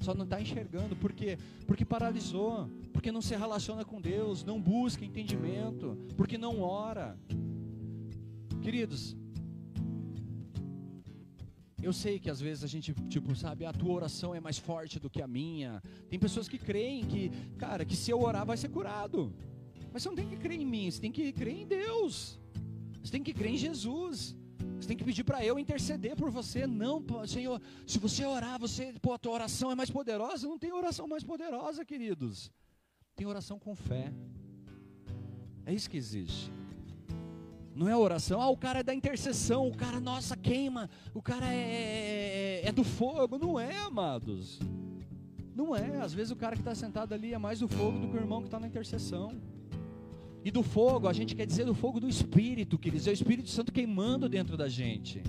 Só 0.00 0.14
não 0.14 0.24
está 0.24 0.40
enxergando, 0.40 0.94
por 0.94 1.12
quê? 1.12 1.36
Porque 1.66 1.84
paralisou, 1.84 2.70
porque 2.92 3.10
não 3.10 3.22
se 3.22 3.34
relaciona 3.34 3.84
com 3.84 4.00
Deus, 4.00 4.44
não 4.44 4.60
busca 4.60 5.04
entendimento, 5.04 5.98
porque 6.16 6.38
não 6.38 6.60
ora. 6.60 7.18
Queridos, 8.62 9.16
eu 11.86 11.92
sei 11.92 12.18
que 12.18 12.28
às 12.28 12.40
vezes 12.40 12.64
a 12.64 12.66
gente, 12.66 12.92
tipo, 13.08 13.34
sabe, 13.36 13.64
a 13.64 13.72
tua 13.72 13.92
oração 13.92 14.34
é 14.34 14.40
mais 14.40 14.58
forte 14.58 14.98
do 14.98 15.08
que 15.08 15.22
a 15.22 15.28
minha. 15.28 15.80
Tem 16.10 16.18
pessoas 16.18 16.48
que 16.48 16.58
creem 16.58 17.04
que, 17.04 17.30
cara, 17.58 17.84
que 17.84 17.94
se 17.94 18.10
eu 18.10 18.20
orar 18.20 18.44
vai 18.44 18.56
ser 18.56 18.68
curado. 18.68 19.32
Mas 19.92 20.02
você 20.02 20.08
não 20.08 20.16
tem 20.16 20.28
que 20.28 20.36
crer 20.36 20.60
em 20.60 20.66
mim, 20.66 20.90
você 20.90 21.00
tem 21.00 21.12
que 21.12 21.32
crer 21.32 21.56
em 21.56 21.66
Deus. 21.66 22.40
Você 23.02 23.12
tem 23.12 23.22
que 23.22 23.32
crer 23.32 23.52
em 23.52 23.56
Jesus. 23.56 24.34
Você 24.80 24.88
tem 24.88 24.96
que 24.96 25.04
pedir 25.04 25.22
para 25.22 25.44
eu 25.44 25.58
interceder 25.60 26.16
por 26.16 26.28
você. 26.28 26.66
Não, 26.66 27.04
Senhor, 27.26 27.62
se 27.86 27.98
você 28.00 28.24
orar, 28.24 28.58
você, 28.58 28.92
pô, 29.00 29.12
a 29.12 29.18
tua 29.18 29.32
oração 29.32 29.70
é 29.70 29.76
mais 29.76 29.90
poderosa. 29.90 30.48
Não 30.48 30.58
tem 30.58 30.72
oração 30.72 31.06
mais 31.06 31.22
poderosa, 31.22 31.84
queridos. 31.84 32.50
Tem 33.14 33.26
oração 33.26 33.60
com 33.60 33.76
fé. 33.76 34.12
É 35.64 35.72
isso 35.72 35.88
que 35.88 35.96
existe. 35.96 36.50
Não 37.76 37.86
é 37.86 37.94
oração, 37.94 38.40
ah, 38.40 38.48
o 38.48 38.56
cara 38.56 38.80
é 38.80 38.82
da 38.82 38.94
intercessão, 38.94 39.68
o 39.68 39.76
cara, 39.76 40.00
nossa, 40.00 40.34
queima, 40.34 40.88
o 41.12 41.20
cara 41.20 41.52
é, 41.52 41.58
é, 41.58 42.60
é, 42.64 42.68
é 42.68 42.72
do 42.72 42.82
fogo. 42.82 43.36
Não 43.38 43.60
é, 43.60 43.76
amados. 43.82 44.58
Não 45.54 45.76
é. 45.76 46.00
Às 46.00 46.14
vezes 46.14 46.30
o 46.30 46.36
cara 46.36 46.56
que 46.56 46.62
está 46.62 46.74
sentado 46.74 47.12
ali 47.12 47.34
é 47.34 47.38
mais 47.38 47.60
do 47.60 47.68
fogo 47.68 47.98
do 47.98 48.08
que 48.08 48.16
o 48.16 48.20
irmão 48.20 48.40
que 48.40 48.46
está 48.46 48.58
na 48.58 48.66
intercessão. 48.66 49.38
E 50.42 50.50
do 50.50 50.62
fogo, 50.62 51.06
a 51.06 51.12
gente 51.12 51.34
quer 51.34 51.44
dizer 51.44 51.66
do 51.66 51.74
fogo 51.74 52.00
do 52.00 52.08
Espírito, 52.08 52.78
queridos. 52.78 53.06
É 53.06 53.10
o 53.10 53.12
Espírito 53.12 53.50
Santo 53.50 53.70
queimando 53.70 54.26
dentro 54.26 54.56
da 54.56 54.68
gente. 54.68 55.22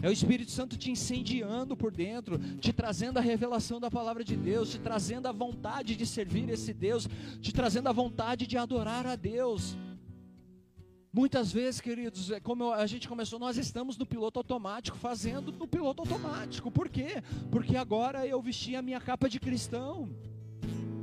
É 0.00 0.08
o 0.08 0.12
Espírito 0.12 0.52
Santo 0.52 0.76
te 0.76 0.92
incendiando 0.92 1.76
por 1.76 1.90
dentro, 1.90 2.38
te 2.60 2.72
trazendo 2.72 3.18
a 3.18 3.20
revelação 3.20 3.80
da 3.80 3.90
palavra 3.90 4.22
de 4.22 4.36
Deus, 4.36 4.70
te 4.70 4.78
trazendo 4.78 5.26
a 5.26 5.32
vontade 5.32 5.96
de 5.96 6.06
servir 6.06 6.48
esse 6.50 6.72
Deus, 6.72 7.08
te 7.40 7.52
trazendo 7.52 7.88
a 7.88 7.92
vontade 7.92 8.46
de 8.46 8.56
adorar 8.56 9.06
a 9.06 9.16
Deus. 9.16 9.76
Muitas 11.14 11.52
vezes, 11.52 11.80
queridos, 11.80 12.32
é 12.32 12.40
como 12.40 12.72
a 12.72 12.84
gente 12.88 13.06
começou, 13.06 13.38
nós 13.38 13.56
estamos 13.56 13.96
no 13.96 14.04
piloto 14.04 14.40
automático, 14.40 14.98
fazendo 14.98 15.52
no 15.52 15.64
piloto 15.64 16.02
automático. 16.02 16.72
Por 16.72 16.88
quê? 16.88 17.22
Porque 17.52 17.76
agora 17.76 18.26
eu 18.26 18.42
vesti 18.42 18.74
a 18.74 18.82
minha 18.82 19.00
capa 19.00 19.28
de 19.28 19.38
cristão. 19.38 20.08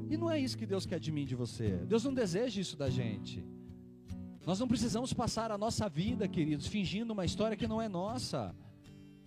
E 0.09 0.17
não 0.17 0.29
é 0.29 0.37
isso 0.37 0.57
que 0.57 0.65
Deus 0.65 0.85
quer 0.85 0.99
de 0.99 1.13
mim, 1.13 1.23
de 1.23 1.33
você. 1.33 1.77
Deus 1.87 2.03
não 2.03 2.13
deseja 2.13 2.59
isso 2.59 2.75
da 2.75 2.89
gente. 2.89 3.41
Nós 4.45 4.59
não 4.59 4.67
precisamos 4.67 5.13
passar 5.13 5.49
a 5.49 5.57
nossa 5.57 5.87
vida, 5.87 6.27
queridos, 6.27 6.67
fingindo 6.67 7.13
uma 7.13 7.23
história 7.23 7.55
que 7.55 7.65
não 7.65 7.81
é 7.81 7.87
nossa. 7.87 8.53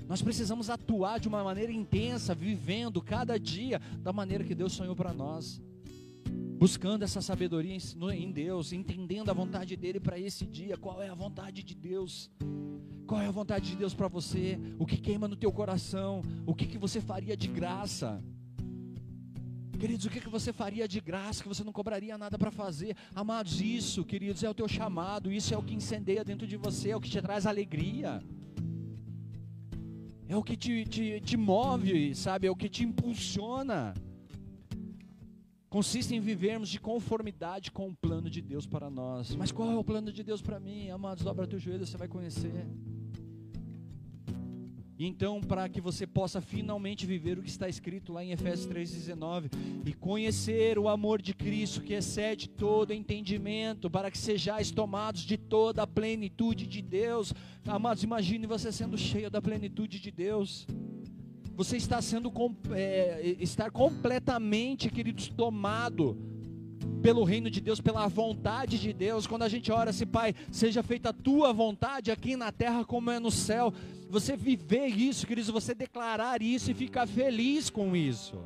Nós 0.07 0.21
precisamos 0.21 0.69
atuar 0.69 1.19
de 1.19 1.29
uma 1.29 1.43
maneira 1.43 1.73
intensa, 1.73 2.35
vivendo 2.35 3.01
cada 3.01 3.41
dia 3.41 3.81
da 4.01 4.13
maneira 4.13 4.45
que 4.45 4.55
Deus 4.55 4.75
sonhou 4.75 4.95
para 4.95 5.15
nós 5.15 5.63
buscando 6.65 7.03
essa 7.03 7.21
sabedoria 7.21 7.77
em 8.15 8.33
Deus, 8.33 8.73
entendendo 8.73 9.29
a 9.29 9.35
vontade 9.35 9.77
dele 9.77 10.01
para 10.01 10.19
esse 10.19 10.47
dia, 10.47 10.79
qual 10.79 11.03
é 11.03 11.11
a 11.11 11.15
vontade 11.15 11.63
de 11.63 11.75
Deus. 11.75 12.31
Qual 13.07 13.21
é 13.21 13.27
a 13.27 13.31
vontade 13.31 13.73
de 13.73 13.77
Deus 13.77 13.93
para 13.93 14.09
você? 14.09 14.59
O 14.79 14.87
que 14.87 14.97
queima 14.97 15.29
no 15.29 15.37
teu 15.37 15.53
coração? 15.53 16.23
O 16.47 16.55
que, 16.55 16.65
que 16.65 16.79
você 16.79 17.03
faria 17.03 17.37
de 17.37 17.49
graça? 17.49 18.19
Queridos, 19.79 20.07
o 20.07 20.09
que, 20.09 20.23
que 20.23 20.31
você 20.31 20.55
faria 20.55 20.89
de 20.89 21.03
graça 21.03 21.43
que 21.43 21.49
você 21.51 21.63
não 21.63 21.71
cobraria 21.71 22.17
nada 22.17 22.39
para 22.39 22.51
fazer? 22.51 22.97
Amados, 23.15 23.61
isso, 23.61 24.03
queridos, 24.03 24.43
é 24.43 24.49
o 24.49 24.55
teu 24.55 24.67
chamado, 24.67 25.31
isso 25.31 25.53
é 25.53 25.59
o 25.59 25.63
que 25.63 25.75
incendeia 25.75 26.25
dentro 26.25 26.47
de 26.47 26.57
você, 26.57 26.93
é 26.93 26.97
o 26.97 27.01
que 27.01 27.11
te 27.11 27.21
traz 27.21 27.45
alegria, 27.45 28.23
é 30.27 30.35
o 30.35 30.43
que 30.43 30.57
te, 30.57 30.87
te, 30.87 31.21
te 31.21 31.37
move, 31.37 32.15
sabe? 32.15 32.47
É 32.47 32.51
o 32.51 32.57
que 32.57 32.71
te 32.71 32.85
impulsiona. 32.85 33.93
Consiste 35.75 36.15
em 36.15 36.21
vivermos 36.21 36.69
de 36.69 36.79
conformidade 36.79 37.73
com 37.73 37.89
o 37.89 37.97
plano 37.97 38.31
de 38.31 38.41
Deus 38.41 38.65
para 38.65 38.89
nós. 38.89 39.35
Mas 39.35 39.51
qual 39.51 39.73
é 39.73 39.77
o 39.77 39.83
plano 39.83 40.13
de 40.13 40.23
Deus 40.23 40.41
para 40.41 40.61
mim? 40.61 40.89
Amados, 40.89 41.25
dobra 41.25 41.49
teu 41.49 41.59
joelho, 41.59 41.85
você 41.85 41.97
vai 41.97 42.07
conhecer. 42.07 42.65
Então, 44.97 45.41
para 45.41 45.69
que 45.69 45.81
você 45.81 46.07
possa 46.07 46.41
finalmente 46.41 47.05
viver 47.05 47.41
o 47.41 47.43
que 47.43 47.51
está 47.51 47.69
escrito 47.69 48.13
lá 48.13 48.23
em 48.23 48.31
Efésios 48.31 48.73
3,19 48.73 49.51
e 49.85 49.93
conhecer 49.93 50.79
o 50.79 50.89
amor 50.89 51.21
de 51.21 51.35
Cristo 51.35 51.81
que 51.81 51.95
excede 51.95 52.49
todo 52.49 52.93
entendimento, 52.93 53.91
para 53.91 54.13
que 54.13 54.17
sejais 54.17 54.71
tomados 54.71 55.23
de 55.23 55.37
toda 55.37 55.83
a 55.83 55.89
plenitude 55.89 56.69
de 56.69 56.81
Deus. 56.81 57.35
Amados, 57.67 58.05
imagine 58.05 58.47
você 58.47 58.71
sendo 58.71 58.97
cheio 58.97 59.29
da 59.29 59.43
plenitude 59.43 59.99
de 59.99 60.13
Deus. 60.13 60.69
Você 61.57 61.77
está 61.77 62.03
sendo 62.03 62.33
é, 62.73 63.37
estar 63.39 63.71
completamente, 63.71 64.91
queridos, 64.91 65.29
tomado 65.29 66.19
pelo 67.01 67.23
reino 67.23 67.51
de 67.51 67.61
Deus, 67.61 67.81
pela 67.81 68.09
vontade 68.09 68.79
de 68.79 68.93
Deus. 68.93 69.27
Quando 69.27 69.43
a 69.43 69.49
gente 69.49 69.71
ora 69.71 69.91
assim, 69.91 70.07
Pai, 70.07 70.35
seja 70.51 70.83
feita 70.83 71.11
a 71.11 71.13
tua 71.13 71.53
vontade 71.53 72.11
aqui 72.11 72.37
na 72.37 72.51
terra 72.51 72.85
como 72.85 73.11
é 73.11 73.21
no 73.21 73.31
céu. 73.31 73.73
Você 74.09 74.37
viver 74.37 74.87
isso, 74.87 75.27
queridos, 75.27 75.51
você 75.51 75.75
declarar 75.75 76.43
isso 76.43 76.71
e 76.71 76.75
ficar 76.75 77.07
feliz 77.07 77.71
com 77.71 77.95
isso. 77.95 78.43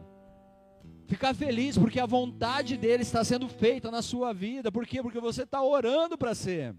Ficar 1.07 1.35
feliz 1.35 1.79
porque 1.79 1.99
a 1.99 2.05
vontade 2.05 2.77
dele 2.77 3.03
está 3.03 3.25
sendo 3.25 3.49
feita 3.49 3.91
na 3.91 4.03
sua 4.03 4.35
vida. 4.35 4.71
Por 4.71 4.87
quê? 4.87 5.03
Porque 5.03 5.21
você 5.21 5.45
está 5.45 5.63
orando 5.63 6.19
para 6.19 6.35
ser. 6.35 6.75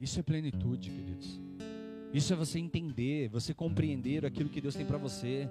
Isso 0.00 0.20
é 0.20 0.22
plenitude, 0.22 0.90
queridos. 0.90 1.40
Isso 2.12 2.32
é 2.32 2.36
você 2.36 2.58
entender, 2.58 3.28
você 3.28 3.54
compreender 3.54 4.26
aquilo 4.26 4.48
que 4.48 4.60
Deus 4.60 4.74
tem 4.74 4.84
para 4.84 4.98
você. 4.98 5.48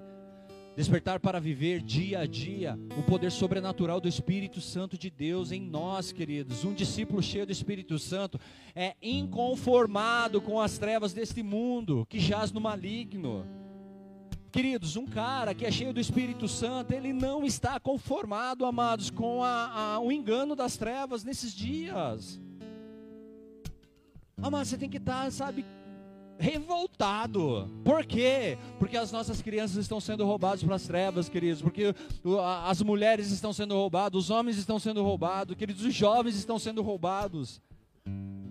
Despertar 0.76 1.18
para 1.18 1.40
viver 1.40 1.82
dia 1.82 2.20
a 2.20 2.26
dia 2.26 2.78
o 2.96 3.02
poder 3.02 3.32
sobrenatural 3.32 4.00
do 4.00 4.06
Espírito 4.06 4.60
Santo 4.60 4.96
de 4.96 5.10
Deus 5.10 5.52
em 5.52 5.60
nós, 5.60 6.12
queridos. 6.12 6.64
Um 6.64 6.72
discípulo 6.72 7.22
cheio 7.22 7.44
do 7.44 7.52
Espírito 7.52 7.98
Santo 7.98 8.38
é 8.74 8.94
inconformado 9.02 10.40
com 10.40 10.60
as 10.60 10.78
trevas 10.78 11.12
deste 11.12 11.42
mundo 11.42 12.06
que 12.08 12.20
jaz 12.20 12.52
no 12.52 12.60
maligno. 12.60 13.44
Queridos, 14.52 14.96
um 14.96 15.06
cara 15.06 15.54
que 15.54 15.64
é 15.64 15.70
cheio 15.70 15.92
do 15.92 16.00
Espírito 16.00 16.46
Santo, 16.46 16.92
ele 16.92 17.12
não 17.12 17.44
está 17.44 17.80
conformado, 17.80 18.64
amados, 18.66 19.08
com 19.08 19.42
a, 19.42 19.94
a, 19.94 20.00
o 20.00 20.10
engano 20.12 20.54
das 20.54 20.76
trevas 20.76 21.24
nesses 21.24 21.54
dias. 21.54 22.40
Amados, 24.42 24.68
você 24.68 24.78
tem 24.78 24.88
que 24.88 24.96
estar, 24.96 25.30
sabe, 25.30 25.64
revoltado. 26.40 27.70
Por 27.84 28.04
quê? 28.04 28.58
Porque 28.78 28.96
as 28.96 29.12
nossas 29.12 29.42
crianças 29.42 29.76
estão 29.76 30.00
sendo 30.00 30.24
roubadas 30.24 30.64
para 30.64 30.74
as 30.74 30.84
trevas, 30.84 31.28
queridos. 31.28 31.62
Porque 31.62 31.94
as 32.64 32.82
mulheres 32.82 33.30
estão 33.30 33.52
sendo 33.52 33.74
roubadas, 33.74 34.24
os 34.24 34.30
homens 34.30 34.56
estão 34.56 34.78
sendo 34.78 35.02
roubados, 35.02 35.54
queridos, 35.54 35.84
os 35.84 35.94
jovens 35.94 36.36
estão 36.36 36.58
sendo 36.58 36.82
roubados. 36.82 37.60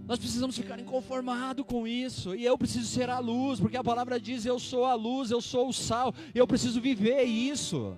Nós 0.07 0.17
precisamos 0.17 0.57
ficar 0.57 0.79
inconformados 0.79 1.65
com 1.65 1.87
isso. 1.87 2.35
E 2.35 2.45
eu 2.45 2.57
preciso 2.57 2.87
ser 2.87 3.09
a 3.09 3.19
luz, 3.19 3.59
porque 3.59 3.77
a 3.77 3.83
palavra 3.83 4.19
diz: 4.19 4.45
Eu 4.45 4.59
sou 4.59 4.85
a 4.85 4.93
luz, 4.93 5.31
eu 5.31 5.41
sou 5.41 5.69
o 5.69 5.73
sal. 5.73 6.13
Eu 6.33 6.47
preciso 6.47 6.79
viver 6.79 7.23
isso. 7.23 7.95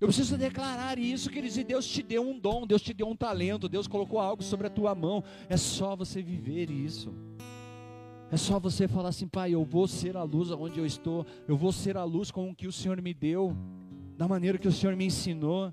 Eu 0.00 0.08
preciso 0.08 0.36
declarar 0.36 0.98
isso, 0.98 1.30
queridos. 1.30 1.56
E 1.56 1.64
Deus 1.64 1.86
te 1.86 2.02
deu 2.02 2.28
um 2.28 2.38
dom, 2.38 2.66
Deus 2.66 2.82
te 2.82 2.92
deu 2.92 3.08
um 3.08 3.16
talento, 3.16 3.68
Deus 3.68 3.86
colocou 3.86 4.18
algo 4.18 4.42
sobre 4.42 4.66
a 4.66 4.70
tua 4.70 4.94
mão. 4.94 5.24
É 5.48 5.56
só 5.56 5.96
você 5.96 6.20
viver 6.20 6.70
isso. 6.70 7.14
É 8.30 8.36
só 8.36 8.58
você 8.58 8.88
falar 8.88 9.10
assim, 9.10 9.28
pai, 9.28 9.52
eu 9.52 9.64
vou 9.64 9.86
ser 9.86 10.16
a 10.16 10.22
luz 10.24 10.50
onde 10.50 10.80
eu 10.80 10.86
estou, 10.86 11.24
eu 11.46 11.56
vou 11.56 11.70
ser 11.70 11.96
a 11.96 12.02
luz 12.02 12.30
com 12.30 12.50
o 12.50 12.54
que 12.54 12.66
o 12.66 12.72
Senhor 12.72 13.00
me 13.00 13.14
deu, 13.14 13.56
da 14.16 14.26
maneira 14.26 14.58
que 14.58 14.66
o 14.66 14.72
Senhor 14.72 14.96
me 14.96 15.06
ensinou. 15.06 15.72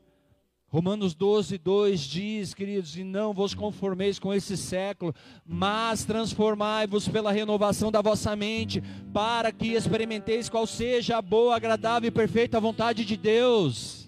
Romanos 0.68 1.16
12, 1.16 1.58
2 1.58 2.00
diz, 2.00 2.54
queridos, 2.54 2.96
e 2.96 3.04
não 3.04 3.34
vos 3.34 3.54
conformeis 3.56 4.20
com 4.20 4.34
esse 4.34 4.56
século, 4.56 5.14
mas 5.46 6.06
transformai-vos 6.06 7.08
pela 7.08 7.32
renovação 7.32 7.92
da 7.92 8.02
vossa 8.02 8.36
mente, 8.36 8.84
para 9.12 9.52
que 9.52 9.74
experimenteis 9.74 10.48
qual 10.48 10.68
seja 10.68 11.18
a 11.18 11.22
boa, 11.22 11.56
agradável 11.56 12.08
e 12.08 12.12
perfeita 12.12 12.60
vontade 12.60 13.04
de 13.04 13.18
Deus. 13.18 14.03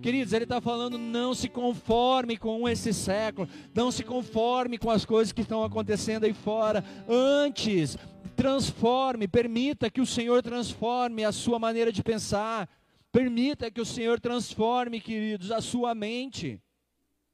Queridos, 0.00 0.32
ele 0.32 0.44
está 0.44 0.60
falando: 0.60 0.96
não 0.96 1.34
se 1.34 1.48
conforme 1.48 2.36
com 2.36 2.68
esse 2.68 2.92
século, 2.92 3.48
não 3.74 3.90
se 3.90 4.04
conforme 4.04 4.78
com 4.78 4.90
as 4.90 5.04
coisas 5.04 5.32
que 5.32 5.42
estão 5.42 5.64
acontecendo 5.64 6.24
aí 6.24 6.32
fora. 6.32 6.84
Antes, 7.08 7.96
transforme, 8.36 9.26
permita 9.26 9.90
que 9.90 10.00
o 10.00 10.06
Senhor 10.06 10.42
transforme 10.42 11.24
a 11.24 11.32
sua 11.32 11.58
maneira 11.58 11.90
de 11.92 12.02
pensar, 12.02 12.68
permita 13.10 13.70
que 13.70 13.80
o 13.80 13.86
Senhor 13.86 14.20
transforme, 14.20 15.00
queridos, 15.00 15.50
a 15.50 15.60
sua 15.60 15.94
mente. 15.94 16.60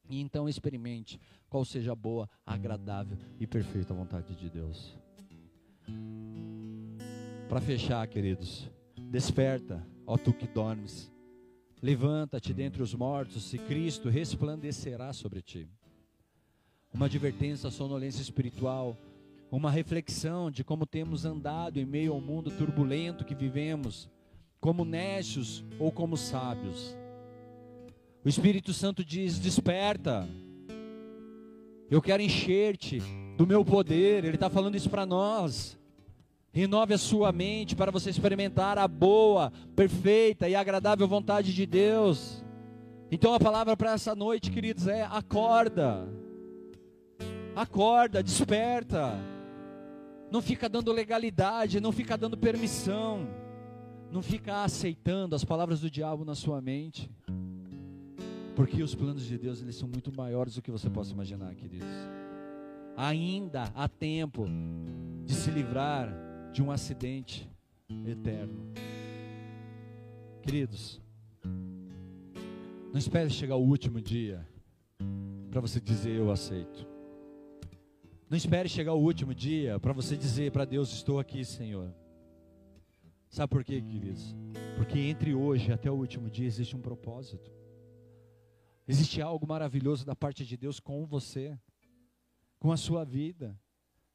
E 0.09 0.21
então 0.21 0.49
experimente 0.49 1.21
qual 1.51 1.67
seja 1.67 1.93
a 1.93 1.97
boa, 1.97 2.29
agradável 2.47 3.19
e 3.39 3.47
perfeita 3.47 3.93
vontade 3.93 4.35
de 4.35 4.49
Deus. 4.49 4.97
Para 7.47 7.61
fechar, 7.61 8.07
queridos, 8.07 8.71
desperta, 9.11 9.87
ó 10.07 10.17
tu 10.17 10.33
que 10.33 10.47
dormes 10.47 11.11
Levanta-te 11.81 12.53
dentre 12.53 12.83
os 12.83 12.93
mortos, 12.95 13.55
e 13.55 13.59
Cristo 13.59 14.09
resplandecerá 14.09 15.13
sobre 15.13 15.41
ti. 15.41 15.69
Uma 16.93 17.07
advertência 17.07 17.69
à 17.69 17.71
sonolência 17.71 18.21
espiritual, 18.21 18.97
uma 19.51 19.71
reflexão 19.71 20.51
de 20.51 20.65
como 20.65 20.85
temos 20.85 21.25
andado 21.25 21.79
em 21.79 21.85
meio 21.85 22.13
ao 22.13 22.21
mundo 22.21 22.51
turbulento 22.51 23.25
que 23.25 23.35
vivemos, 23.35 24.09
como 24.61 24.85
nécios 24.85 25.65
ou 25.79 25.93
como 25.93 26.17
sábios. 26.17 26.97
O 28.25 28.29
Espírito 28.29 28.73
Santo 28.73 29.05
diz: 29.05 29.39
desperta, 29.39 30.29
eu 31.91 32.03
quero 32.03 32.23
encher-te 32.23 33.01
do 33.37 33.47
meu 33.47 33.65
poder. 33.65 34.25
Ele 34.25 34.35
está 34.35 34.51
falando 34.51 34.75
isso 34.75 34.91
para 34.91 35.07
nós. 35.07 35.78
Renove 36.53 36.95
a 36.95 36.99
sua 36.99 37.31
mente 37.31 37.77
para 37.77 37.91
você 37.91 38.11
experimentar 38.11 38.79
a 38.79 38.89
boa, 38.89 39.53
perfeita 39.77 40.49
e 40.49 40.55
agradável 40.55 41.07
vontade 41.07 41.55
de 41.55 41.67
Deus. 41.67 42.45
Então 43.11 43.35
a 43.35 43.41
palavra 43.41 43.77
para 43.77 43.93
essa 43.93 44.15
noite, 44.15 44.51
queridos, 44.51 44.87
é 44.87 45.03
acorda. 45.05 46.09
Acorda, 47.55 48.23
desperta. 48.23 49.15
Não 50.31 50.43
fica 50.43 50.69
dando 50.69 50.93
legalidade, 50.93 51.81
não 51.81 51.93
fica 51.93 52.17
dando 52.17 52.37
permissão. 52.37 53.29
Não 54.11 54.23
fica 54.23 54.63
aceitando 54.63 55.35
as 55.35 55.45
palavras 55.45 55.81
do 55.81 55.91
diabo 55.91 56.25
na 56.25 56.35
sua 56.35 56.61
mente. 56.61 57.11
Porque 58.57 58.83
os 58.83 58.95
planos 58.95 59.25
de 59.25 59.39
Deus, 59.39 59.63
eles 59.63 59.77
são 59.77 59.89
muito 59.89 60.13
maiores 60.15 60.55
do 60.55 60.63
que 60.63 60.71
você 60.71 60.91
possa 60.91 61.13
imaginar, 61.13 61.55
queridos. 61.55 61.89
Ainda 62.97 63.71
há 63.75 63.87
tempo 63.87 64.47
de 65.25 65.35
se 65.35 65.51
livrar 65.51 66.28
de 66.53 66.63
um 66.63 66.71
acidente 66.71 67.49
eterno. 68.07 68.73
Queridos, 70.43 71.01
não 72.93 72.99
espere 72.99 73.31
chegar 73.31 73.57
o 73.57 73.65
último 73.65 74.01
dia 74.01 74.47
para 75.51 75.61
você 75.61 75.81
dizer 75.81 76.17
eu 76.17 76.31
aceito. 76.31 76.87
Não 78.29 78.37
espere 78.37 78.69
chegar 78.69 78.93
o 78.93 79.01
último 79.01 79.35
dia 79.35 79.79
para 79.81 79.93
você 79.93 80.17
dizer 80.17 80.53
para 80.53 80.65
Deus 80.65 80.93
estou 80.93 81.19
aqui, 81.19 81.45
Senhor. 81.45 81.95
Sabe 83.29 83.51
por 83.51 83.63
quê, 83.63 83.81
queridos? 83.81 84.35
Porque 84.77 84.99
entre 84.99 85.35
hoje 85.35 85.73
até 85.73 85.91
o 85.91 85.95
último 85.95 86.31
dia 86.31 86.47
existe 86.47 86.77
um 86.77 86.81
propósito. 86.81 87.51
Existe 88.87 89.21
algo 89.21 89.47
maravilhoso 89.47 90.05
da 90.05 90.17
parte 90.17 90.47
de 90.47 90.57
Deus 90.57 90.81
com 90.81 91.05
você, 91.05 91.59
com 92.59 92.73
a 92.73 92.77
sua 92.77 93.05
vida. 93.05 93.59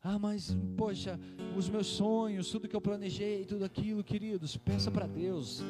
Ah, 0.05 0.19
mas, 0.19 0.53
poxa, 0.75 1.17
os 1.55 1.69
meus 1.69 1.87
sonhos, 1.87 2.51
tudo 2.51 2.67
que 2.67 2.75
eu 2.75 2.81
planejei, 2.81 3.45
tudo 3.45 3.63
aquilo, 3.63 4.03
queridos, 4.03 4.57
peça 4.57 4.91
para 4.91 5.07
Deus. 5.07 5.63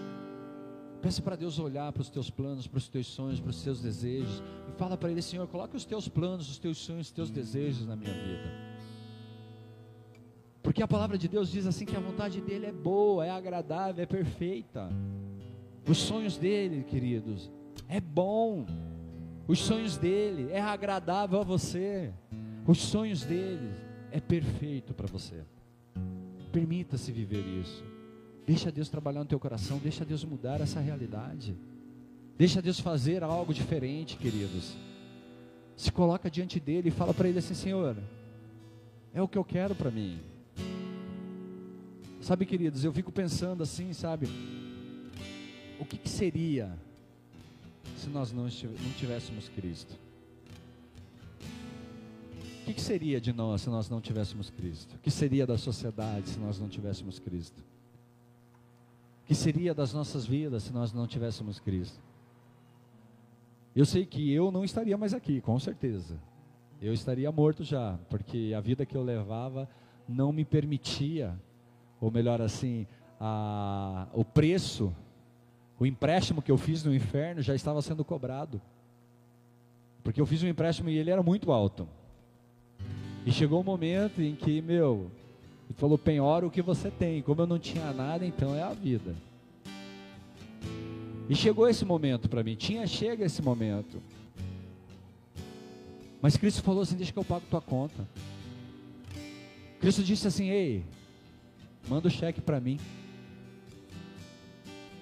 Peça 1.03 1.21
para 1.21 1.35
Deus 1.35 1.59
olhar 1.59 1.91
para 1.91 2.01
os 2.01 2.09
teus 2.09 2.31
planos, 2.31 2.65
para 2.65 2.79
os 2.79 2.89
teus 2.89 3.05
sonhos, 3.05 3.39
para 3.39 3.51
os 3.51 3.61
teus 3.61 3.79
desejos. 3.79 4.41
E 4.67 4.71
fala 4.75 4.97
para 4.97 5.11
Ele, 5.11 5.21
Senhor, 5.21 5.47
coloque 5.47 5.75
os 5.75 5.85
teus 5.85 6.07
planos, 6.07 6.49
os 6.49 6.57
teus 6.57 6.79
sonhos, 6.79 7.07
os 7.07 7.11
teus 7.11 7.29
desejos 7.29 7.85
na 7.85 7.95
minha 7.95 8.11
vida. 8.11 8.49
Porque 10.63 10.81
a 10.81 10.87
palavra 10.87 11.15
de 11.15 11.27
Deus 11.27 11.51
diz 11.51 11.67
assim 11.67 11.85
que 11.85 11.95
a 11.95 11.99
vontade 11.99 12.41
dele 12.41 12.65
é 12.65 12.71
boa, 12.71 13.23
é 13.23 13.29
agradável, 13.29 14.01
é 14.01 14.07
perfeita. 14.07 14.89
Os 15.87 15.99
sonhos 15.99 16.37
dele, 16.37 16.83
queridos, 16.83 17.51
é 17.87 18.01
bom. 18.01 18.65
Os 19.47 19.59
sonhos 19.59 19.95
dele 19.95 20.51
é 20.51 20.61
agradável 20.61 21.39
a 21.39 21.43
você. 21.43 22.11
Os 22.65 22.79
sonhos 22.79 23.23
dele 23.25 23.82
é 24.13 24.19
perfeito 24.19 24.93
para 24.93 25.07
você. 25.07 25.41
Permita-se 26.51 27.11
viver 27.11 27.43
isso. 27.59 27.83
Deixa 28.45 28.71
Deus 28.71 28.87
trabalhar 28.87 29.21
no 29.21 29.25
teu 29.25 29.39
coração, 29.39 29.79
deixa 29.79 30.05
Deus 30.05 30.23
mudar 30.23 30.61
essa 30.61 30.79
realidade. 30.79 31.57
Deixa 32.37 32.61
Deus 32.61 32.79
fazer 32.79 33.23
algo 33.23 33.51
diferente, 33.51 34.15
queridos. 34.15 34.75
Se 35.75 35.91
coloca 35.91 36.29
diante 36.29 36.59
dele 36.59 36.89
e 36.89 36.91
fala 36.91 37.11
para 37.11 37.27
ele 37.27 37.39
assim: 37.39 37.55
Senhor, 37.55 37.97
é 39.15 39.21
o 39.21 39.27
que 39.27 39.37
eu 39.37 39.43
quero 39.43 39.73
para 39.73 39.89
mim. 39.89 40.19
Sabe, 42.21 42.45
queridos, 42.45 42.85
eu 42.85 42.93
fico 42.93 43.11
pensando 43.11 43.63
assim, 43.63 43.93
sabe? 43.93 44.27
O 45.79 45.85
que, 45.85 45.97
que 45.97 46.09
seria 46.09 46.71
se 47.97 48.09
nós 48.09 48.31
não, 48.31 48.43
não 48.43 48.91
tivéssemos 48.95 49.49
Cristo? 49.49 50.02
O 52.63 52.65
que, 52.65 52.75
que 52.75 52.81
seria 52.81 53.19
de 53.19 53.33
nós 53.33 53.63
se 53.63 53.69
nós 53.69 53.89
não 53.89 53.99
tivéssemos 53.99 54.49
Cristo? 54.49 54.95
O 54.95 54.99
que 54.99 55.11
seria 55.11 55.45
da 55.45 55.57
sociedade 55.57 56.29
se 56.29 56.39
nós 56.39 56.57
não 56.57 56.69
tivéssemos 56.69 57.19
Cristo? 57.19 57.59
O 59.21 59.25
que 59.25 59.35
seria 59.35 59.73
das 59.73 59.91
nossas 59.91 60.25
vidas 60.25 60.63
se 60.63 60.71
nós 60.71 60.93
não 60.93 61.05
tivéssemos 61.05 61.59
Cristo? 61.59 61.99
Eu 63.75 63.85
sei 63.85 64.05
que 64.05 64.31
eu 64.31 64.49
não 64.49 64.63
estaria 64.63 64.97
mais 64.97 65.13
aqui, 65.13 65.41
com 65.41 65.59
certeza. 65.59 66.17
Eu 66.81 66.93
estaria 66.93 67.29
morto 67.33 67.65
já, 67.65 67.99
porque 68.09 68.53
a 68.55 68.61
vida 68.61 68.85
que 68.85 68.95
eu 68.95 69.03
levava 69.03 69.67
não 70.07 70.31
me 70.31 70.45
permitia, 70.45 71.37
ou 71.99 72.09
melhor 72.09 72.41
assim, 72.41 72.87
a, 73.19 74.07
o 74.13 74.23
preço, 74.23 74.95
o 75.77 75.85
empréstimo 75.85 76.41
que 76.41 76.51
eu 76.51 76.57
fiz 76.57 76.81
no 76.81 76.95
inferno 76.95 77.41
já 77.41 77.53
estava 77.53 77.81
sendo 77.81 78.05
cobrado. 78.05 78.61
Porque 80.01 80.21
eu 80.21 80.25
fiz 80.25 80.41
um 80.43 80.47
empréstimo 80.47 80.89
e 80.89 80.97
ele 80.97 81.11
era 81.11 81.21
muito 81.21 81.51
alto. 81.51 81.89
E 83.25 83.31
chegou 83.31 83.61
um 83.61 83.63
momento 83.63 84.21
em 84.21 84.35
que, 84.35 84.61
meu, 84.61 85.09
ele 85.69 85.77
falou: 85.77 85.97
penhora 85.97 86.45
o 86.45 86.51
que 86.51 86.61
você 86.61 86.91
tem. 86.91 87.21
Como 87.21 87.41
eu 87.41 87.47
não 87.47 87.59
tinha 87.59 87.91
nada, 87.93 88.25
então 88.25 88.55
é 88.55 88.61
a 88.61 88.73
vida. 88.73 89.15
E 91.29 91.35
chegou 91.35 91.69
esse 91.69 91.85
momento 91.85 92.27
para 92.27 92.43
mim. 92.43 92.55
Tinha, 92.55 92.85
chega 92.85 93.25
esse 93.25 93.41
momento. 93.41 94.01
Mas 96.21 96.37
Cristo 96.37 96.61
falou 96.61 96.81
assim: 96.81 96.95
deixa 96.95 97.11
que 97.11 97.19
eu 97.19 97.23
pago 97.23 97.45
tua 97.49 97.61
conta. 97.61 98.07
Cristo 99.79 100.03
disse 100.03 100.27
assim: 100.27 100.49
ei, 100.49 100.83
manda 101.87 102.07
o 102.07 102.11
cheque 102.11 102.41
para 102.41 102.59
mim. 102.59 102.79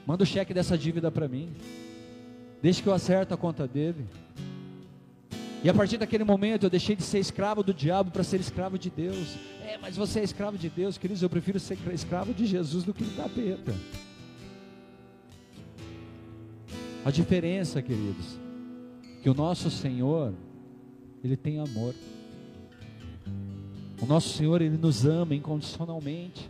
Manda 0.06 0.24
o 0.24 0.28
cheque 0.28 0.54
dessa 0.54 0.78
dívida 0.78 1.12
para 1.12 1.28
mim. 1.28 1.50
Deixa 2.62 2.82
que 2.82 2.90
eu 2.90 2.94
acerto 2.94 3.34
a 3.34 3.38
conta 3.38 3.68
dele. 3.68 4.06
E 5.64 5.70
a 5.70 5.74
partir 5.74 5.98
daquele 5.98 6.24
momento 6.24 6.66
eu 6.66 6.70
deixei 6.70 6.96
de 6.96 7.04
ser 7.04 7.20
escravo 7.20 7.62
do 7.62 7.74
diabo 7.74 8.10
para 8.10 8.24
ser 8.24 8.40
escravo 8.40 8.80
de 8.80 8.90
Deus. 8.90 9.36
É, 9.64 9.78
mas 9.78 9.96
você 9.96 10.20
é 10.20 10.24
escravo 10.24 10.58
de 10.58 10.70
Deus, 10.70 10.98
queridos. 10.98 11.22
Eu 11.22 11.30
prefiro 11.30 11.60
ser 11.60 11.78
escravo 11.94 12.34
de 12.34 12.46
Jesus 12.48 12.84
do 12.84 12.94
que 12.94 13.04
do 13.04 13.16
capeta. 13.16 13.74
A 17.06 17.12
diferença, 17.12 17.82
queridos, 17.82 18.40
que 19.22 19.30
o 19.30 19.34
nosso 19.34 19.70
Senhor, 19.70 20.34
Ele 21.24 21.38
tem 21.38 21.60
amor. 21.60 21.94
O 24.02 24.06
nosso 24.08 24.30
Senhor, 24.30 24.62
Ele 24.62 24.78
nos 24.78 25.06
ama 25.06 25.36
incondicionalmente. 25.36 26.50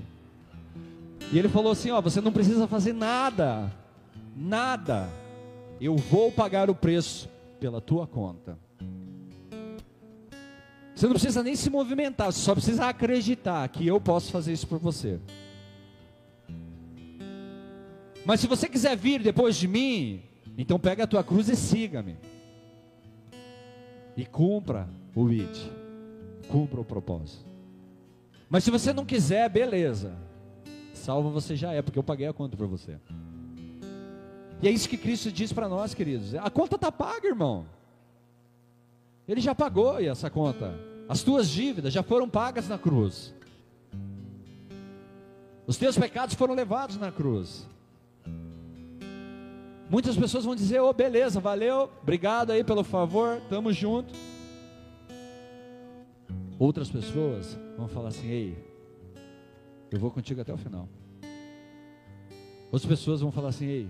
E 1.34 1.38
Ele 1.38 1.49
falou 1.49 1.74
assim: 1.74 1.91
Ó, 1.91 2.01
você 2.01 2.22
não 2.22 2.32
precisa 2.32 2.66
fazer 2.66 2.93
nada, 2.93 3.72
nada. 4.36 5.09
Eu 5.82 5.97
vou 5.97 6.32
pagar 6.32 6.70
o 6.70 6.76
preço 6.76 7.30
pela 7.59 7.82
tua 7.82 8.07
conta. 8.07 8.57
Você 11.02 11.08
não 11.08 11.14
precisa 11.14 11.41
nem 11.41 11.56
se 11.56 11.68
movimentar, 11.68 12.32
você 12.32 12.41
só 12.41 12.54
precisa 12.54 12.86
acreditar 12.86 13.68
que 13.70 13.88
eu 13.88 13.99
posso 13.99 14.32
fazer 14.32 14.54
isso 14.54 14.68
por 14.68 14.78
você. 14.78 15.20
Mas 18.24 18.39
se 18.39 18.45
você 18.45 18.70
quiser 18.70 18.95
vir 18.95 19.20
depois 19.20 19.56
de 19.56 19.68
mim, 19.68 20.22
então 20.56 20.80
pega 20.80 21.06
a 21.06 21.08
tua 21.08 21.24
cruz 21.24 21.49
e 21.49 21.56
siga-me. 21.56 22.18
E 24.16 24.28
cumpra 24.28 24.88
o 25.16 25.28
ID. 25.32 25.58
Cumpra 26.47 26.82
o 26.82 26.86
propósito. 26.86 27.47
Mas 28.47 28.64
se 28.64 28.70
você 28.70 28.93
não 28.93 29.04
quiser, 29.04 29.49
beleza. 29.49 30.14
Salva 30.93 31.32
você 31.32 31.56
já 31.56 31.74
é, 31.74 31.82
porque 31.82 31.97
eu 31.97 32.04
paguei 32.04 32.28
a 32.28 32.34
conta 32.34 32.56
por 32.56 32.68
você. 32.68 32.99
E 34.62 34.68
é 34.68 34.70
isso 34.70 34.88
que 34.88 34.97
Cristo 34.97 35.32
diz 35.32 35.52
para 35.52 35.68
nós, 35.68 35.95
queridos. 35.95 36.36
A 36.36 36.52
conta 36.52 36.76
está 36.76 36.91
paga, 36.91 37.28
irmão. 37.28 37.66
Ele 39.28 39.41
já 39.41 39.56
pagou 39.56 39.99
essa 39.99 40.30
conta. 40.30 40.91
As 41.08 41.24
tuas 41.24 41.49
dívidas 41.49 41.93
já 41.93 42.04
foram 42.04 42.30
pagas 42.30 42.68
na 42.68 42.78
cruz. 42.78 43.34
Os 45.68 45.78
teus 45.78 45.97
pecados 45.97 46.36
foram 46.36 46.54
levados 46.54 46.97
na 46.97 47.12
cruz. 47.12 47.68
Muitas 49.89 50.16
pessoas 50.16 50.45
vão 50.45 50.56
dizer: 50.56 50.80
"Oh, 50.80 50.93
beleza, 50.93 51.39
valeu, 51.39 51.89
obrigado 52.02 52.52
aí 52.52 52.64
pelo 52.64 52.84
favor, 52.84 53.41
tamo 53.49 53.74
junto". 53.74 54.14
Outras 56.58 56.89
pessoas 56.89 57.58
vão 57.78 57.88
falar 57.88 58.10
assim: 58.10 58.30
"Ei, 58.30 58.58
eu 59.91 59.99
vou 59.99 60.12
contigo 60.12 60.39
até 60.41 60.54
o 60.54 60.58
final". 60.58 60.88
Outras 62.72 62.86
pessoas 62.86 63.20
vão 63.20 63.32
falar 63.32 63.49
assim: 63.49 63.66
"Ei, 63.66 63.89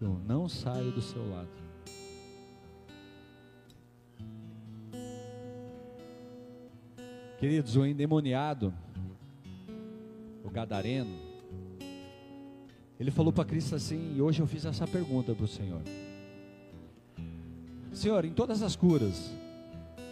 eu 0.00 0.18
não 0.26 0.48
saio 0.48 0.90
do 0.90 1.00
seu 1.00 1.26
lado". 1.30 1.61
Queridos, 7.42 7.74
o 7.74 7.84
endemoniado, 7.84 8.72
o 10.44 10.48
gadareno, 10.48 11.18
ele 13.00 13.10
falou 13.10 13.32
para 13.32 13.44
Cristo 13.44 13.74
assim, 13.74 14.14
e 14.14 14.22
hoje 14.22 14.40
eu 14.40 14.46
fiz 14.46 14.64
essa 14.64 14.86
pergunta 14.86 15.34
para 15.34 15.44
o 15.44 15.48
Senhor. 15.48 15.82
Senhor, 17.92 18.24
em 18.24 18.32
todas 18.32 18.62
as 18.62 18.76
curas, 18.76 19.32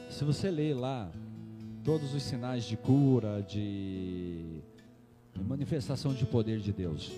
se 0.08 0.24
você 0.24 0.50
ler 0.50 0.74
lá 0.74 1.08
todos 1.84 2.12
os 2.14 2.22
sinais 2.24 2.64
de 2.64 2.76
cura, 2.76 3.42
de 3.42 4.60
manifestação 5.40 6.12
de 6.12 6.26
poder 6.26 6.58
de 6.58 6.72
Deus, 6.72 7.12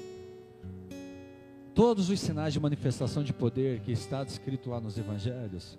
todos 1.74 2.10
os 2.10 2.20
sinais 2.20 2.52
de 2.52 2.60
manifestação 2.60 3.24
de 3.24 3.32
poder 3.32 3.80
que 3.80 3.92
está 3.92 4.22
descrito 4.22 4.68
lá 4.68 4.78
nos 4.78 4.98
evangelhos, 4.98 5.78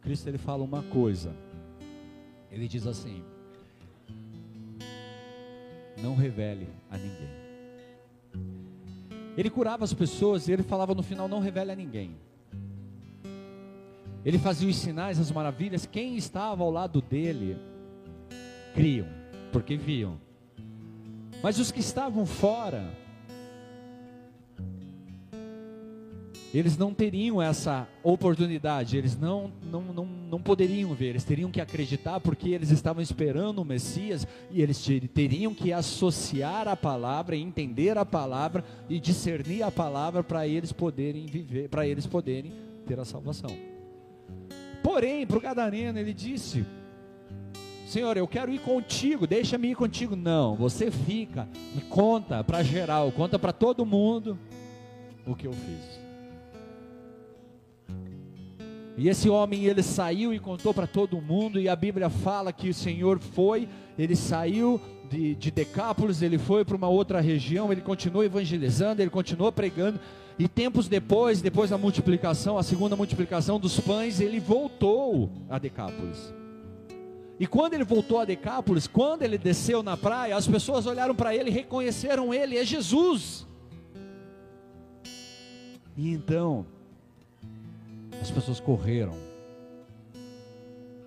Cristo 0.00 0.26
ele 0.26 0.36
fala 0.36 0.64
uma 0.64 0.82
coisa. 0.82 1.32
Ele 2.50 2.66
diz 2.66 2.84
assim: 2.84 3.22
não 6.02 6.14
revele 6.14 6.68
a 6.90 6.96
ninguém. 6.96 7.28
Ele 9.36 9.50
curava 9.50 9.84
as 9.84 9.94
pessoas 9.94 10.48
e 10.48 10.52
ele 10.52 10.62
falava 10.62 10.94
no 10.94 11.02
final: 11.02 11.28
não 11.28 11.40
revele 11.40 11.72
a 11.72 11.76
ninguém. 11.76 12.16
Ele 14.24 14.38
fazia 14.38 14.68
os 14.68 14.76
sinais, 14.76 15.18
as 15.18 15.30
maravilhas. 15.30 15.86
Quem 15.86 16.16
estava 16.16 16.62
ao 16.62 16.70
lado 16.70 17.00
dele, 17.00 17.56
criam, 18.74 19.06
porque 19.52 19.76
viam. 19.76 20.20
Mas 21.42 21.58
os 21.58 21.70
que 21.70 21.80
estavam 21.80 22.26
fora, 22.26 22.90
eles 26.52 26.78
não 26.78 26.94
teriam 26.94 27.42
essa 27.42 27.86
oportunidade, 28.02 28.96
eles 28.96 29.18
não, 29.18 29.52
não, 29.62 29.82
não, 29.82 30.04
não 30.06 30.40
poderiam 30.40 30.94
ver, 30.94 31.08
eles 31.08 31.24
teriam 31.24 31.50
que 31.50 31.60
acreditar 31.60 32.20
porque 32.20 32.48
eles 32.48 32.70
estavam 32.70 33.02
esperando 33.02 33.60
o 33.60 33.64
Messias 33.64 34.26
e 34.50 34.62
eles 34.62 34.82
teriam 35.12 35.54
que 35.54 35.72
associar 35.72 36.66
a 36.66 36.74
palavra, 36.74 37.36
entender 37.36 37.98
a 37.98 38.04
palavra 38.04 38.64
e 38.88 38.98
discernir 38.98 39.62
a 39.62 39.70
palavra 39.70 40.24
para 40.24 40.46
eles 40.46 40.72
poderem 40.72 41.26
viver, 41.26 41.68
para 41.68 41.86
eles 41.86 42.06
poderem 42.06 42.52
ter 42.86 42.98
a 42.98 43.04
salvação. 43.04 43.54
Porém, 44.82 45.26
para 45.26 45.36
o 45.36 45.40
Gadareno 45.40 45.98
ele 45.98 46.14
disse: 46.14 46.64
Senhor, 47.86 48.16
eu 48.16 48.26
quero 48.26 48.50
ir 48.50 48.60
contigo, 48.60 49.26
deixa-me 49.26 49.70
ir 49.70 49.74
contigo. 49.74 50.16
Não, 50.16 50.56
você 50.56 50.90
fica 50.90 51.46
e 51.76 51.80
conta 51.82 52.42
para 52.42 52.62
geral, 52.62 53.12
conta 53.12 53.38
para 53.38 53.52
todo 53.52 53.84
mundo 53.84 54.38
o 55.26 55.34
que 55.34 55.46
eu 55.46 55.52
fiz. 55.52 56.07
E 58.98 59.08
esse 59.08 59.30
homem 59.30 59.64
ele 59.64 59.80
saiu 59.80 60.34
e 60.34 60.40
contou 60.40 60.74
para 60.74 60.84
todo 60.84 61.22
mundo, 61.22 61.60
e 61.60 61.68
a 61.68 61.76
Bíblia 61.76 62.10
fala 62.10 62.52
que 62.52 62.68
o 62.68 62.74
Senhor 62.74 63.20
foi, 63.20 63.68
ele 63.96 64.16
saiu 64.16 64.80
de, 65.08 65.36
de 65.36 65.52
Decápolis, 65.52 66.20
ele 66.20 66.36
foi 66.36 66.64
para 66.64 66.74
uma 66.74 66.88
outra 66.88 67.20
região, 67.20 67.70
ele 67.70 67.80
continuou 67.80 68.24
evangelizando, 68.24 69.00
ele 69.00 69.08
continuou 69.08 69.52
pregando, 69.52 70.00
e 70.36 70.48
tempos 70.48 70.88
depois, 70.88 71.40
depois 71.40 71.70
da 71.70 71.78
multiplicação, 71.78 72.58
a 72.58 72.62
segunda 72.64 72.96
multiplicação 72.96 73.60
dos 73.60 73.78
pães, 73.78 74.20
ele 74.20 74.40
voltou 74.40 75.30
a 75.48 75.60
Decápolis. 75.60 76.34
E 77.38 77.46
quando 77.46 77.74
ele 77.74 77.84
voltou 77.84 78.18
a 78.18 78.24
Decápolis, 78.24 78.88
quando 78.88 79.22
ele 79.22 79.38
desceu 79.38 79.80
na 79.80 79.96
praia, 79.96 80.36
as 80.36 80.48
pessoas 80.48 80.86
olharam 80.86 81.14
para 81.14 81.32
ele 81.32 81.50
e 81.50 81.52
reconheceram 81.52 82.34
ele, 82.34 82.58
é 82.58 82.64
Jesus. 82.64 83.46
E 85.96 86.10
então, 86.10 86.66
as 88.20 88.30
pessoas 88.30 88.60
correram, 88.60 89.14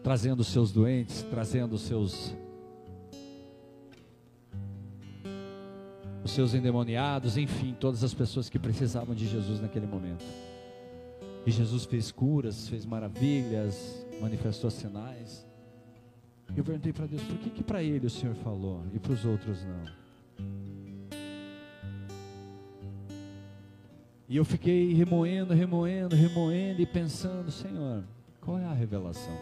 trazendo 0.03 0.43
seus 0.43 0.71
doentes, 0.71 1.23
trazendo 1.29 1.77
seus 1.77 2.33
os 6.23 6.31
seus 6.31 6.53
endemoniados, 6.53 7.35
enfim, 7.35 7.75
todas 7.79 8.03
as 8.03 8.13
pessoas 8.13 8.49
que 8.49 8.59
precisavam 8.59 9.15
de 9.15 9.27
Jesus 9.27 9.59
naquele 9.59 9.87
momento. 9.87 10.23
E 11.45 11.51
Jesus 11.51 11.85
fez 11.85 12.11
curas, 12.11 12.67
fez 12.67 12.85
maravilhas, 12.85 14.05
manifestou 14.21 14.69
sinais. 14.69 15.45
Eu 16.55 16.63
perguntei 16.63 16.93
para 16.93 17.07
Deus, 17.07 17.23
por 17.23 17.37
que 17.37 17.49
que 17.49 17.63
para 17.63 17.81
ele 17.81 18.05
o 18.05 18.09
Senhor 18.09 18.35
falou 18.35 18.83
e 18.93 18.99
para 18.99 19.13
os 19.13 19.25
outros 19.25 19.63
não? 19.63 20.01
E 24.31 24.37
eu 24.37 24.45
fiquei 24.45 24.93
remoendo, 24.93 25.53
remoendo, 25.53 26.15
remoendo 26.15 26.81
e 26.81 26.85
pensando, 26.85 27.51
Senhor, 27.51 28.01
qual 28.39 28.57
é 28.57 28.63
a 28.63 28.71
revelação? 28.71 29.37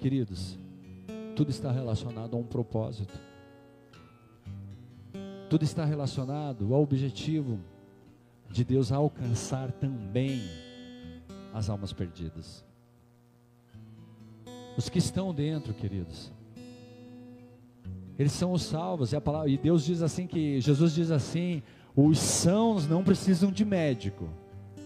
Queridos, 0.00 0.58
tudo 1.36 1.50
está 1.50 1.70
relacionado 1.70 2.36
a 2.36 2.40
um 2.40 2.42
propósito. 2.42 3.16
Tudo 5.48 5.62
está 5.62 5.84
relacionado 5.84 6.74
ao 6.74 6.82
objetivo 6.82 7.60
de 8.50 8.64
Deus 8.64 8.90
alcançar 8.90 9.70
também 9.70 10.42
as 11.54 11.70
almas 11.70 11.92
perdidas. 11.92 12.64
Os 14.76 14.88
que 14.88 14.98
estão 14.98 15.32
dentro, 15.32 15.72
queridos, 15.72 16.32
eles 18.18 18.32
são 18.32 18.50
os 18.50 18.62
salvos. 18.62 19.12
E, 19.12 19.20
palavra, 19.20 19.48
e 19.48 19.56
Deus 19.56 19.84
diz 19.84 20.02
assim 20.02 20.26
que 20.26 20.60
Jesus 20.60 20.92
diz 20.92 21.12
assim: 21.12 21.62
os 21.94 22.18
sãos 22.18 22.86
não 22.86 23.02
precisam 23.02 23.50
de 23.50 23.64
médico, 23.64 24.28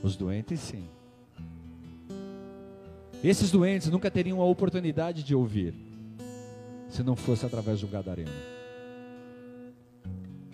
os 0.02 0.16
doentes 0.16 0.60
sim. 0.60 0.88
Esses 3.22 3.50
doentes 3.50 3.88
nunca 3.88 4.10
teriam 4.10 4.40
a 4.40 4.44
oportunidade 4.44 5.22
de 5.22 5.34
ouvir, 5.34 5.74
se 6.88 7.02
não 7.02 7.16
fosse 7.16 7.46
através 7.46 7.80
do 7.80 7.86
gadareno. 7.86 8.30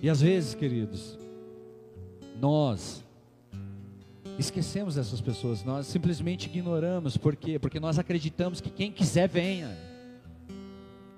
E 0.01 0.09
às 0.09 0.21
vezes, 0.21 0.55
queridos, 0.55 1.19
nós 2.41 3.05
esquecemos 4.39 4.95
dessas 4.95 5.21
pessoas, 5.21 5.63
nós 5.65 5.87
simplesmente 5.87 6.47
ignoramos, 6.47 7.17
por 7.17 7.37
quê? 7.37 7.59
Porque 7.59 7.79
nós 7.79 7.99
acreditamos 7.99 8.61
que 8.61 8.71
quem 8.71 8.91
quiser 8.91 9.29
venha. 9.29 9.77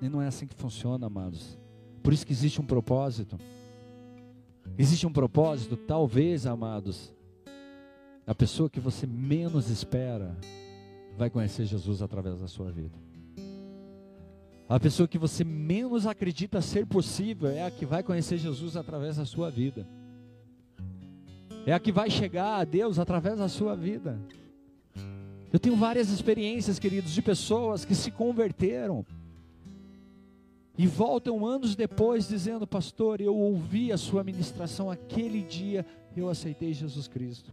E 0.00 0.08
não 0.08 0.20
é 0.20 0.26
assim 0.26 0.46
que 0.46 0.54
funciona, 0.54 1.06
amados. 1.06 1.56
Por 2.02 2.12
isso 2.12 2.26
que 2.26 2.32
existe 2.32 2.60
um 2.60 2.64
propósito. 2.64 3.38
Existe 4.78 5.06
um 5.06 5.12
propósito, 5.12 5.76
talvez, 5.76 6.46
amados. 6.46 7.12
A 8.26 8.34
pessoa 8.34 8.70
que 8.70 8.80
você 8.80 9.06
menos 9.06 9.68
espera 9.68 10.36
vai 11.16 11.28
conhecer 11.28 11.64
Jesus 11.66 12.02
através 12.02 12.40
da 12.40 12.48
sua 12.48 12.70
vida. 12.70 12.96
A 14.68 14.80
pessoa 14.80 15.06
que 15.06 15.18
você 15.18 15.44
menos 15.44 16.06
acredita 16.06 16.62
ser 16.62 16.86
possível 16.86 17.50
é 17.50 17.64
a 17.64 17.70
que 17.70 17.84
vai 17.84 18.02
conhecer 18.02 18.38
Jesus 18.38 18.76
através 18.76 19.16
da 19.16 19.24
sua 19.24 19.50
vida 19.50 19.86
é 21.66 21.72
a 21.72 21.78
que 21.78 21.92
vai 21.92 22.10
chegar 22.10 22.56
a 22.56 22.64
Deus 22.64 22.98
através 22.98 23.38
da 23.38 23.48
sua 23.48 23.76
vida. 23.76 24.18
Eu 25.52 25.58
tenho 25.58 25.76
várias 25.76 26.08
experiências, 26.08 26.78
queridos, 26.78 27.12
de 27.12 27.22
pessoas 27.22 27.84
que 27.84 27.94
se 27.94 28.10
converteram 28.10 29.04
e 30.76 30.86
voltam 30.86 31.44
anos 31.44 31.76
depois 31.76 32.28
dizendo: 32.28 32.66
Pastor, 32.66 33.20
eu 33.20 33.36
ouvi 33.36 33.92
a 33.92 33.98
sua 33.98 34.24
ministração 34.24 34.90
aquele 34.90 35.42
dia, 35.42 35.84
eu 36.16 36.28
aceitei 36.28 36.72
Jesus 36.72 37.06
Cristo. 37.08 37.52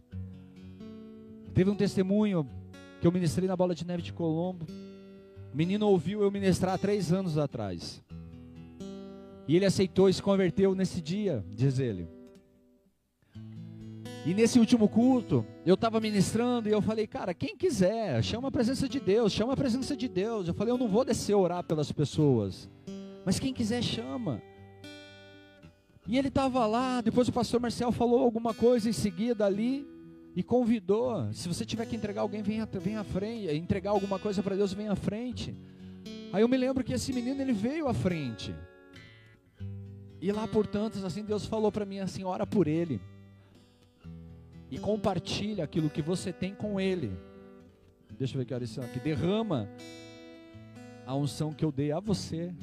Teve 1.52 1.70
um 1.70 1.76
testemunho 1.76 2.48
que 3.00 3.06
eu 3.06 3.12
ministrei 3.12 3.48
na 3.48 3.56
Bola 3.56 3.74
de 3.74 3.86
Neve 3.86 4.02
de 4.02 4.12
Colombo. 4.12 4.66
O 5.52 5.56
menino 5.56 5.88
ouviu 5.88 6.22
eu 6.22 6.30
ministrar 6.30 6.74
há 6.74 6.78
três 6.78 7.12
anos 7.12 7.36
atrás. 7.36 8.02
E 9.48 9.56
ele 9.56 9.64
aceitou 9.64 10.08
e 10.08 10.14
se 10.14 10.22
converteu 10.22 10.74
nesse 10.74 11.00
dia, 11.00 11.44
diz 11.50 11.78
ele. 11.78 12.08
E 14.24 14.34
nesse 14.34 14.58
último 14.58 14.86
culto, 14.86 15.46
eu 15.64 15.74
estava 15.74 15.98
ministrando 15.98 16.68
e 16.68 16.72
eu 16.72 16.82
falei, 16.82 17.06
cara, 17.06 17.32
quem 17.32 17.56
quiser, 17.56 18.22
chama 18.22 18.48
a 18.48 18.50
presença 18.50 18.86
de 18.86 19.00
Deus, 19.00 19.32
chama 19.32 19.54
a 19.54 19.56
presença 19.56 19.96
de 19.96 20.06
Deus. 20.06 20.46
Eu 20.46 20.54
falei, 20.54 20.72
eu 20.72 20.78
não 20.78 20.86
vou 20.86 21.04
descer 21.04 21.34
orar 21.34 21.64
pelas 21.64 21.90
pessoas, 21.90 22.68
mas 23.24 23.38
quem 23.38 23.52
quiser, 23.52 23.82
chama. 23.82 24.42
E 26.06 26.18
ele 26.18 26.28
estava 26.28 26.66
lá, 26.66 27.00
depois 27.00 27.28
o 27.28 27.32
pastor 27.32 27.60
Marcel 27.60 27.92
falou 27.92 28.20
alguma 28.20 28.52
coisa 28.52 28.88
em 28.88 28.92
seguida 28.92 29.44
ali 29.44 29.86
e 30.34 30.42
convidou. 30.42 31.32
Se 31.32 31.46
você 31.46 31.64
tiver 31.64 31.86
que 31.86 31.96
entregar 31.96 32.22
alguém, 32.22 32.42
venha, 32.42 32.66
venha 32.66 33.00
à 33.00 33.04
frente, 33.04 33.54
entregar 33.54 33.90
alguma 33.90 34.18
coisa 34.18 34.42
para 34.42 34.56
Deus, 34.56 34.72
venha 34.72 34.92
à 34.92 34.96
frente. 34.96 35.54
Aí 36.32 36.42
eu 36.42 36.48
me 36.48 36.56
lembro 36.56 36.82
que 36.82 36.92
esse 36.92 37.12
menino 37.12 37.40
ele 37.40 37.52
veio 37.52 37.86
à 37.86 37.94
frente. 37.94 38.54
E 40.20 40.32
lá 40.32 40.46
por 40.48 40.66
tantos, 40.66 41.04
assim, 41.04 41.24
Deus 41.24 41.46
falou 41.46 41.70
para 41.70 41.84
mim 41.84 41.98
assim: 41.98 42.24
ora 42.24 42.46
por 42.46 42.66
ele 42.66 43.00
e 44.70 44.78
compartilha 44.78 45.64
aquilo 45.64 45.90
que 45.90 46.00
você 46.00 46.32
tem 46.32 46.54
com 46.54 46.80
Ele. 46.80 47.10
Deixa 48.16 48.34
eu 48.34 48.38
ver 48.38 48.44
que 48.44 48.54
hora 48.54 48.62
isso 48.62 48.80
aqui. 48.80 49.00
Derrama 49.00 49.68
a 51.04 51.14
unção 51.14 51.52
que 51.52 51.64
eu 51.64 51.72
dei 51.72 51.90
a 51.90 51.98
você, 51.98 52.54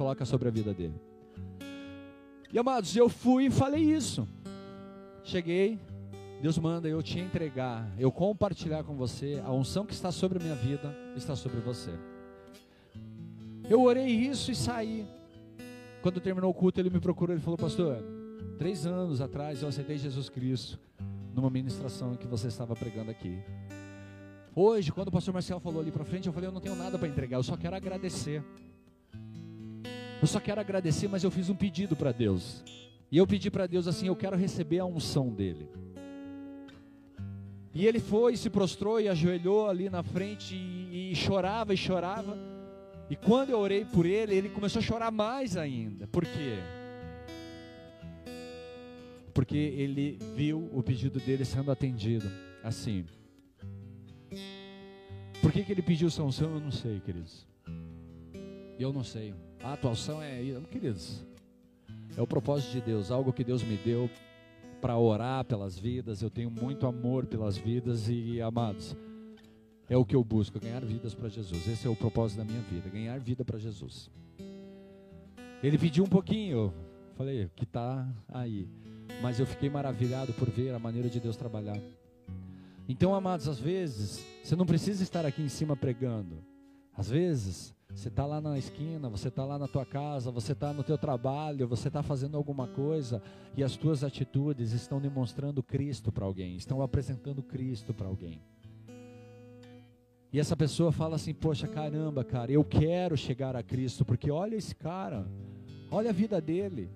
coloca 0.00 0.24
sobre 0.24 0.48
a 0.48 0.50
vida 0.50 0.72
dele. 0.72 0.94
E 2.50 2.58
amados, 2.58 2.96
eu 2.96 3.06
fui 3.06 3.48
e 3.48 3.50
falei 3.50 3.82
isso. 3.82 4.26
Cheguei, 5.22 5.78
Deus 6.40 6.56
manda 6.56 6.88
eu 6.88 7.02
te 7.02 7.18
entregar, 7.18 7.86
eu 7.98 8.10
compartilhar 8.10 8.82
com 8.82 8.96
você 8.96 9.42
a 9.44 9.52
unção 9.52 9.84
que 9.84 9.92
está 9.92 10.10
sobre 10.10 10.38
a 10.38 10.42
minha 10.42 10.54
vida, 10.54 10.96
está 11.14 11.36
sobre 11.36 11.60
você. 11.60 11.90
Eu 13.68 13.82
orei 13.82 14.06
isso 14.06 14.50
e 14.50 14.54
saí. 14.54 15.06
Quando 16.00 16.18
terminou 16.18 16.50
o 16.50 16.54
culto, 16.54 16.80
ele 16.80 16.88
me 16.88 16.98
procurou 16.98 17.36
e 17.36 17.38
falou: 17.38 17.58
Pastor, 17.58 18.02
três 18.58 18.86
anos 18.86 19.20
atrás 19.20 19.60
eu 19.60 19.68
aceitei 19.68 19.98
Jesus 19.98 20.30
Cristo 20.30 20.80
numa 21.34 21.50
ministração 21.50 22.16
que 22.16 22.26
você 22.26 22.48
estava 22.48 22.74
pregando 22.74 23.10
aqui. 23.10 23.38
Hoje, 24.56 24.90
quando 24.92 25.08
o 25.08 25.12
pastor 25.12 25.34
Marcel 25.34 25.60
falou 25.60 25.82
ali 25.82 25.92
para 25.92 26.06
frente, 26.06 26.26
eu 26.26 26.32
falei: 26.32 26.48
Eu 26.48 26.52
não 26.52 26.60
tenho 26.60 26.74
nada 26.74 26.98
para 26.98 27.06
entregar, 27.06 27.36
eu 27.36 27.42
só 27.42 27.54
quero 27.54 27.76
agradecer. 27.76 28.42
Eu 30.20 30.26
só 30.26 30.38
quero 30.38 30.60
agradecer, 30.60 31.08
mas 31.08 31.24
eu 31.24 31.30
fiz 31.30 31.48
um 31.48 31.54
pedido 31.54 31.96
para 31.96 32.12
Deus. 32.12 32.62
E 33.10 33.16
eu 33.16 33.26
pedi 33.26 33.50
para 33.50 33.66
Deus 33.66 33.86
assim: 33.86 34.06
Eu 34.06 34.16
quero 34.16 34.36
receber 34.36 34.78
a 34.78 34.84
unção 34.84 35.30
dele. 35.30 35.68
E 37.72 37.86
ele 37.86 38.00
foi, 38.00 38.36
se 38.36 38.50
prostrou 38.50 39.00
e 39.00 39.08
ajoelhou 39.08 39.68
ali 39.68 39.88
na 39.88 40.02
frente 40.02 40.54
e, 40.54 41.12
e 41.12 41.14
chorava 41.14 41.72
e 41.72 41.76
chorava. 41.76 42.36
E 43.08 43.16
quando 43.16 43.50
eu 43.50 43.58
orei 43.58 43.84
por 43.84 44.06
ele, 44.06 44.34
ele 44.34 44.48
começou 44.48 44.80
a 44.80 44.82
chorar 44.82 45.10
mais 45.10 45.56
ainda. 45.56 46.06
Por 46.06 46.24
quê? 46.24 46.58
porque 49.40 49.56
ele 49.56 50.18
viu 50.34 50.68
o 50.72 50.82
pedido 50.82 51.18
dele 51.18 51.44
sendo 51.44 51.70
atendido. 51.70 52.30
Assim. 52.62 53.06
Por 55.40 55.50
que, 55.50 55.64
que 55.64 55.72
ele 55.72 55.82
pediu 55.82 56.10
sanção? 56.10 56.54
Eu 56.54 56.60
não 56.60 56.70
sei, 56.70 57.00
queridos. 57.00 57.46
Eu 58.78 58.92
não 58.92 59.02
sei. 59.02 59.34
A 59.62 59.74
atuação 59.74 60.22
é, 60.22 60.40
queridos, 60.70 61.22
é 62.16 62.22
o 62.22 62.26
propósito 62.26 62.72
de 62.72 62.80
Deus, 62.80 63.10
algo 63.10 63.32
que 63.32 63.44
Deus 63.44 63.62
me 63.62 63.76
deu 63.76 64.10
para 64.80 64.96
orar 64.96 65.44
pelas 65.44 65.78
vidas. 65.78 66.22
Eu 66.22 66.30
tenho 66.30 66.50
muito 66.50 66.86
amor 66.86 67.26
pelas 67.26 67.56
vidas 67.56 68.08
e, 68.08 68.40
amados, 68.40 68.96
é 69.88 69.96
o 69.96 70.04
que 70.04 70.16
eu 70.16 70.24
busco, 70.24 70.58
ganhar 70.58 70.84
vidas 70.84 71.14
para 71.14 71.28
Jesus. 71.28 71.68
Esse 71.68 71.86
é 71.86 71.90
o 71.90 71.96
propósito 71.96 72.38
da 72.38 72.44
minha 72.44 72.62
vida, 72.62 72.88
ganhar 72.88 73.18
vida 73.18 73.44
para 73.44 73.58
Jesus. 73.58 74.10
Ele 75.62 75.76
pediu 75.76 76.04
um 76.04 76.08
pouquinho, 76.08 76.72
falei, 77.16 77.50
que 77.54 77.64
está 77.64 78.08
aí 78.28 78.66
mas 79.20 79.38
eu 79.38 79.46
fiquei 79.46 79.68
maravilhado 79.68 80.32
por 80.32 80.48
ver 80.48 80.74
a 80.74 80.78
maneira 80.78 81.08
de 81.08 81.20
Deus 81.20 81.36
trabalhar. 81.36 81.78
Então, 82.88 83.14
amados, 83.14 83.48
às 83.48 83.58
vezes, 83.58 84.24
você 84.42 84.56
não 84.56 84.66
precisa 84.66 85.02
estar 85.02 85.26
aqui 85.26 85.42
em 85.42 85.48
cima 85.48 85.76
pregando. 85.76 86.42
Às 86.96 87.08
vezes, 87.08 87.74
você 87.94 88.08
está 88.08 88.24
lá 88.24 88.40
na 88.40 88.56
esquina, 88.56 89.08
você 89.08 89.28
está 89.28 89.44
lá 89.44 89.58
na 89.58 89.66
tua 89.66 89.84
casa, 89.84 90.30
você 90.30 90.52
está 90.52 90.72
no 90.72 90.82
teu 90.82 90.96
trabalho, 90.96 91.66
você 91.66 91.88
está 91.88 92.02
fazendo 92.02 92.36
alguma 92.36 92.68
coisa 92.68 93.22
e 93.56 93.64
as 93.64 93.76
tuas 93.76 94.04
atitudes 94.04 94.72
estão 94.72 95.00
demonstrando 95.00 95.62
Cristo 95.62 96.12
para 96.12 96.24
alguém, 96.24 96.56
estão 96.56 96.82
apresentando 96.82 97.42
Cristo 97.42 97.92
para 97.92 98.06
alguém. 98.06 98.40
E 100.32 100.38
essa 100.38 100.56
pessoa 100.56 100.92
fala 100.92 101.16
assim: 101.16 101.34
Poxa, 101.34 101.66
caramba, 101.66 102.22
cara, 102.22 102.52
eu 102.52 102.64
quero 102.64 103.16
chegar 103.16 103.56
a 103.56 103.62
Cristo, 103.62 104.04
porque 104.04 104.30
olha 104.30 104.54
esse 104.54 104.74
cara, 104.74 105.26
olha 105.90 106.10
a 106.10 106.12
vida 106.12 106.40
dele, 106.40 106.88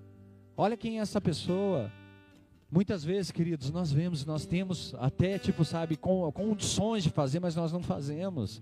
olha 0.55 0.77
quem 0.77 0.99
é 0.99 1.01
essa 1.01 1.19
pessoa. 1.19 1.91
Muitas 2.71 3.03
vezes, 3.03 3.31
queridos, 3.31 3.69
nós 3.69 3.91
vemos, 3.91 4.25
nós 4.25 4.45
temos 4.45 4.95
até, 4.97 5.37
tipo, 5.37 5.63
sabe, 5.63 5.97
condições 5.97 7.03
de 7.03 7.09
fazer, 7.09 7.39
mas 7.39 7.55
nós 7.55 7.71
não 7.71 7.81
fazemos. 7.81 8.61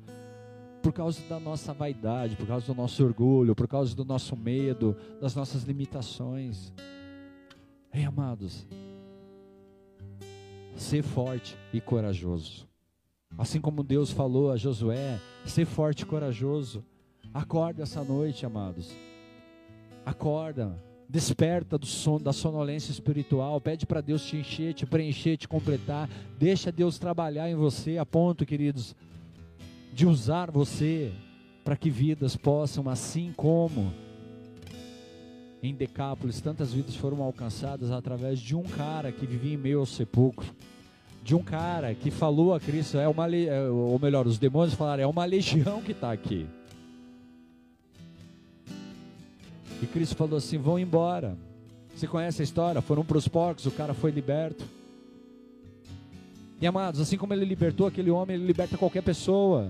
Por 0.83 0.91
causa 0.91 1.21
da 1.29 1.39
nossa 1.39 1.73
vaidade, 1.73 2.35
por 2.35 2.45
causa 2.45 2.67
do 2.67 2.75
nosso 2.75 3.03
orgulho, 3.03 3.55
por 3.55 3.67
causa 3.67 3.95
do 3.95 4.03
nosso 4.03 4.35
medo, 4.35 4.95
das 5.19 5.33
nossas 5.33 5.63
limitações. 5.63 6.73
Ei, 7.91 8.03
amados, 8.03 8.67
ser 10.75 11.01
forte 11.01 11.57
e 11.73 11.79
corajoso. 11.79 12.67
Assim 13.37 13.61
como 13.61 13.81
Deus 13.81 14.11
falou 14.11 14.51
a 14.51 14.57
Josué, 14.57 15.19
ser 15.45 15.65
forte 15.65 16.01
e 16.01 16.05
corajoso. 16.05 16.83
Acorda 17.33 17.83
essa 17.83 18.03
noite, 18.03 18.45
amados. 18.45 18.91
Acorda. 20.05 20.77
Desperta 21.07 21.77
do 21.77 21.85
sono, 21.85 22.19
da 22.19 22.33
sonolência 22.33 22.91
espiritual, 22.91 23.61
pede 23.61 23.85
para 23.85 24.01
Deus 24.01 24.25
te 24.25 24.37
encher, 24.37 24.73
te 24.73 24.85
preencher, 24.85 25.37
te 25.37 25.47
completar. 25.47 26.09
Deixa 26.39 26.71
Deus 26.71 26.97
trabalhar 26.97 27.49
em 27.49 27.55
você 27.55 27.97
a 27.97 28.05
ponto, 28.05 28.45
queridos, 28.45 28.95
de 29.93 30.07
usar 30.07 30.49
você 30.49 31.11
para 31.63 31.77
que 31.77 31.89
vidas 31.89 32.35
possam, 32.35 32.89
assim 32.89 33.31
como 33.35 33.93
em 35.61 35.73
Decápolis, 35.73 36.41
tantas 36.41 36.73
vidas 36.73 36.95
foram 36.95 37.21
alcançadas 37.21 37.91
através 37.91 38.39
de 38.39 38.55
um 38.55 38.63
cara 38.63 39.11
que 39.11 39.25
vivia 39.25 39.53
em 39.53 39.57
meio 39.57 39.79
ao 39.79 39.85
sepulcro, 39.85 40.45
de 41.23 41.35
um 41.35 41.43
cara 41.43 41.93
que 41.93 42.11
falou 42.11 42.53
a 42.53 42.59
Cristo, 42.59 42.97
é 42.97 43.07
uma, 43.07 43.33
é, 43.33 43.69
ou 43.69 43.97
melhor, 43.97 44.27
os 44.27 44.37
demônios 44.37 44.73
falaram, 44.73 45.03
é 45.03 45.07
uma 45.07 45.23
legião 45.23 45.81
que 45.81 45.93
está 45.93 46.11
aqui. 46.11 46.45
E 49.81 49.85
Cristo 49.85 50.15
falou 50.15 50.37
assim: 50.37 50.57
vão 50.57 50.77
embora. 50.77 51.37
Você 51.95 52.07
conhece 52.07 52.41
a 52.41 52.43
história? 52.43 52.81
Foram 52.81 53.05
para 53.05 53.17
os 53.17 53.27
porcos, 53.27 53.65
o 53.65 53.71
cara 53.71 53.93
foi 53.93 54.11
liberto. 54.11 54.65
E 56.63 56.65
amados, 56.65 57.01
assim 57.01 57.17
como 57.17 57.33
ele 57.33 57.43
libertou 57.43 57.87
aquele 57.87 58.09
homem, 58.09 58.37
ele 58.37 58.45
liberta 58.45 58.77
qualquer 58.77 59.03
pessoa. 59.03 59.69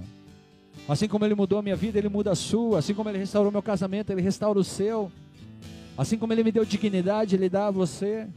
Assim 0.88 1.08
como 1.08 1.26
ele 1.26 1.34
mudou 1.34 1.58
a 1.58 1.62
minha 1.64 1.76
vida, 1.76 1.98
ele 1.98 2.08
muda 2.08 2.30
a 2.30 2.36
sua. 2.36 2.78
Assim 2.78 2.94
como 2.94 3.10
ele 3.10 3.18
restaurou 3.18 3.52
meu 3.52 3.64
casamento, 3.64 4.12
ele 4.12 4.22
restaura 4.22 4.60
o 4.60 4.64
seu. 4.64 5.12
Assim 5.98 6.20
como 6.20 6.34
ele 6.34 6.44
me 6.44 6.52
deu 6.52 6.64
dignidade, 6.64 7.36
ele 7.36 7.50
dá 7.50 7.66
a 7.66 7.72
você. 7.72 8.28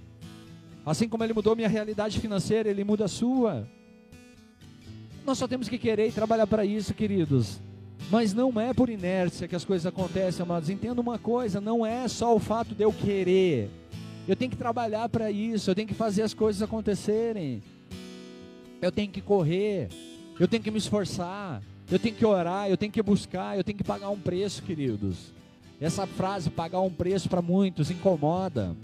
Assim 0.86 1.06
como 1.06 1.22
ele 1.22 1.34
mudou 1.34 1.54
minha 1.54 1.68
realidade 1.68 2.18
financeira, 2.18 2.70
ele 2.70 2.82
muda 2.82 3.04
a 3.04 3.08
sua. 3.08 3.68
Nós 5.26 5.36
só 5.36 5.46
temos 5.46 5.68
que 5.68 5.76
querer 5.76 6.08
e 6.08 6.12
trabalhar 6.12 6.46
para 6.46 6.64
isso, 6.64 6.94
queridos. 6.94 7.60
Mas 8.10 8.32
não 8.32 8.58
é 8.58 8.72
por 8.72 8.88
inércia 8.88 9.46
que 9.46 9.54
as 9.54 9.66
coisas 9.66 9.84
acontecem, 9.84 10.42
amados. 10.42 10.70
Entenda 10.70 10.98
uma 10.98 11.18
coisa: 11.18 11.60
não 11.60 11.84
é 11.84 12.08
só 12.08 12.34
o 12.34 12.38
fato 12.38 12.74
de 12.74 12.82
eu 12.82 12.90
querer. 12.90 13.68
Eu 14.26 14.34
tenho 14.34 14.50
que 14.50 14.56
trabalhar 14.56 15.10
para 15.10 15.30
isso, 15.30 15.70
eu 15.70 15.74
tenho 15.74 15.86
que 15.86 15.92
fazer 15.92 16.22
as 16.22 16.32
coisas 16.32 16.62
acontecerem. 16.62 17.62
Eu 18.80 18.92
tenho 18.92 19.10
que 19.10 19.20
correr, 19.20 19.88
eu 20.38 20.46
tenho 20.46 20.62
que 20.62 20.70
me 20.70 20.78
esforçar, 20.78 21.62
eu 21.90 21.98
tenho 21.98 22.14
que 22.14 22.26
orar, 22.26 22.68
eu 22.68 22.76
tenho 22.76 22.92
que 22.92 23.02
buscar, 23.02 23.56
eu 23.56 23.64
tenho 23.64 23.78
que 23.78 23.84
pagar 23.84 24.10
um 24.10 24.18
preço, 24.18 24.62
queridos. 24.62 25.32
Essa 25.80 26.06
frase, 26.06 26.50
pagar 26.50 26.80
um 26.80 26.90
preço, 26.90 27.28
para 27.28 27.42
muitos 27.42 27.90
incomoda. 27.90 28.76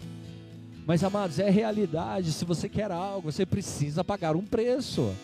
Mas, 0.86 1.02
amados, 1.04 1.38
é 1.38 1.48
realidade. 1.48 2.32
Se 2.32 2.44
você 2.44 2.68
quer 2.68 2.90
algo, 2.90 3.30
você 3.30 3.46
precisa 3.46 4.02
pagar 4.02 4.36
um 4.36 4.44
preço. 4.44 5.14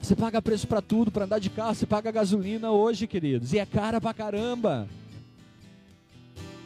Você 0.00 0.16
paga 0.16 0.42
preço 0.42 0.66
para 0.66 0.82
tudo, 0.82 1.12
para 1.12 1.24
andar 1.24 1.38
de 1.38 1.48
carro, 1.48 1.74
você 1.74 1.86
paga 1.86 2.10
gasolina 2.10 2.72
hoje, 2.72 3.06
queridos, 3.06 3.52
e 3.52 3.58
é 3.58 3.64
cara 3.64 4.00
pra 4.00 4.12
caramba. 4.12 4.88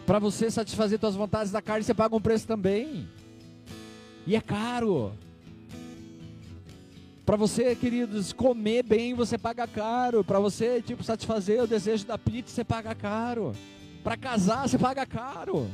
Para 0.07 0.18
você 0.18 0.51
satisfazer 0.51 0.99
suas 0.99 1.14
vontades 1.14 1.53
da 1.53 1.61
carne, 1.61 1.84
você 1.84 1.93
paga 1.93 2.16
um 2.16 2.20
preço 2.20 2.47
também. 2.47 3.07
E 4.26 4.34
é 4.34 4.41
caro. 4.41 5.12
Para 7.26 7.36
você, 7.36 7.74
queridos, 7.74 8.32
comer 8.32 8.84
bem, 8.84 9.12
você 9.12 9.36
paga 9.36 9.66
caro. 9.66 10.22
Para 10.22 10.38
você, 10.38 10.80
tipo, 10.80 11.02
satisfazer 11.02 11.60
o 11.60 11.66
desejo 11.66 12.06
da 12.06 12.16
pizza, 12.16 12.54
você 12.54 12.62
paga 12.62 12.94
caro. 12.94 13.52
Para 14.04 14.16
casar, 14.16 14.68
você 14.68 14.78
paga 14.78 15.04
caro. 15.04 15.68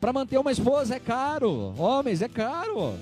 Para 0.00 0.14
manter 0.14 0.38
uma 0.38 0.50
esposa 0.50 0.94
é 0.94 0.98
caro. 0.98 1.74
Homens, 1.76 2.22
é 2.22 2.28
caro. 2.28 2.94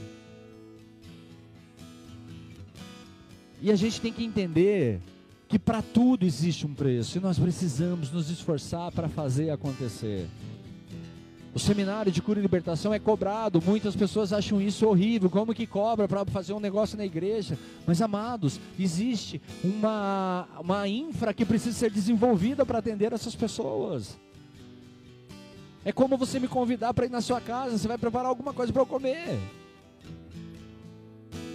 E 3.63 3.71
a 3.71 3.77
gente 3.77 4.01
tem 4.01 4.13
que 4.13 4.25
entender 4.25 5.01
que 5.49 5.57
para 5.57 5.81
tudo 5.81 6.27
existe 6.27 6.67
um 6.67 6.75
preço 6.75 7.19
e 7.19 7.21
nós 7.21 7.39
precisamos 7.39 8.11
nos 8.11 8.31
esforçar 8.31 8.91
para 8.91 9.09
fazer 9.09 9.51
acontecer. 9.51 10.27
O 11.55 11.59
seminário 11.61 12.11
de 12.11 12.21
cura 12.21 12.41
e 12.41 12.43
libertação 12.43 12.93
é 12.93 12.99
cobrado, 12.99 13.63
muitas 13.65 13.95
pessoas 13.95 14.33
acham 14.33 14.61
isso 14.61 14.89
horrível, 14.89 15.31
como 15.31 15.55
que 15.55 15.69
cobra 15.69 16.09
para 16.09 16.25
fazer 16.25 16.53
um 16.53 16.59
negócio 16.59 16.99
na 16.99 17.07
igreja? 17.07 17.57
Mas 17.87 18.03
amados, 18.03 18.59
existe 18.77 19.41
uma, 19.63 20.49
uma 20.59 20.89
infra 20.89 21.33
que 21.33 21.45
precisa 21.45 21.79
ser 21.79 21.93
desenvolvida 21.93 22.67
para 22.67 22.81
atender 22.81 23.13
essas 23.13 23.37
pessoas. 23.37 24.19
É 25.85 25.93
como 25.93 26.17
você 26.17 26.41
me 26.41 26.49
convidar 26.49 26.93
para 26.93 27.07
ir 27.07 27.11
na 27.11 27.21
sua 27.21 27.41
casa, 27.41 27.79
você 27.79 27.87
vai 27.87 27.99
preparar 27.99 28.27
alguma 28.27 28.53
coisa 28.53 28.73
para 28.73 28.83
eu 28.83 28.87
comer. 28.87 29.39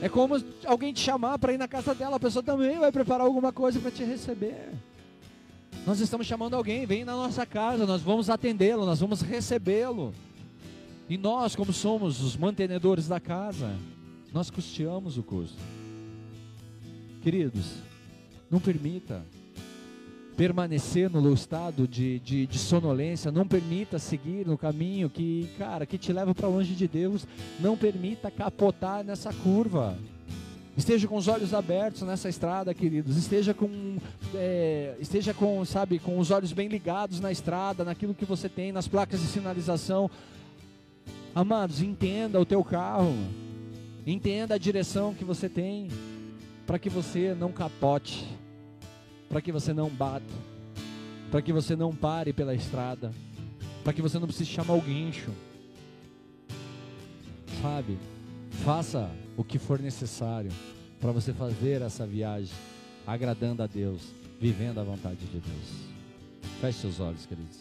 É 0.02 0.08
como 0.08 0.42
alguém 0.66 0.94
te 0.94 1.02
chamar 1.02 1.38
para 1.38 1.52
ir 1.52 1.58
na 1.58 1.68
casa 1.68 1.94
dela, 1.94 2.16
a 2.16 2.20
pessoa 2.22 2.42
também 2.42 2.80
vai 2.80 2.90
preparar 2.90 3.28
alguma 3.28 3.52
coisa 3.52 3.82
para 3.82 3.92
te 3.92 4.06
receber. 4.06 4.70
Nós 5.86 6.00
estamos 6.00 6.28
chamando 6.28 6.56
alguém, 6.56 6.86
vem 6.86 7.04
na 7.04 7.14
nossa 7.14 7.46
casa, 7.46 7.86
nós 7.86 8.02
vamos 8.02 8.30
atendê-lo, 8.30 8.86
nós 8.86 9.00
vamos 9.00 9.22
recebê-lo. 9.22 10.14
E 11.10 11.18
nós, 11.18 11.56
como 11.56 11.74
somos 11.74 12.22
os 12.22 12.38
mantenedores 12.38 13.08
da 13.08 13.20
casa, 13.20 13.76
nós 14.32 14.50
custeamos 14.52 15.18
o 15.18 15.24
custo. 15.24 15.58
Queridos, 17.24 17.74
não 18.50 18.60
permita 18.60 19.26
permanecer 20.38 21.10
no 21.10 21.34
estado 21.34 21.86
de, 21.86 22.20
de, 22.20 22.48
de, 22.48 22.58
sonolência, 22.58 23.30
não 23.30 23.46
permita 23.46 24.00
seguir 24.00 24.48
no 24.48 24.58
caminho 24.58 25.10
que, 25.10 25.50
cara, 25.58 25.86
que 25.86 25.98
te 25.98 26.14
leva 26.14 26.34
para 26.34 26.48
longe 26.48 26.76
de 26.76 26.88
Deus, 26.88 27.28
não 27.60 27.76
permita 27.76 28.32
capotar 28.32 29.04
nessa 29.04 29.34
curva. 29.34 29.98
Esteja 30.80 31.08
com 31.08 31.18
os 31.18 31.28
olhos 31.28 31.54
abertos 31.54 32.02
nessa 32.02 32.30
estrada, 32.30 32.74
queridos. 32.74 33.18
Esteja 33.18 33.54
com, 33.54 33.98
é, 34.34 34.96
esteja 35.00 35.34
com, 35.34 35.64
sabe, 35.66 36.00
com 36.00 36.18
os 36.18 36.32
olhos 36.32 36.54
bem 36.54 36.68
ligados 36.68 37.20
na 37.20 37.32
estrada, 37.32 37.84
naquilo 37.84 38.16
que 38.16 38.26
você 38.26 38.50
tem, 38.50 38.72
nas 38.72 38.88
placas 38.88 39.20
de 39.20 39.28
sinalização. 39.28 40.10
Amados, 41.36 41.82
entenda 41.82 42.40
o 42.40 42.46
teu 42.46 42.64
carro, 42.64 43.14
entenda 44.08 44.56
a 44.56 44.58
direção 44.58 45.14
que 45.14 45.24
você 45.24 45.48
tem, 45.48 45.90
para 46.66 46.80
que 46.80 46.90
você 46.90 47.36
não 47.38 47.52
capote 47.52 48.26
para 49.30 49.42
que 49.42 49.52
você 49.52 49.74
não 49.74 49.90
bata, 49.90 50.26
para 51.30 51.42
que 51.42 51.54
você 51.54 51.76
não 51.76 51.96
pare 51.96 52.34
pela 52.34 52.56
estrada, 52.56 53.12
para 53.84 53.94
que 53.94 54.02
você 54.02 54.18
não 54.18 54.26
precise 54.26 54.50
chamar 54.50 54.74
o 54.74 54.82
guincho. 54.82 55.30
Sabe? 57.62 57.98
Faça 58.64 59.10
o 59.38 59.44
que 59.44 59.58
for 59.58 59.80
necessário 59.80 60.52
para 61.00 61.12
você 61.12 61.34
fazer 61.34 61.82
essa 61.82 62.06
viagem 62.06 62.54
agradando 63.08 63.64
a 63.64 63.68
Deus, 63.68 64.14
vivendo 64.40 64.80
a 64.80 64.84
vontade 64.84 65.26
de 65.26 65.40
Deus. 65.40 65.90
Feche 66.60 66.80
seus 66.80 67.00
olhos, 67.00 67.26
queridos. 67.26 67.60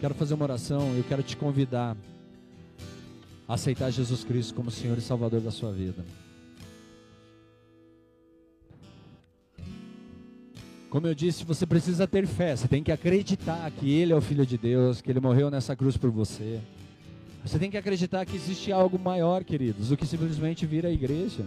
Quero 0.00 0.14
fazer 0.14 0.34
uma 0.34 0.44
oração, 0.44 0.94
eu 0.96 1.04
quero 1.04 1.22
te 1.22 1.36
convidar 1.36 1.96
a 3.46 3.54
aceitar 3.54 3.90
Jesus 3.90 4.24
Cristo 4.24 4.54
como 4.54 4.70
Senhor 4.70 4.98
e 4.98 5.00
Salvador 5.00 5.40
da 5.40 5.50
sua 5.50 5.72
vida. 5.72 6.04
Como 10.90 11.06
eu 11.06 11.14
disse, 11.14 11.44
você 11.44 11.66
precisa 11.66 12.06
ter 12.06 12.26
fé, 12.26 12.56
você 12.56 12.66
tem 12.66 12.82
que 12.82 12.90
acreditar 12.90 13.70
que 13.70 13.90
Ele 13.90 14.12
é 14.12 14.16
o 14.16 14.20
Filho 14.20 14.44
de 14.44 14.58
Deus, 14.58 15.00
que 15.00 15.10
Ele 15.10 15.20
morreu 15.20 15.50
nessa 15.50 15.76
cruz 15.76 15.96
por 15.96 16.10
você. 16.10 16.60
Você 17.44 17.58
tem 17.58 17.70
que 17.70 17.76
acreditar 17.76 18.26
que 18.26 18.36
existe 18.36 18.70
algo 18.70 18.98
maior, 18.98 19.44
queridos, 19.44 19.88
do 19.88 19.96
que 19.96 20.06
simplesmente 20.06 20.66
vir 20.66 20.84
à 20.84 20.90
igreja. 20.90 21.44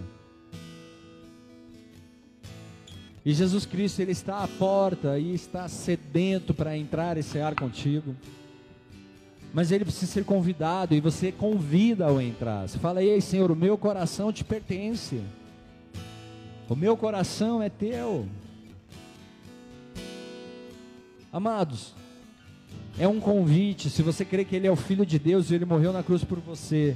E 3.23 3.33
Jesus 3.33 3.65
Cristo, 3.65 4.01
Ele 4.01 4.11
está 4.11 4.43
à 4.43 4.47
porta 4.47 5.19
e 5.19 5.33
está 5.33 5.67
sedento 5.67 6.53
para 6.53 6.75
entrar 6.75 7.17
e 7.17 7.23
cear 7.23 7.53
contigo. 7.53 8.15
Mas 9.53 9.71
Ele 9.71 9.85
precisa 9.85 10.11
ser 10.11 10.25
convidado 10.25 10.95
e 10.95 10.99
você 10.99 11.31
convida 11.31 12.05
ao 12.05 12.19
entrar. 12.19 12.67
Você 12.67 12.79
fala, 12.79 13.03
ei 13.03 13.21
Senhor, 13.21 13.51
o 13.51 13.55
meu 13.55 13.77
coração 13.77 14.31
te 14.33 14.43
pertence. 14.43 15.21
O 16.67 16.75
meu 16.75 16.97
coração 16.97 17.61
é 17.61 17.69
teu. 17.69 18.25
Amados, 21.31 21.93
é 22.97 23.07
um 23.07 23.19
convite. 23.19 23.89
Se 23.89 24.01
você 24.01 24.23
crê 24.25 24.45
que 24.45 24.55
Ele 24.55 24.67
é 24.67 24.71
o 24.71 24.75
Filho 24.75 25.05
de 25.05 25.17
Deus 25.17 25.49
e 25.49 25.55
Ele 25.55 25.65
morreu 25.65 25.93
na 25.93 26.03
cruz 26.03 26.23
por 26.23 26.39
você, 26.39 26.95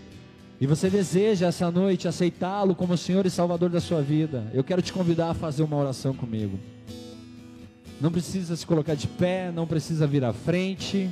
e 0.60 0.66
você 0.66 0.90
deseja 0.90 1.48
essa 1.48 1.70
noite 1.70 2.08
aceitá-lo 2.08 2.76
como 2.76 2.98
Senhor 2.98 3.26
e 3.26 3.30
Salvador 3.30 3.70
da 3.70 3.82
sua 3.82 4.02
vida, 4.02 4.50
eu 4.54 4.64
quero 4.64 4.82
te 4.82 4.94
convidar 4.94 5.32
a 5.32 5.34
fazer 5.34 5.64
uma 5.64 5.76
oração 5.76 6.14
comigo. 6.14 6.58
Não 8.00 8.12
precisa 8.12 8.56
se 8.56 8.66
colocar 8.66 8.96
de 8.96 9.08
pé, 9.08 9.52
não 9.52 9.68
precisa 9.68 10.06
vir 10.08 10.24
à 10.24 10.34
frente. 10.34 11.10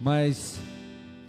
Mas 0.00 0.58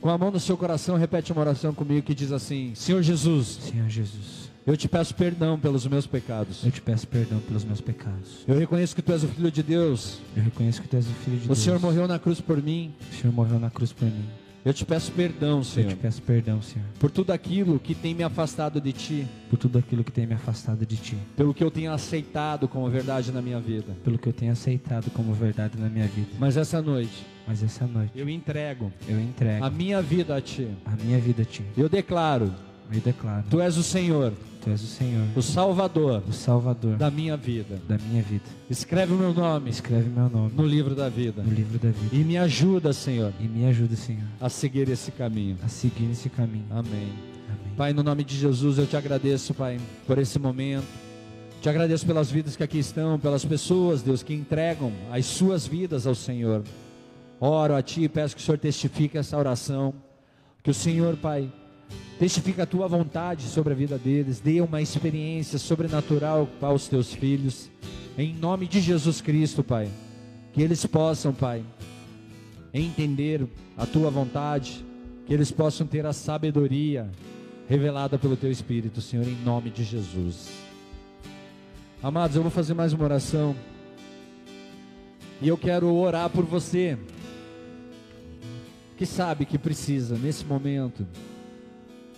com 0.02 0.10
a 0.10 0.18
mão 0.18 0.32
no 0.32 0.40
seu 0.40 0.56
coração, 0.56 0.96
repete 0.96 1.32
uma 1.32 1.42
oração 1.42 1.74
comigo 1.74 2.06
que 2.06 2.16
diz 2.16 2.32
assim: 2.32 2.74
Senhor 2.76 3.02
Jesus. 3.02 3.60
Senhor 3.62 3.90
Jesus 3.90 4.39
eu 4.72 4.78
te 4.78 4.88
peço 4.88 5.16
perdão 5.16 5.60
pelos 5.60 5.86
meus 5.88 6.06
pecados. 6.08 6.64
Eu 6.64 6.72
te 6.72 6.82
peço 6.82 7.08
perdão 7.08 7.40
pelos 7.40 7.64
meus 7.64 7.82
pecados. 7.82 8.44
Eu 8.48 8.58
reconheço 8.58 8.96
que 8.96 9.02
tu 9.02 9.12
és 9.12 9.24
o 9.24 9.28
filho 9.28 9.52
de 9.52 9.64
Deus. 9.64 10.20
Eu 10.36 10.44
reconheço 10.44 10.82
que 10.82 10.88
tu 10.88 10.96
és 10.96 11.06
o 11.08 11.12
filho 11.12 11.38
de 11.38 11.46
o 11.46 11.48
Deus. 11.48 11.60
O 11.60 11.62
Senhor 11.62 11.80
morreu 11.80 12.08
na 12.08 12.20
cruz 12.20 12.40
por 12.40 12.62
mim. 12.62 12.94
O 13.12 13.16
Senhor 13.16 13.34
morreu 13.34 13.60
na 13.60 13.70
cruz 13.70 13.92
por 13.92 14.06
mim. 14.06 14.26
Eu 14.66 14.74
te 14.74 14.86
peço 14.86 15.12
perdão, 15.14 15.60
Eu 15.60 15.64
Senhor, 15.64 15.90
te 15.90 15.96
peço 15.96 16.22
perdão, 16.22 16.62
Senhor, 16.62 16.86
por 17.00 17.10
tudo 17.10 17.32
aquilo 17.32 17.80
que 17.80 17.96
tem 17.96 18.14
me 18.14 18.24
afastado 18.24 18.82
de 18.82 18.92
Ti, 18.92 19.26
por 19.50 19.58
tudo 19.58 19.78
aquilo 19.80 20.04
que 20.04 20.12
tem 20.12 20.28
me 20.28 20.34
afastado 20.34 20.86
de 20.86 20.98
Ti, 20.98 21.18
pelo 21.38 21.54
que 21.54 21.64
eu 21.64 21.72
tenho 21.72 21.94
aceitado 21.94 22.68
como 22.68 22.90
verdade 22.90 23.32
na 23.32 23.42
minha 23.42 23.58
vida. 23.60 23.96
pelo 24.04 24.20
que 24.20 24.28
eu 24.28 24.34
tenho 24.34 24.52
aceitado 24.52 25.10
como 25.12 25.34
verdade 25.34 25.80
na 25.80 25.88
minha 25.88 26.08
vida. 26.08 26.28
Mas 26.38 26.58
essa 26.58 26.82
noite, 26.82 27.26
Mas 27.48 27.64
essa 27.64 27.88
noite 27.88 28.12
eu 28.14 28.28
entrego 28.28 28.92
eu 29.08 29.18
entrego 29.20 29.64
a 29.64 29.70
minha 29.70 30.02
vida 30.02 30.36
a 30.36 30.42
Ti. 30.42 30.68
a 30.86 30.92
minha 31.04 31.18
vida 31.20 31.44
a 31.44 31.46
Ti. 31.46 31.64
Eu 31.78 31.88
declaro: 31.88 32.54
Eu 32.92 33.00
declaro: 33.00 33.46
Tu 33.50 33.62
és 33.62 33.78
o 33.78 33.82
Senhor, 33.84 34.34
Tu 34.62 34.70
és 34.70 34.84
o 34.84 34.88
Senhor, 34.88 35.26
o 35.36 35.42
Salvador 35.42 36.22
o 36.28 36.34
Salvador 36.34 36.98
da 36.98 37.10
minha 37.10 37.38
vida. 37.38 37.80
da 37.88 37.98
minha 37.98 38.22
vida. 38.22 38.44
Escreve 38.70 39.14
o 39.14 39.18
meu 39.18 39.34
nome 39.34 39.70
Escreve 39.70 40.10
meu 40.10 40.30
nome 40.30 40.52
no 40.56 40.66
livro 40.66 40.94
da 40.94 41.08
vida 41.08 41.42
no 41.42 41.54
livro 41.54 41.80
da 41.80 41.90
vida 41.90 42.14
e 42.16 42.20
me 42.24 42.38
ajuda, 42.38 42.92
Senhor, 42.92 43.32
e 43.40 43.48
me 43.48 43.66
ajuda, 43.66 43.96
Senhor, 43.96 44.24
a 44.40 44.50
seguir 44.50 44.90
esse 44.90 45.12
caminho. 45.12 45.58
a 45.64 45.68
seguir 45.68 46.10
esse 46.12 46.30
caminho. 46.30 46.66
Amém. 46.70 47.14
Amém. 47.48 47.74
Pai, 47.78 47.94
no 47.94 48.04
nome 48.04 48.24
de 48.24 48.36
Jesus, 48.38 48.78
eu 48.78 48.86
te 48.86 48.98
agradeço, 48.98 49.54
Pai, 49.54 49.80
por 50.06 50.18
esse 50.18 50.38
momento. 50.38 50.86
Te 51.62 51.68
agradeço 51.68 52.06
pelas 52.06 52.32
vidas 52.32 52.56
que 52.56 52.64
aqui 52.64 52.80
estão, 52.80 53.20
pelas 53.20 53.44
pessoas, 53.44 54.02
Deus, 54.02 54.24
que 54.24 54.34
entregam 54.34 54.94
as 55.12 55.26
suas 55.26 55.68
vidas 55.68 56.08
ao 56.08 56.16
Senhor. 56.16 56.64
Oro 57.40 57.76
a 57.76 57.82
Ti 57.82 58.04
e 58.04 58.10
peço 58.10 58.36
que 58.36 58.42
o 58.42 58.46
Senhor 58.46 58.58
testifique 58.58 59.18
essa 59.18 59.38
oração. 59.38 59.94
Que 60.64 60.72
o 60.72 60.74
Senhor, 60.74 61.18
Pai, 61.18 61.52
testifique 62.18 62.62
a 62.62 62.66
Tua 62.66 62.88
vontade 62.88 63.44
sobre 63.44 63.74
a 63.74 63.76
vida 63.76 63.98
deles. 63.98 64.40
Dê 64.40 64.62
uma 64.62 64.82
experiência 64.82 65.58
sobrenatural 65.58 66.48
aos 66.62 66.88
Teus 66.88 67.14
filhos. 67.14 67.70
Em 68.18 68.34
nome 68.34 68.68
de 68.68 68.82
Jesus 68.82 69.22
Cristo, 69.22 69.64
Pai. 69.64 69.90
Que 70.54 70.62
eles 70.62 70.86
possam, 70.86 71.34
Pai, 71.34 71.64
entender 72.74 73.48
a 73.78 73.86
Tua 73.86 74.10
vontade. 74.10 74.86
Que 75.26 75.34
eles 75.34 75.52
possam 75.52 75.88
ter 75.88 76.06
a 76.06 76.14
sabedoria 76.14 77.10
revelada 77.68 78.18
pelo 78.18 78.36
Teu 78.36 78.52
Espírito, 78.52 79.00
Senhor, 79.00 79.28
em 79.28 79.38
nome 79.46 79.70
de 79.70 79.84
Jesus. 79.84 80.50
Amados, 82.02 82.36
eu 82.36 82.42
vou 82.42 82.50
fazer 82.52 82.74
mais 82.74 82.94
uma 82.94 83.04
oração. 83.04 83.56
E 85.42 85.48
eu 85.48 85.58
quero 85.58 85.94
orar 85.94 86.30
por 86.30 86.44
você 86.44 86.98
que 88.98 89.06
sabe 89.06 89.46
que 89.46 89.58
precisa, 89.58 90.18
nesse 90.18 90.44
momento, 90.44 91.08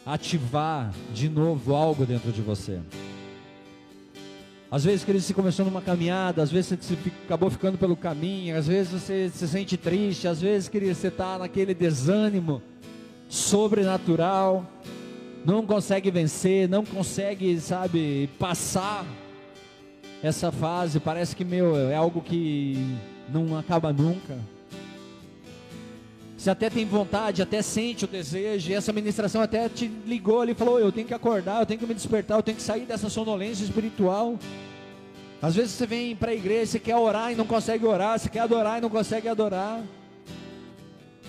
ativar 0.05 0.91
de 1.13 1.29
novo 1.29 1.75
algo 1.75 2.05
dentro 2.05 2.31
de 2.31 2.41
você. 2.41 2.79
Às 4.71 4.85
vezes, 4.85 5.03
querido, 5.03 5.21
você 5.21 5.33
começou 5.33 5.65
numa 5.65 5.81
caminhada, 5.81 6.41
às 6.41 6.49
vezes 6.49 6.69
você 6.69 6.77
se 6.81 6.97
acabou 7.25 7.49
ficando 7.49 7.77
pelo 7.77 7.95
caminho, 7.95 8.57
às 8.57 8.67
vezes 8.67 8.93
você 8.93 9.29
se 9.29 9.45
sente 9.45 9.75
triste, 9.75 10.29
às 10.29 10.39
vezes, 10.39 10.69
querido, 10.69 10.95
você 10.95 11.09
está 11.09 11.37
naquele 11.37 11.73
desânimo 11.73 12.61
sobrenatural, 13.27 14.65
não 15.45 15.65
consegue 15.65 16.09
vencer, 16.09 16.69
não 16.69 16.85
consegue, 16.85 17.59
sabe, 17.59 18.29
passar 18.39 19.05
essa 20.23 20.53
fase, 20.53 21.01
parece 21.01 21.35
que, 21.35 21.43
meu, 21.43 21.75
é 21.89 21.95
algo 21.95 22.21
que 22.21 22.95
não 23.27 23.57
acaba 23.57 23.91
nunca. 23.91 24.37
Você 26.41 26.49
até 26.49 26.71
tem 26.71 26.83
vontade, 26.85 27.39
até 27.43 27.61
sente 27.61 28.05
o 28.05 28.07
desejo, 28.07 28.71
e 28.71 28.73
essa 28.73 28.91
ministração 28.91 29.43
até 29.43 29.69
te 29.69 29.85
ligou 29.85 30.41
ali 30.41 30.53
e 30.53 30.55
falou: 30.55 30.79
Eu 30.79 30.91
tenho 30.91 31.05
que 31.05 31.13
acordar, 31.13 31.59
eu 31.59 31.67
tenho 31.67 31.79
que 31.79 31.85
me 31.85 31.93
despertar, 31.93 32.35
eu 32.35 32.41
tenho 32.41 32.57
que 32.57 32.63
sair 32.63 32.83
dessa 32.83 33.11
sonolência 33.11 33.63
espiritual. 33.63 34.39
Às 35.39 35.53
vezes 35.53 35.73
você 35.73 35.85
vem 35.85 36.15
para 36.15 36.31
a 36.31 36.33
igreja, 36.33 36.65
você 36.65 36.79
quer 36.79 36.95
orar 36.95 37.31
e 37.31 37.35
não 37.35 37.45
consegue 37.45 37.85
orar, 37.85 38.17
você 38.17 38.27
quer 38.27 38.39
adorar 38.39 38.79
e 38.79 38.81
não 38.81 38.89
consegue 38.89 39.27
adorar. 39.27 39.83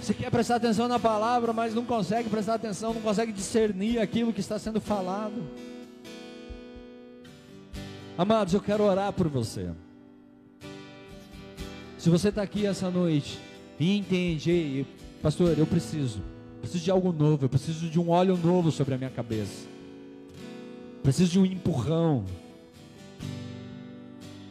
Você 0.01 0.15
quer 0.15 0.31
prestar 0.31 0.57
atenção 0.57 0.89
na 0.89 0.99
palavra, 0.99 1.53
mas 1.53 1.75
não 1.75 1.85
consegue 1.85 2.31
prestar 2.31 2.55
atenção, 2.55 2.95
não 2.95 3.03
consegue 3.03 3.33
discernir 3.33 3.99
aquilo 3.99 4.33
que 4.33 4.41
está 4.41 4.59
sendo 4.59 4.81
falado. 4.81 5.47
Amados, 8.17 8.55
eu 8.55 8.63
quero 8.63 8.83
orar 8.83 9.13
por 9.13 9.29
você. 9.29 9.69
Se 11.99 12.09
você 12.09 12.31
está 12.31 12.41
aqui 12.41 12.65
essa 12.65 12.91
noite 12.91 13.39
e 13.79 13.99
entende, 13.99 14.51
"Ei, 14.51 14.87
pastor, 15.23 15.57
eu 15.57 15.67
preciso, 15.67 16.21
preciso 16.61 16.83
de 16.83 16.91
algo 16.91 17.13
novo, 17.13 17.45
eu 17.45 17.49
preciso 17.49 17.89
de 17.89 18.01
um 18.01 18.11
óleo 18.11 18.37
novo 18.37 18.73
sobre 18.73 18.95
a 18.95 18.99
minha 18.99 19.11
cabeça, 19.11 19.67
preciso 21.03 21.31
de 21.31 21.39
um 21.39 21.47
empurrão, 21.47 22.25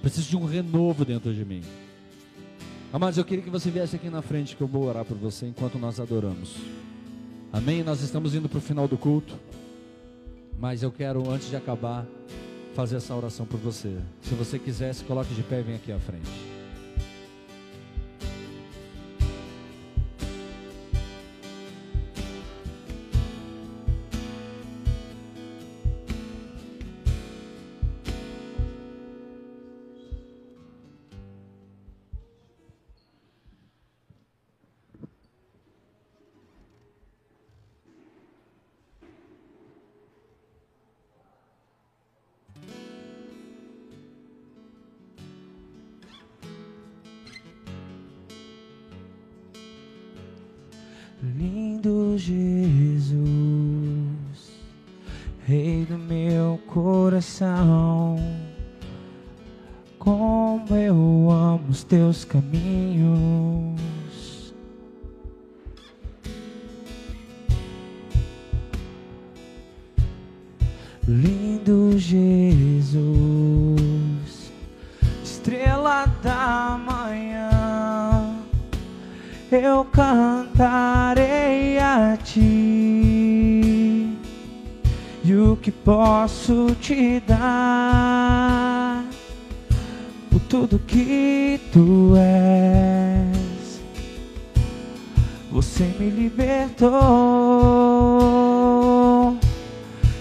preciso 0.01 0.29
de 0.29 0.37
um 0.37 0.45
renovo 0.45 1.03
dentro 1.03 1.33
de 1.33 1.43
mim. 1.43 1.61
Amados, 2.93 3.17
eu 3.17 3.25
queria 3.25 3.43
que 3.43 3.49
você 3.49 3.69
viesse 3.69 3.95
aqui 3.95 4.09
na 4.09 4.21
frente 4.21 4.55
que 4.55 4.61
eu 4.61 4.67
vou 4.67 4.83
orar 4.85 5.05
por 5.05 5.17
você 5.17 5.45
enquanto 5.45 5.77
nós 5.77 5.99
adoramos. 5.99 6.55
Amém? 7.53 7.83
Nós 7.83 8.01
estamos 8.01 8.33
indo 8.33 8.47
para 8.47 8.57
o 8.57 8.61
final 8.61 8.87
do 8.87 8.97
culto, 8.97 9.37
mas 10.57 10.83
eu 10.83 10.91
quero, 10.91 11.29
antes 11.29 11.49
de 11.49 11.55
acabar, 11.55 12.05
fazer 12.73 12.97
essa 12.97 13.13
oração 13.13 13.45
por 13.45 13.59
você. 13.59 13.97
Se 14.21 14.33
você 14.33 14.57
quiser, 14.57 14.93
se 14.93 15.03
coloque 15.03 15.33
de 15.33 15.43
pé 15.43 15.59
e 15.59 15.63
vem 15.63 15.75
aqui 15.75 15.91
à 15.91 15.99
frente. 15.99 16.50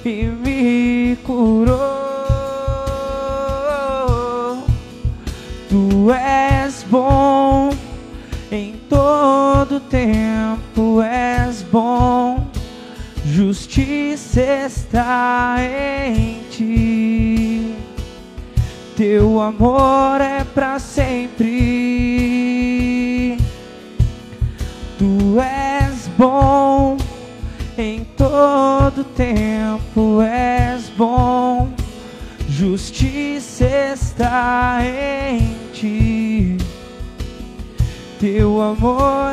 E 0.05 0.25
me 0.25 1.17
curou 1.25 1.77
tu 5.69 6.11
és 6.13 6.85
bom 6.91 7.71
em 8.51 8.75
todo 8.89 9.79
tempo 9.79 11.01
és 11.03 11.63
bom, 11.63 12.47
justiça 13.25 14.41
está 14.41 15.57
em 15.61 16.41
ti. 16.51 17.75
Teu 18.97 19.41
amor 19.41 20.00
Teu 38.81 39.30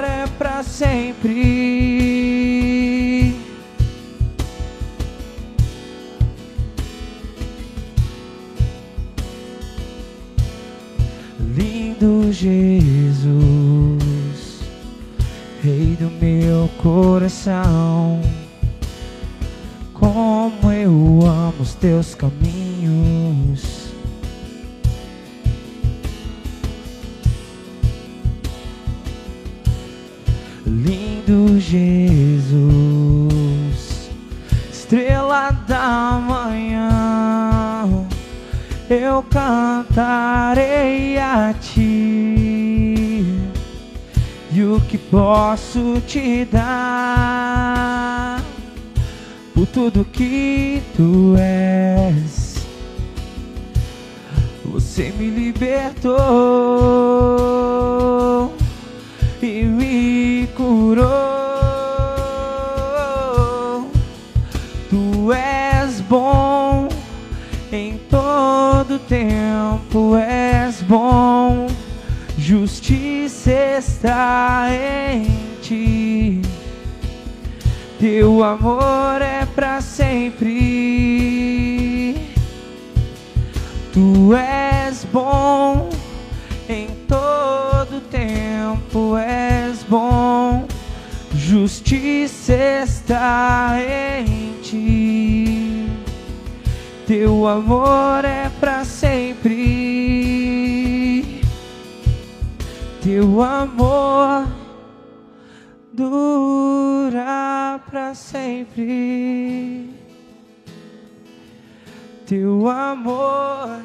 posso 46.45 46.76
Teu 112.27 112.67
amor 112.67 113.79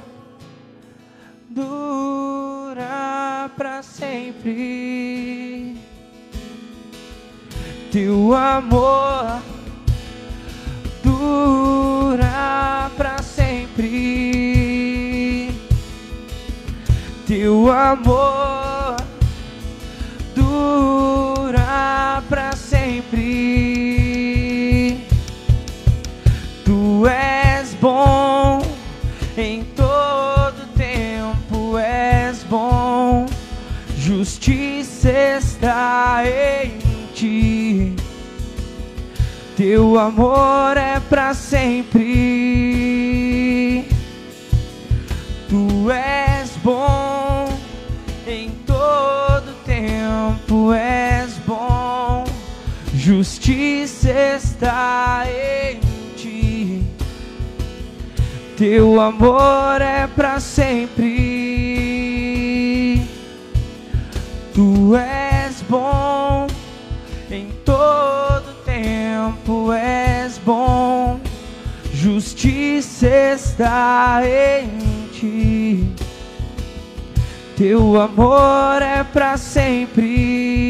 dura 1.48 3.48
para 3.56 3.80
sempre. 3.84 5.76
Teu 7.92 8.34
amor 8.34 9.40
dura 11.04 12.90
para 12.96 13.22
sempre. 13.22 13.84
Teu 17.28 17.70
amor 17.70 18.96
dura 20.34 21.11
está 35.62 36.24
em 36.26 36.72
ti. 37.14 37.94
Teu 39.56 39.96
amor 39.96 40.76
é 40.76 40.98
para 41.08 41.32
sempre. 41.34 42.02
Tu 45.48 45.88
és 45.92 46.50
bom 46.64 47.48
em 48.26 48.50
todo 48.66 49.54
tempo, 49.64 50.72
és 50.72 51.34
bom. 51.46 52.24
Justiça 52.92 54.10
está 54.10 55.24
em 55.28 55.78
ti. 56.16 56.82
Teu 58.56 59.00
amor 59.00 59.80
é 59.80 60.08
para 60.08 60.40
sempre. 60.40 61.12
Tu 64.52 64.96
és 64.96 65.31
bom 65.72 66.46
em 67.30 67.48
todo 67.64 68.52
tempo, 68.62 69.72
és 69.72 70.36
bom. 70.36 71.18
Justiça 71.94 73.06
está 73.34 74.20
em 74.22 74.68
ti. 75.18 75.94
Teu 77.56 77.98
amor 77.98 78.82
é 78.82 79.02
para 79.02 79.38
sempre. 79.38 80.62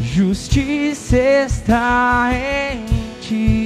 Justiça 0.00 1.16
está 1.16 2.30
em 2.32 2.84
ti. 3.20 3.61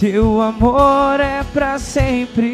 Teu 0.00 0.40
amor 0.40 1.20
é 1.20 1.44
para 1.52 1.78
sempre. 1.78 2.48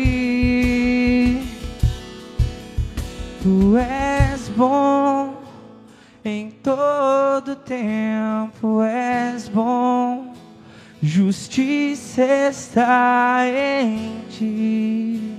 Tu 3.41 3.77
és 3.77 4.49
bom 4.49 5.45
em 6.25 6.51
todo 6.51 7.55
tempo, 7.55 8.83
és 8.83 9.49
bom. 9.49 10.35
Justiça 11.01 12.25
está 12.51 13.45
em 13.47 14.23
ti. 14.29 15.37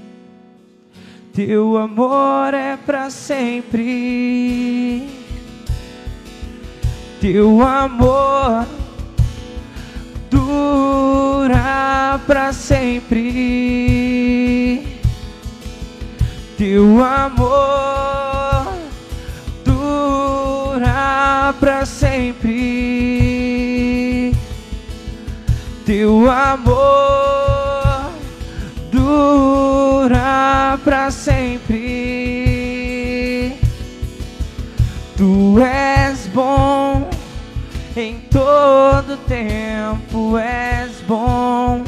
Teu 1.34 1.78
amor 1.78 2.54
é 2.54 2.78
para 2.78 3.10
sempre. 3.10 5.10
Teu 7.20 7.62
amor 7.62 8.66
dura 10.30 12.20
para 12.26 12.54
sempre. 12.54 13.28
Teu 16.58 17.04
amor 17.04 18.74
dura 19.64 21.54
para 21.60 21.86
sempre. 21.86 23.38
Teu 25.86 26.30
amor 26.30 28.12
dura 28.92 30.80
para 30.84 31.12
sempre. 31.12 31.78
Tu 35.16 35.60
és 35.60 36.28
bom 36.34 37.10
em 37.96 38.20
todo 38.30 39.18
tempo, 39.28 40.07
és 40.36 41.00
bom. 41.08 41.84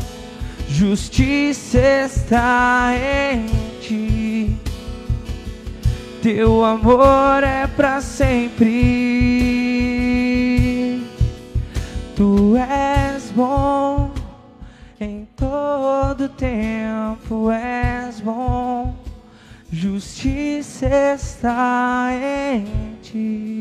Justiça 0.68 1.80
está 2.06 2.92
em 2.94 3.48
ti. 3.82 4.56
Teu 6.22 6.64
amor 6.64 7.44
é 7.44 7.66
para 7.66 8.00
sempre. 8.02 8.68
Tu 12.16 12.56
és 12.58 13.32
bom 13.32 14.12
em 15.00 15.28
todo 15.36 16.28
tempo, 16.30 17.50
és 17.50 18.20
bom. 18.20 18.94
Justiça 19.72 20.88
está 21.16 22.10
em 22.12 22.98
ti. 23.02 23.59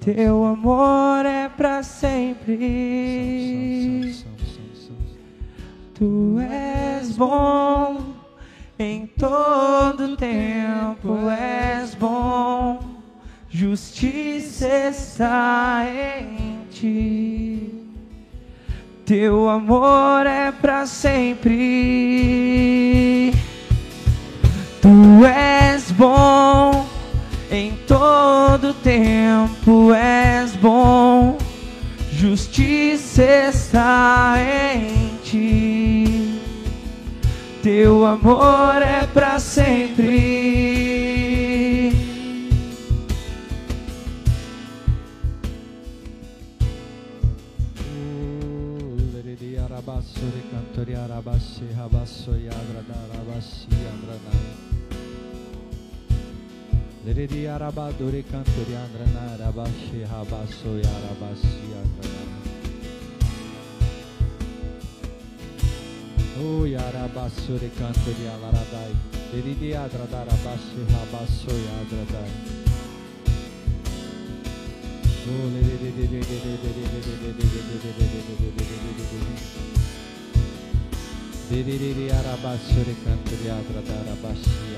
Teu 0.00 0.46
amor 0.46 1.26
é 1.26 1.46
para 1.50 1.82
sempre. 1.82 2.56
Tu 5.94 6.38
és 6.40 7.14
bom 7.18 8.14
em 8.78 9.06
todo 9.06 10.16
tempo, 10.16 11.28
és 11.28 11.94
bom. 11.94 12.80
Justiça 13.50 14.66
está 14.88 15.84
em 15.86 16.64
ti. 16.70 17.74
Teu 19.04 19.50
amor 19.50 20.24
é 20.24 20.50
para 20.50 20.86
sempre. 20.86 21.50
Tu 24.80 25.26
és 25.26 25.92
bom 25.92 26.99
em 27.50 27.72
todo 27.86 28.72
tempo, 28.74 29.92
és 29.92 30.54
bom. 30.56 31.36
Justiça 32.12 33.24
está 33.48 34.36
em 34.38 35.16
ti. 35.24 36.40
Teu 37.62 38.06
amor 38.06 38.82
é 38.82 39.06
para 39.06 39.38
sempre. 39.38 40.60
Leriri 49.12 49.58
arabasuri 49.58 50.42
cantori 50.50 50.94
arabasi 50.94 51.66
rabasso 51.76 52.30
Lereri 57.02 57.46
araba 57.46 57.90
dore 57.96 58.22
canto 58.28 58.62
di 58.66 58.74
andrana 58.74 59.34
rabashi 59.36 60.02
habaso 60.04 60.76
yarabashi 60.76 61.72
andrana. 61.72 62.28
O 66.42 66.66
yarabaso 66.66 67.56
de 67.56 67.70
canto 67.72 68.10
di 68.10 68.26
alaradai. 68.26 68.94
Lereri 69.32 69.74
adrada 69.74 70.24
rabashi 70.24 70.84
habaso 70.92 71.50
yadradai. 71.50 72.32
O 75.26 75.48
lereri 81.48 82.10
araba 82.10 82.58
sore 82.58 82.94
canto 83.02 83.34
di 83.40 83.48
adrada 83.48 84.02
rabashi 84.04 84.70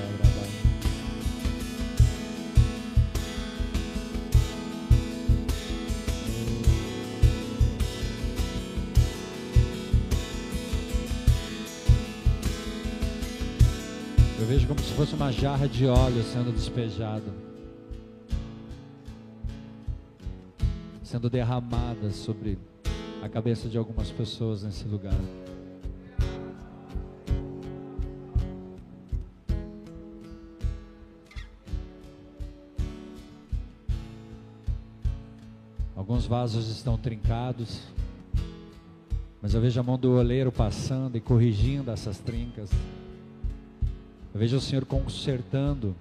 vejo 14.52 14.68
como 14.68 14.80
se 14.80 14.92
fosse 14.92 15.14
uma 15.14 15.32
jarra 15.32 15.66
de 15.66 15.86
óleo 15.86 16.22
sendo 16.22 16.52
despejada. 16.52 17.32
sendo 21.02 21.28
derramada 21.28 22.10
sobre 22.10 22.58
a 23.22 23.28
cabeça 23.28 23.68
de 23.68 23.76
algumas 23.76 24.10
pessoas 24.10 24.62
nesse 24.62 24.86
lugar. 24.86 25.14
Alguns 35.94 36.26
vasos 36.26 36.68
estão 36.68 36.96
trincados, 36.96 37.80
mas 39.42 39.52
eu 39.52 39.60
vejo 39.60 39.78
a 39.78 39.82
mão 39.82 39.98
do 39.98 40.12
oleiro 40.12 40.50
passando 40.50 41.16
e 41.16 41.20
corrigindo 41.20 41.90
essas 41.90 42.18
trincas. 42.18 42.70
Eu 44.32 44.40
vejo 44.40 44.56
o 44.56 44.60
Senhor 44.60 44.86
consertando 44.86 45.94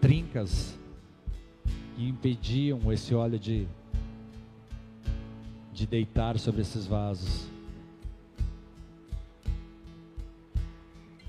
trincas 0.00 0.78
que 1.96 2.06
impediam 2.06 2.92
esse 2.92 3.12
óleo 3.12 3.38
de, 3.40 3.66
de 5.72 5.86
deitar 5.86 6.38
sobre 6.38 6.62
esses 6.62 6.86
vasos. 6.86 7.48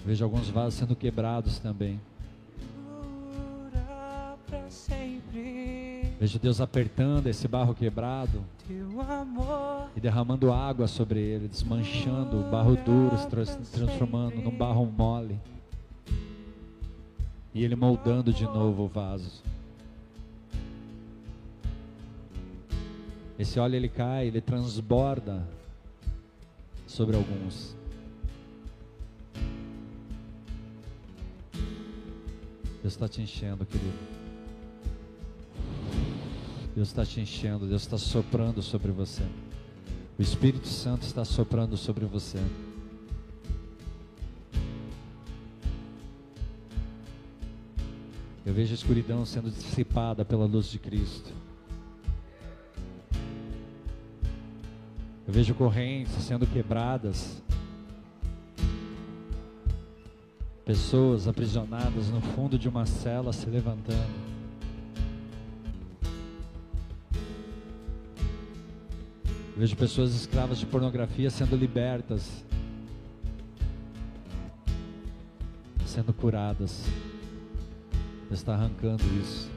Vejo 0.06 0.24
alguns 0.24 0.50
vasos 0.50 0.76
sendo 0.76 0.96
quebrados 0.96 1.58
também. 1.58 2.00
Vejo 6.20 6.40
Deus 6.40 6.62
apertando 6.62 7.28
esse 7.28 7.48
barro 7.48 7.76
quebrado 7.76 8.44
Teu 8.68 9.02
amor 9.02 9.67
e 9.98 10.00
derramando 10.00 10.54
água 10.54 10.88
sobre 10.88 11.20
ele, 11.20 11.48
desmanchando 11.48 12.40
o 12.40 12.52
barro 12.52 12.76
duro, 12.76 13.18
se 13.18 13.28
trans- 13.28 13.58
transformando 13.72 14.36
num 14.36 14.56
barro 14.56 14.86
mole. 14.86 15.40
E 17.52 17.64
ele 17.64 17.76
moldando 17.76 18.32
de 18.32 18.44
novo 18.44 18.84
o 18.84 18.88
vaso. 18.88 19.42
Esse 23.40 23.60
óleo 23.60 23.76
ele 23.76 23.90
cai, 23.90 24.28
ele 24.28 24.40
transborda 24.40 25.44
sobre 26.86 27.16
alguns. 27.16 27.76
Deus 32.84 32.94
está 32.94 33.08
te 33.08 33.20
enchendo, 33.20 33.66
querido. 33.66 33.98
Deus 36.76 36.90
está 36.90 37.04
te 37.04 37.20
enchendo, 37.20 37.66
Deus 37.66 37.82
está 37.82 37.98
soprando 37.98 38.62
sobre 38.62 38.92
você. 38.92 39.24
O 40.18 40.22
Espírito 40.22 40.68
Santo 40.68 41.04
está 41.04 41.24
soprando 41.24 41.78
sobre 41.78 42.04
você. 42.06 42.40
Eu 48.44 48.52
vejo 48.52 48.72
a 48.72 48.76
escuridão 48.76 49.26
sendo 49.26 49.52
dissipada 49.52 50.26
pela 50.26 50.46
luz 50.46 50.68
de 50.68 50.80
Cristo. 50.80 51.32
Eu 55.28 55.34
vejo 55.34 55.54
correntes 55.54 56.14
sendo 56.24 56.48
quebradas. 56.48 57.44
Pessoas 60.66 61.28
aprisionadas 61.28 62.10
no 62.10 62.22
fundo 62.22 62.58
de 62.58 62.68
uma 62.68 62.86
cela 62.88 63.32
se 63.32 63.48
levantando. 63.48 64.27
Vejo 69.58 69.76
pessoas 69.76 70.14
escravas 70.14 70.60
de 70.60 70.66
pornografia 70.66 71.30
sendo 71.30 71.56
libertas, 71.56 72.44
sendo 75.86 76.14
curadas. 76.14 76.84
Deus 78.28 78.40
está 78.40 78.54
arrancando 78.54 79.04
isso. 79.22 79.50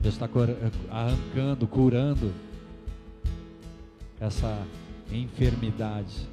Deus 0.00 0.14
está 0.14 0.28
cura- 0.28 0.58
arrancando, 0.90 1.66
curando 1.66 2.32
essa 4.20 4.66
enfermidade. 5.10 6.28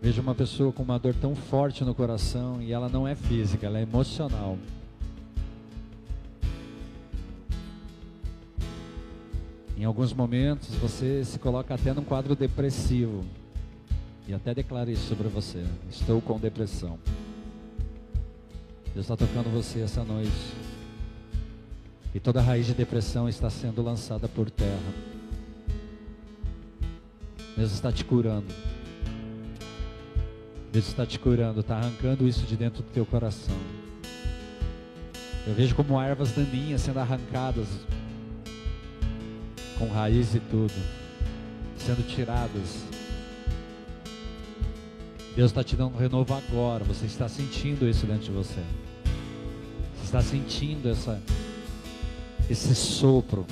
Vejo 0.00 0.20
uma 0.20 0.34
pessoa 0.34 0.70
com 0.70 0.82
uma 0.82 0.98
dor 0.98 1.14
tão 1.14 1.34
forte 1.34 1.82
no 1.82 1.94
coração 1.94 2.60
e 2.60 2.70
ela 2.70 2.90
não 2.90 3.08
é 3.08 3.14
física, 3.14 3.66
ela 3.66 3.78
é 3.78 3.82
emocional. 3.82 4.58
Em 9.84 9.86
alguns 9.86 10.14
momentos 10.14 10.74
você 10.76 11.22
se 11.26 11.38
coloca 11.38 11.74
até 11.74 11.92
num 11.92 12.02
quadro 12.02 12.34
depressivo. 12.34 13.22
E 14.26 14.32
até 14.32 14.54
declara 14.54 14.90
isso 14.90 15.06
sobre 15.06 15.28
você. 15.28 15.62
Estou 15.90 16.22
com 16.22 16.38
depressão. 16.38 16.98
Deus 18.94 19.04
está 19.04 19.14
tocando 19.14 19.52
você 19.52 19.80
essa 19.80 20.02
noite. 20.02 20.32
E 22.14 22.18
toda 22.18 22.40
raiz 22.40 22.64
de 22.64 22.72
depressão 22.72 23.28
está 23.28 23.50
sendo 23.50 23.82
lançada 23.82 24.26
por 24.26 24.50
terra. 24.50 24.94
Deus 27.54 27.70
está 27.70 27.92
te 27.92 28.06
curando. 28.06 28.54
Deus 30.72 30.88
está 30.88 31.04
te 31.04 31.18
curando, 31.18 31.60
está 31.60 31.76
arrancando 31.76 32.26
isso 32.26 32.46
de 32.46 32.56
dentro 32.56 32.82
do 32.82 32.88
teu 32.88 33.04
coração. 33.04 33.58
Eu 35.46 35.52
vejo 35.52 35.74
como 35.74 36.00
ervas 36.00 36.32
daninhas 36.32 36.80
sendo 36.80 37.00
arrancadas 37.00 37.68
com 39.78 39.88
raiz 39.88 40.34
e 40.34 40.40
tudo, 40.40 40.72
sendo 41.76 42.06
tiradas. 42.06 42.84
Deus 45.36 45.50
está 45.50 45.64
te 45.64 45.74
dando 45.74 45.94
um 45.94 45.98
renovo 45.98 46.32
agora. 46.32 46.84
Você 46.84 47.06
está 47.06 47.28
sentindo 47.28 47.88
isso 47.88 48.06
dentro 48.06 48.24
de 48.24 48.30
você. 48.30 48.60
Você 49.96 50.04
está 50.04 50.22
sentindo 50.22 50.88
essa, 50.88 51.20
esse 52.48 52.74
sopro. 52.74 53.44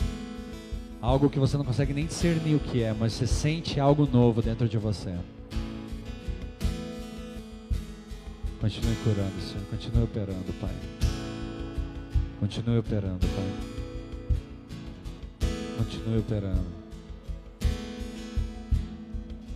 Algo 1.01 1.29
que 1.29 1.41
você 1.41 1.57
não 1.57 1.65
consegue 1.65 1.93
nem 1.93 2.07
discernir 2.07 2.55
o 2.55 2.61
que 2.61 2.83
é, 2.83 2.95
mas 2.95 3.15
você 3.15 3.27
sente 3.27 3.81
algo 3.81 4.07
novo 4.07 4.41
dentro 4.41 4.69
de 4.69 4.79
você. 4.79 5.13
Continue 8.61 8.95
curando, 9.03 9.41
Senhor. 9.41 9.65
Continue 9.69 10.05
operando, 10.05 10.53
Pai. 10.61 10.75
Continue 12.39 12.79
operando, 12.79 13.19
Pai. 13.19 13.72
Continue 15.83 16.19
operando. 16.19 16.71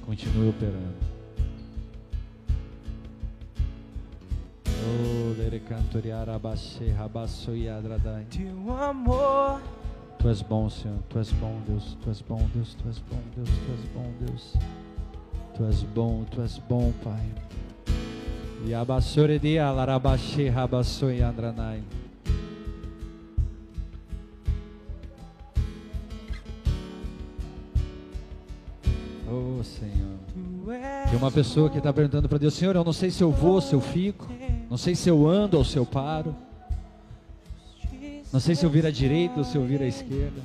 Continue 0.05 0.49
operando. 0.49 1.07
Oh. 4.67 5.35
Teu 8.29 8.73
amor 8.73 9.61
Tu 10.19 10.29
és 10.29 10.43
bom, 10.43 10.69
Senhor. 10.69 10.99
Tu 11.09 11.19
és 11.21 11.31
bom, 11.33 11.61
Deus. 11.69 11.97
Tu 12.03 12.11
és 12.11 12.21
bom, 12.23 12.41
Deus. 12.53 12.75
Tu 12.75 12.89
és 12.89 12.99
bom, 12.99 13.23
Deus. 13.37 13.49
Tu 13.49 13.73
és 13.73 13.89
bom, 13.95 14.13
Deus. 14.19 14.53
Tu 15.55 15.65
és 15.65 15.83
bom, 15.95 16.25
Tu 16.25 16.43
és 16.43 16.59
bom, 16.69 16.93
Pai. 17.05 17.31
E 18.67 18.75
abassore 18.75 19.39
de 19.39 19.61
alarabaxê, 19.61 20.49
rabaço 20.49 21.09
e 21.09 21.23
andranai. 21.23 21.85
Senhor. 29.65 30.19
Tem 31.09 31.19
uma 31.19 31.31
pessoa 31.31 31.71
que 31.71 31.79
está 31.79 31.93
perguntando 31.93 32.29
para 32.29 32.39
Deus: 32.39 32.55
Senhor, 32.55 32.75
eu 32.75 32.85
não 32.85 32.93
sei 32.93 33.11
se 33.11 33.23
eu 33.23 33.31
vou, 33.31 33.61
se 33.61 33.75
eu 33.75 33.81
fico. 33.81 34.27
Não 34.69 34.77
sei 34.77 34.95
se 34.95 35.09
eu 35.09 35.27
ando 35.29 35.57
ou 35.57 35.65
se 35.65 35.77
eu 35.77 35.87
paro. 35.87 36.35
Não 38.33 38.41
sei 38.41 38.55
se 38.55 38.67
eu 38.67 38.71
viro 38.71 38.87
à 38.87 38.91
direita 38.91 39.39
ou 39.39 39.45
se 39.45 39.57
eu 39.57 39.65
viro 39.65 39.85
à 39.85 39.87
esquerda. 39.87 40.41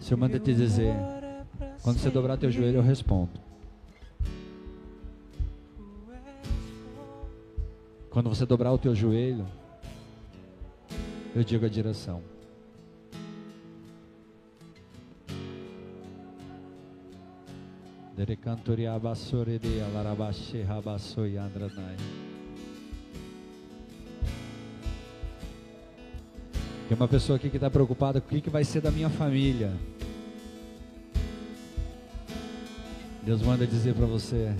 O 0.00 0.02
Senhor 0.02 0.18
manda 0.18 0.38
te 0.38 0.54
dizer: 0.54 0.94
quando 1.82 1.98
você 1.98 2.10
dobrar 2.10 2.36
teu 2.36 2.50
joelho, 2.50 2.78
eu 2.78 2.82
respondo. 2.82 3.30
Quando 8.10 8.28
você 8.28 8.44
dobrar 8.44 8.72
o 8.72 8.78
teu 8.78 8.94
joelho, 8.94 9.46
eu 11.34 11.44
digo 11.44 11.64
a 11.64 11.68
direção. 11.68 12.20
Dere 18.16 18.36
cantori 18.36 18.86
abassore 18.86 19.58
de 19.58 19.80
alarabashe 19.80 20.62
rabasso 20.62 21.26
e 21.26 21.36
andranai. 21.36 21.96
Tem 26.88 26.96
uma 26.96 27.06
pessoa 27.06 27.36
aqui 27.36 27.48
que 27.48 27.56
está 27.56 27.70
preocupada 27.70 28.20
com 28.20 28.34
o 28.34 28.42
que 28.42 28.50
vai 28.50 28.64
ser 28.64 28.80
da 28.80 28.90
minha 28.90 29.08
família. 29.08 29.72
Deus 33.22 33.42
manda 33.42 33.64
dizer 33.64 33.94
para 33.94 34.06
você: 34.06 34.54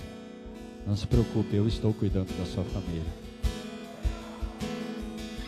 não 0.86 0.94
se 0.94 1.06
preocupe, 1.06 1.56
eu 1.56 1.66
estou 1.66 1.92
cuidando 1.92 2.28
da 2.38 2.46
sua 2.46 2.64
família. 2.64 3.12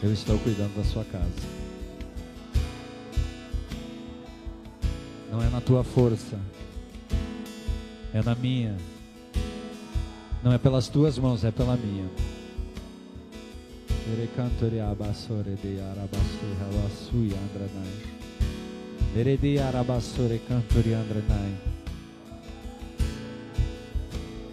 Eu 0.03 0.13
estou 0.13 0.37
cuidando 0.41 0.77
da 0.77 0.85
sua 0.85 1.05
casa. 1.05 1.63
Não 5.31 5.41
é 5.41 5.49
na 5.49 5.61
tua 5.61 5.85
força, 5.85 6.37
é 8.13 8.23
na 8.23 8.35
minha. 8.35 8.77
Não 10.43 10.53
é 10.53 10.59
pelas 10.59 10.89
tuas 10.89 11.19
mãos, 11.19 11.45
é 11.45 11.51
pela 11.51 11.77
minha. 11.77 12.09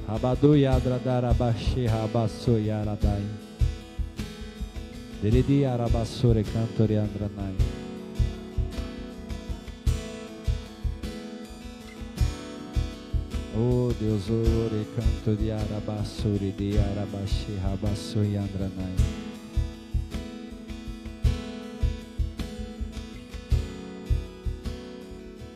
Rabadu 0.09 0.55
yadradar 0.55 1.23
abashi 1.23 1.85
rabasso 1.85 2.57
yaradai. 2.57 3.21
Ere 5.21 5.43
de 5.43 5.65
arabassore 5.65 6.43
cantori 6.43 6.95
andranai. 6.95 7.78
Oh 13.61 13.91
Deus, 13.99 14.29
ore 14.29 14.85
canto 14.95 15.35
de 15.35 15.51
arabassuri 15.51 16.53
de 16.53 16.79
arabashi 16.79 17.57
rabasso 17.61 18.23
yandranai. 18.23 18.95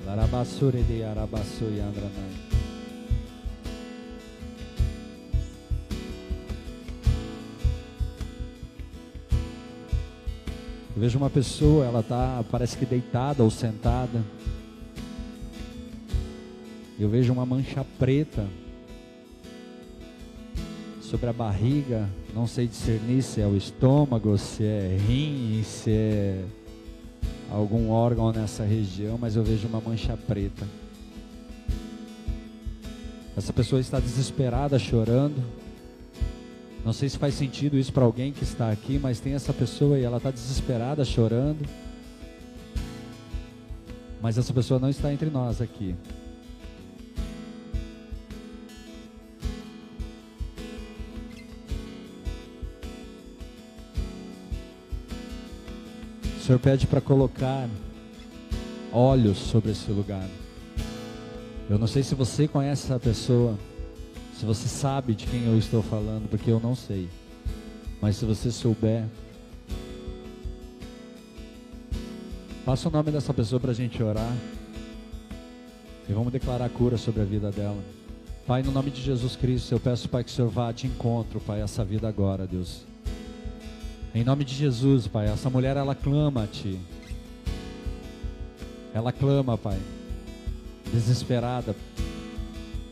Larabassuri 0.06 0.84
de 0.84 1.02
arabasso 1.02 1.64
yandranai. 1.64 2.34
Eu 10.94 11.02
vejo 11.02 11.18
uma 11.18 11.30
pessoa, 11.30 11.86
ela 11.86 12.04
tá, 12.04 12.44
parece 12.52 12.78
que 12.78 12.86
deitada 12.86 13.42
ou 13.44 13.50
sentada. 13.50 14.22
Eu 17.04 17.10
vejo 17.10 17.34
uma 17.34 17.46
mancha 17.46 17.86
preta 18.00 18.48
sobre 21.02 21.28
a 21.28 21.34
barriga. 21.34 22.10
Não 22.34 22.48
sei 22.48 22.66
discernir 22.66 23.22
se 23.22 23.42
é 23.42 23.46
o 23.46 23.58
estômago, 23.58 24.38
se 24.38 24.64
é 24.64 24.98
rim, 25.06 25.62
se 25.64 25.92
é 25.92 26.46
algum 27.52 27.90
órgão 27.90 28.32
nessa 28.32 28.64
região, 28.64 29.18
mas 29.20 29.36
eu 29.36 29.44
vejo 29.44 29.68
uma 29.68 29.82
mancha 29.82 30.16
preta. 30.16 30.66
Essa 33.36 33.52
pessoa 33.52 33.82
está 33.82 34.00
desesperada, 34.00 34.80
chorando. 34.80 35.44
Não 36.86 36.94
sei 36.94 37.10
se 37.10 37.18
faz 37.18 37.34
sentido 37.34 37.78
isso 37.78 37.92
para 37.92 38.06
alguém 38.06 38.32
que 38.32 38.46
está 38.46 38.72
aqui, 38.72 38.98
mas 38.98 39.20
tem 39.20 39.34
essa 39.34 39.52
pessoa 39.52 40.00
e 40.00 40.04
ela 40.04 40.18
está 40.18 40.32
desesperada, 40.32 41.04
chorando. 41.04 41.68
Mas 44.22 44.38
essa 44.38 44.54
pessoa 44.54 44.80
não 44.80 44.90
está 44.90 45.12
entre 45.12 45.30
nós 45.30 45.60
aqui. 45.60 45.94
O 56.44 56.46
Senhor 56.46 56.60
pede 56.60 56.86
para 56.86 57.00
colocar 57.00 57.70
olhos 58.92 59.38
sobre 59.38 59.72
esse 59.72 59.90
lugar. 59.90 60.28
Eu 61.70 61.80
não 61.80 61.88
sei 61.88 62.04
se 62.04 62.14
você 62.16 62.50
conhece 62.50 62.84
essa 62.84 63.00
pessoa, 63.00 63.58
se 64.38 64.46
você 64.46 64.68
sabe 64.68 65.16
de 65.16 65.26
quem 65.26 65.46
eu 65.46 65.58
estou 65.58 65.82
falando, 65.82 66.28
porque 66.30 66.52
eu 66.52 66.60
não 66.60 66.76
sei. 66.76 67.08
Mas 68.02 68.18
se 68.18 68.26
você 68.26 68.52
souber, 68.52 69.06
passa 72.66 72.90
o 72.90 72.92
nome 72.92 73.10
dessa 73.10 73.34
pessoa 73.34 73.62
para 73.62 73.72
a 73.72 73.74
gente 73.74 74.04
orar. 74.04 74.36
E 76.10 76.12
vamos 76.12 76.34
declarar 76.34 76.70
cura 76.72 76.98
sobre 76.98 77.22
a 77.22 77.26
vida 77.26 77.52
dela. 77.52 77.82
Pai, 78.46 78.62
no 78.62 78.74
nome 78.74 78.92
de 78.92 79.02
Jesus 79.02 79.38
Cristo, 79.38 79.72
eu 79.72 79.80
peço, 79.80 80.10
Pai, 80.10 80.26
que 80.26 80.30
o 80.30 80.34
Senhor 80.34 80.50
vá 80.50 80.74
de 80.74 80.88
encontro, 80.88 81.40
Pai, 81.40 81.62
essa 81.62 81.86
vida 81.86 82.06
agora, 82.06 82.46
Deus. 82.46 82.93
Em 84.16 84.24
nome 84.24 84.46
de 84.46 84.54
Jesus, 84.54 85.08
Pai, 85.08 85.28
essa 85.28 85.50
mulher 85.50 85.76
ela 85.76 85.96
clama 85.96 86.44
a 86.44 86.48
Ti. 86.48 86.80
Ela 88.94 89.12
clama, 89.12 89.58
Pai, 89.58 89.80
desesperada, 90.94 91.76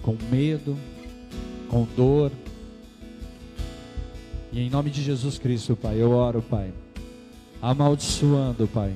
com 0.02 0.18
medo, 0.32 0.76
com 1.70 1.88
dor. 1.96 2.32
E 4.52 4.62
em 4.62 4.70
nome 4.70 4.90
de 4.90 5.04
Jesus 5.04 5.38
Cristo, 5.38 5.76
Pai, 5.76 6.02
eu 6.02 6.10
oro, 6.10 6.42
Pai, 6.42 6.74
amaldiçoando, 7.62 8.68
Pai, 8.68 8.92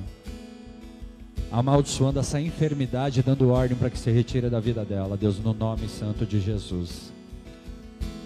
amaldiçoando 1.52 2.18
essa 2.18 2.40
enfermidade, 2.40 3.22
dando 3.22 3.50
ordem 3.50 3.78
para 3.78 3.88
que 3.88 3.98
se 3.98 4.10
retire 4.10 4.50
da 4.50 4.58
vida 4.58 4.84
dela, 4.84 5.16
Deus, 5.16 5.38
no 5.38 5.54
nome 5.54 5.88
santo 5.88 6.26
de 6.26 6.40
Jesus. 6.40 7.12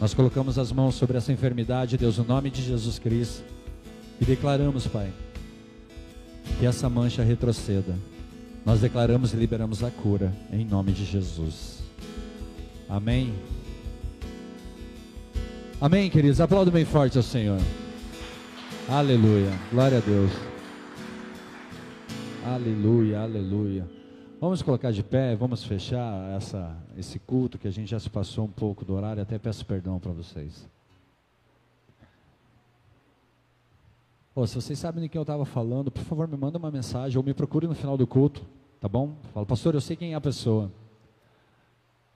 Nós 0.00 0.14
colocamos 0.14 0.58
as 0.58 0.72
mãos 0.72 0.94
sobre 0.94 1.18
essa 1.18 1.30
enfermidade, 1.30 1.98
Deus, 1.98 2.16
no 2.16 2.24
nome 2.24 2.48
de 2.48 2.62
Jesus 2.62 2.98
Cristo. 2.98 3.59
E 4.20 4.24
declaramos, 4.24 4.86
Pai, 4.86 5.12
que 6.58 6.66
essa 6.66 6.88
mancha 6.88 7.22
retroceda. 7.22 7.94
Nós 8.64 8.80
declaramos 8.80 9.32
e 9.32 9.36
liberamos 9.36 9.82
a 9.82 9.90
cura 9.90 10.32
em 10.52 10.64
nome 10.64 10.92
de 10.92 11.04
Jesus. 11.04 11.82
Amém. 12.88 13.32
Amém, 15.80 16.10
queridos. 16.10 16.40
Aplaudo 16.40 16.70
bem 16.70 16.84
forte 16.84 17.16
ao 17.16 17.22
Senhor. 17.22 17.58
Aleluia. 18.86 19.50
Glória 19.72 19.98
a 19.98 20.00
Deus. 20.00 20.30
Aleluia, 22.44 23.20
aleluia. 23.20 23.88
Vamos 24.40 24.60
colocar 24.60 24.90
de 24.90 25.02
pé, 25.02 25.36
vamos 25.36 25.64
fechar 25.64 26.36
essa, 26.36 26.76
esse 26.96 27.18
culto 27.18 27.58
que 27.58 27.68
a 27.68 27.70
gente 27.70 27.90
já 27.90 28.00
se 28.00 28.10
passou 28.10 28.44
um 28.44 28.50
pouco 28.50 28.84
do 28.84 28.94
horário. 28.94 29.22
Até 29.22 29.38
peço 29.38 29.64
perdão 29.64 29.98
para 29.98 30.12
vocês. 30.12 30.68
Ô, 34.40 34.46
se 34.46 34.54
vocês 34.54 34.78
sabem 34.78 35.02
de 35.02 35.08
quem 35.10 35.18
eu 35.18 35.22
estava 35.22 35.44
falando, 35.44 35.90
por 35.90 36.02
favor, 36.02 36.26
me 36.26 36.34
manda 36.34 36.56
uma 36.56 36.70
mensagem 36.70 37.18
ou 37.18 37.22
me 37.22 37.34
procure 37.34 37.66
no 37.66 37.74
final 37.74 37.94
do 37.98 38.06
culto, 38.06 38.42
tá 38.80 38.88
bom? 38.88 39.14
Fala, 39.34 39.44
pastor, 39.44 39.74
eu 39.74 39.82
sei 39.82 39.96
quem 39.96 40.14
é 40.14 40.14
a 40.14 40.20
pessoa. 40.20 40.72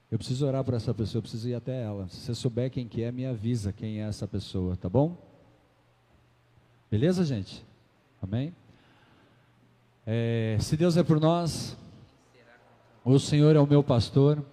Eu 0.09 0.17
preciso 0.17 0.47
orar 0.47 0.63
por 0.63 0.73
essa 0.73 0.91
pessoa, 0.91 1.19
eu 1.19 1.21
preciso 1.21 1.47
ir 1.47 1.53
até 1.53 1.83
ela. 1.83 2.07
Se 2.09 2.21
você 2.21 2.33
souber 2.33 2.71
quem 2.71 2.87
que 2.87 3.03
é, 3.03 3.11
me 3.11 3.27
avisa 3.27 3.71
quem 3.71 4.01
é 4.01 4.07
essa 4.07 4.27
pessoa, 4.27 4.75
tá 4.75 4.89
bom? 4.89 5.15
Beleza, 6.89 7.23
gente? 7.23 7.63
Amém? 8.19 8.55
É, 10.03 10.57
se 10.59 10.75
Deus 10.75 10.97
é 10.97 11.03
por 11.03 11.19
nós, 11.19 11.77
o 13.03 13.19
Senhor 13.19 13.55
é 13.55 13.59
o 13.59 13.67
meu 13.67 13.83
pastor. 13.83 14.43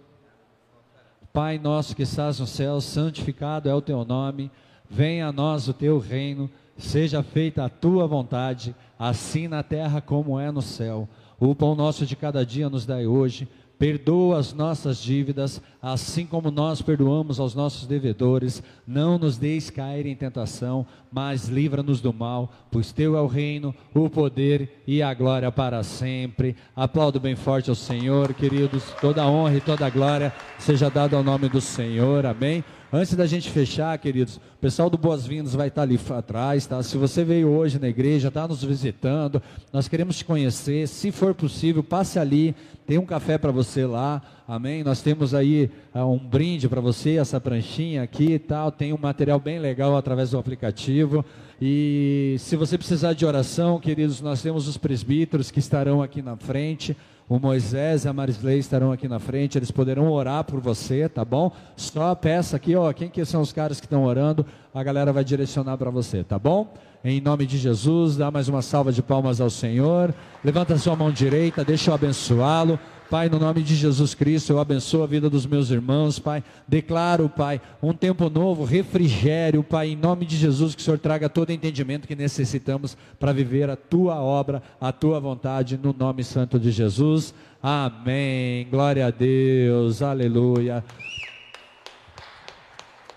Pai 1.33 1.59
nosso 1.59 1.97
que 1.97 2.03
estás 2.03 2.39
no 2.39 2.47
céu, 2.47 2.83
santificado 2.83 3.67
é 3.67 3.75
o 3.75 3.81
teu 3.81 4.05
nome. 4.05 4.51
Venha 4.91 5.29
a 5.29 5.33
nós 5.33 5.69
o 5.69 5.73
teu 5.73 5.99
reino, 5.99 6.51
seja 6.77 7.23
feita 7.23 7.65
a 7.65 7.69
tua 7.69 8.07
vontade, 8.07 8.75
assim 8.99 9.49
na 9.49 9.63
terra 9.63 10.01
como 10.01 10.39
é 10.39 10.51
no 10.51 10.63
céu. 10.63 11.09
O 11.39 11.55
pão 11.55 11.75
nosso 11.75 12.07
de 12.07 12.15
cada 12.15 12.47
dia 12.47 12.69
nos 12.69 12.87
dai 12.87 13.07
hoje 13.07 13.49
Perdoa 13.83 14.39
as 14.39 14.53
nossas 14.53 14.99
dívidas, 14.99 15.61
assim 15.83 16.25
como 16.25 16.53
nós 16.53 16.81
perdoamos 16.81 17.41
aos 17.41 17.53
nossos 17.53 17.85
devedores. 17.85 18.63
Não 18.87 19.19
nos 19.19 19.37
deixes 19.37 19.71
cair 19.71 20.07
em 20.07 20.15
tentação, 20.15 20.87
mas 21.11 21.49
livra-nos 21.49 22.01
do 22.01 22.13
mal, 22.13 22.53
pois 22.71 22.93
teu 22.93 23.17
é 23.17 23.21
o 23.21 23.27
reino, 23.27 23.75
o 23.93 24.09
poder 24.09 24.85
e 24.87 25.03
a 25.03 25.13
glória 25.13 25.51
para 25.51 25.83
sempre. 25.83 26.55
Aplaudo 26.77 27.19
bem 27.19 27.35
forte 27.35 27.71
ao 27.71 27.75
Senhor, 27.75 28.33
queridos. 28.35 28.85
Toda 29.01 29.27
honra 29.27 29.57
e 29.57 29.61
toda 29.61 29.91
glória 29.91 30.33
seja 30.61 30.89
dada 30.89 31.17
ao 31.17 31.25
nome 31.25 31.49
do 31.49 31.61
Senhor. 31.61 32.25
Amém. 32.25 32.63
Antes 32.95 33.15
da 33.15 33.25
gente 33.25 33.49
fechar, 33.49 33.97
queridos, 33.97 34.37
o 34.37 34.41
pessoal 34.61 34.91
do 34.91 34.99
Boas-Vindas 34.99 35.55
vai 35.55 35.69
estar 35.69 35.81
ali 35.81 35.99
atrás, 36.11 36.67
tá? 36.67 36.83
Se 36.83 36.99
você 36.99 37.25
veio 37.25 37.49
hoje 37.49 37.79
na 37.79 37.89
igreja, 37.89 38.29
está 38.29 38.47
nos 38.47 38.63
visitando, 38.63 39.43
nós 39.73 39.89
queremos 39.89 40.19
te 40.19 40.27
conhecer. 40.27 40.87
Se 40.87 41.11
for 41.11 41.35
possível, 41.35 41.83
passe 41.83 42.19
ali, 42.19 42.55
tem 42.87 42.99
um 42.99 43.07
café 43.07 43.39
para 43.39 43.51
você 43.51 43.87
lá, 43.87 44.21
amém? 44.47 44.85
Nós 44.85 45.01
temos 45.01 45.33
aí 45.33 45.71
uh, 45.95 46.01
um 46.01 46.19
brinde 46.19 46.69
para 46.69 46.83
você, 46.83 47.13
essa 47.13 47.41
pranchinha 47.41 48.03
aqui 48.03 48.33
e 48.33 48.39
tal. 48.39 48.71
Tem 48.71 48.93
um 48.93 48.99
material 48.99 49.41
bem 49.41 49.59
legal 49.59 49.97
através 49.97 50.33
do 50.33 50.39
aplicativo. 50.39 51.25
E 51.63 52.37
se 52.41 52.57
você 52.57 52.77
precisar 52.77 53.15
de 53.15 53.25
oração, 53.25 53.81
queridos, 53.81 54.21
nós 54.21 54.43
temos 54.43 54.69
os 54.69 54.77
presbíteros 54.77 55.51
que 55.51 55.61
estarão 55.61 56.03
aqui 56.03 56.21
na 56.21 56.37
frente. 56.37 56.95
O 57.29 57.39
Moisés 57.39 58.05
e 58.05 58.09
a 58.09 58.13
Marisley 58.13 58.59
estarão 58.59 58.93
aqui 58.93 59.09
na 59.09 59.19
frente, 59.19 59.57
eles 59.57 59.71
poderão 59.71 60.11
orar 60.11 60.45
por 60.45 60.61
você, 60.61 61.09
tá 61.09 61.25
bom? 61.25 61.51
Só 61.77 62.15
peça 62.15 62.57
aqui, 62.57 62.77
ó, 62.77 62.93
quem 62.93 63.09
que 63.09 63.25
são 63.25 63.41
os 63.41 63.53
caras 63.53 63.81
que 63.81 63.87
estão 63.87 64.05
orando, 64.05 64.45
a 64.75 64.83
galera 64.83 65.13
vai 65.13 65.25
direcionar 65.25 65.77
para 65.79 65.91
você, 65.91 66.23
tá 66.23 66.39
bom? 66.39 66.73
Em 67.05 67.21
nome 67.21 67.47
de 67.47 67.59
Jesus, 67.59 68.17
dá 68.17 68.31
mais 68.31 68.49
uma 68.49 68.63
salva 68.63 68.93
de 68.93 69.03
palmas 69.03 69.41
ao 69.41 69.51
Senhor. 69.51 70.15
Levanta 70.45 70.79
sua 70.79 70.95
mão 70.95 71.11
direita, 71.11 71.65
deixa 71.65 71.91
eu 71.91 71.95
abençoá-lo. 71.95 72.79
Pai, 73.13 73.29
no 73.29 73.39
nome 73.39 73.63
de 73.63 73.77
Jesus 73.77 74.15
Cristo, 74.15 74.55
eu 74.55 74.59
abençoo 74.59 75.03
a 75.03 75.07
vida 75.07 75.29
dos 75.29 75.45
meus 75.45 75.69
irmãos, 75.69 76.19
Pai. 76.19 76.43
Declaro, 76.67 77.29
Pai, 77.29 77.61
um 77.83 77.93
tempo 77.93 78.31
novo, 78.31 78.65
refrigério, 78.65 79.63
Pai, 79.63 79.89
em 79.89 79.97
nome 79.97 80.25
de 80.25 80.35
Jesus, 80.35 80.75
que 80.75 80.81
o 80.81 80.83
Senhor 80.83 80.99
traga 80.99 81.29
todo 81.29 81.51
entendimento 81.51 82.09
que 82.09 82.17
necessitamos 82.17 82.97
para 83.21 83.31
viver 83.31 83.69
a 83.69 83.77
tua 83.77 84.15
obra, 84.15 84.63
a 84.81 84.91
tua 84.93 85.21
vontade, 85.21 85.77
no 85.77 85.93
nome 85.93 86.25
santo 86.25 86.59
de 86.59 86.71
Jesus. 86.71 87.35
Amém. 87.63 88.67
Glória 88.71 89.07
a 89.07 89.11
Deus. 89.11 90.01
Aleluia. 90.01 90.83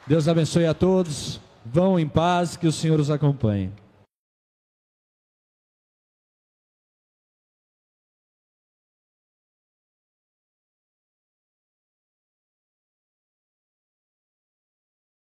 Deus 0.05 0.27
abençoe 0.27 0.65
a 0.65 0.73
todos. 0.73 1.39
Vão 1.65 1.97
em 1.97 2.05
paz, 2.05 2.57
que 2.57 2.67
o 2.67 2.71
Senhor 2.73 2.99
os 2.99 3.09
acompanhe. 3.09 3.71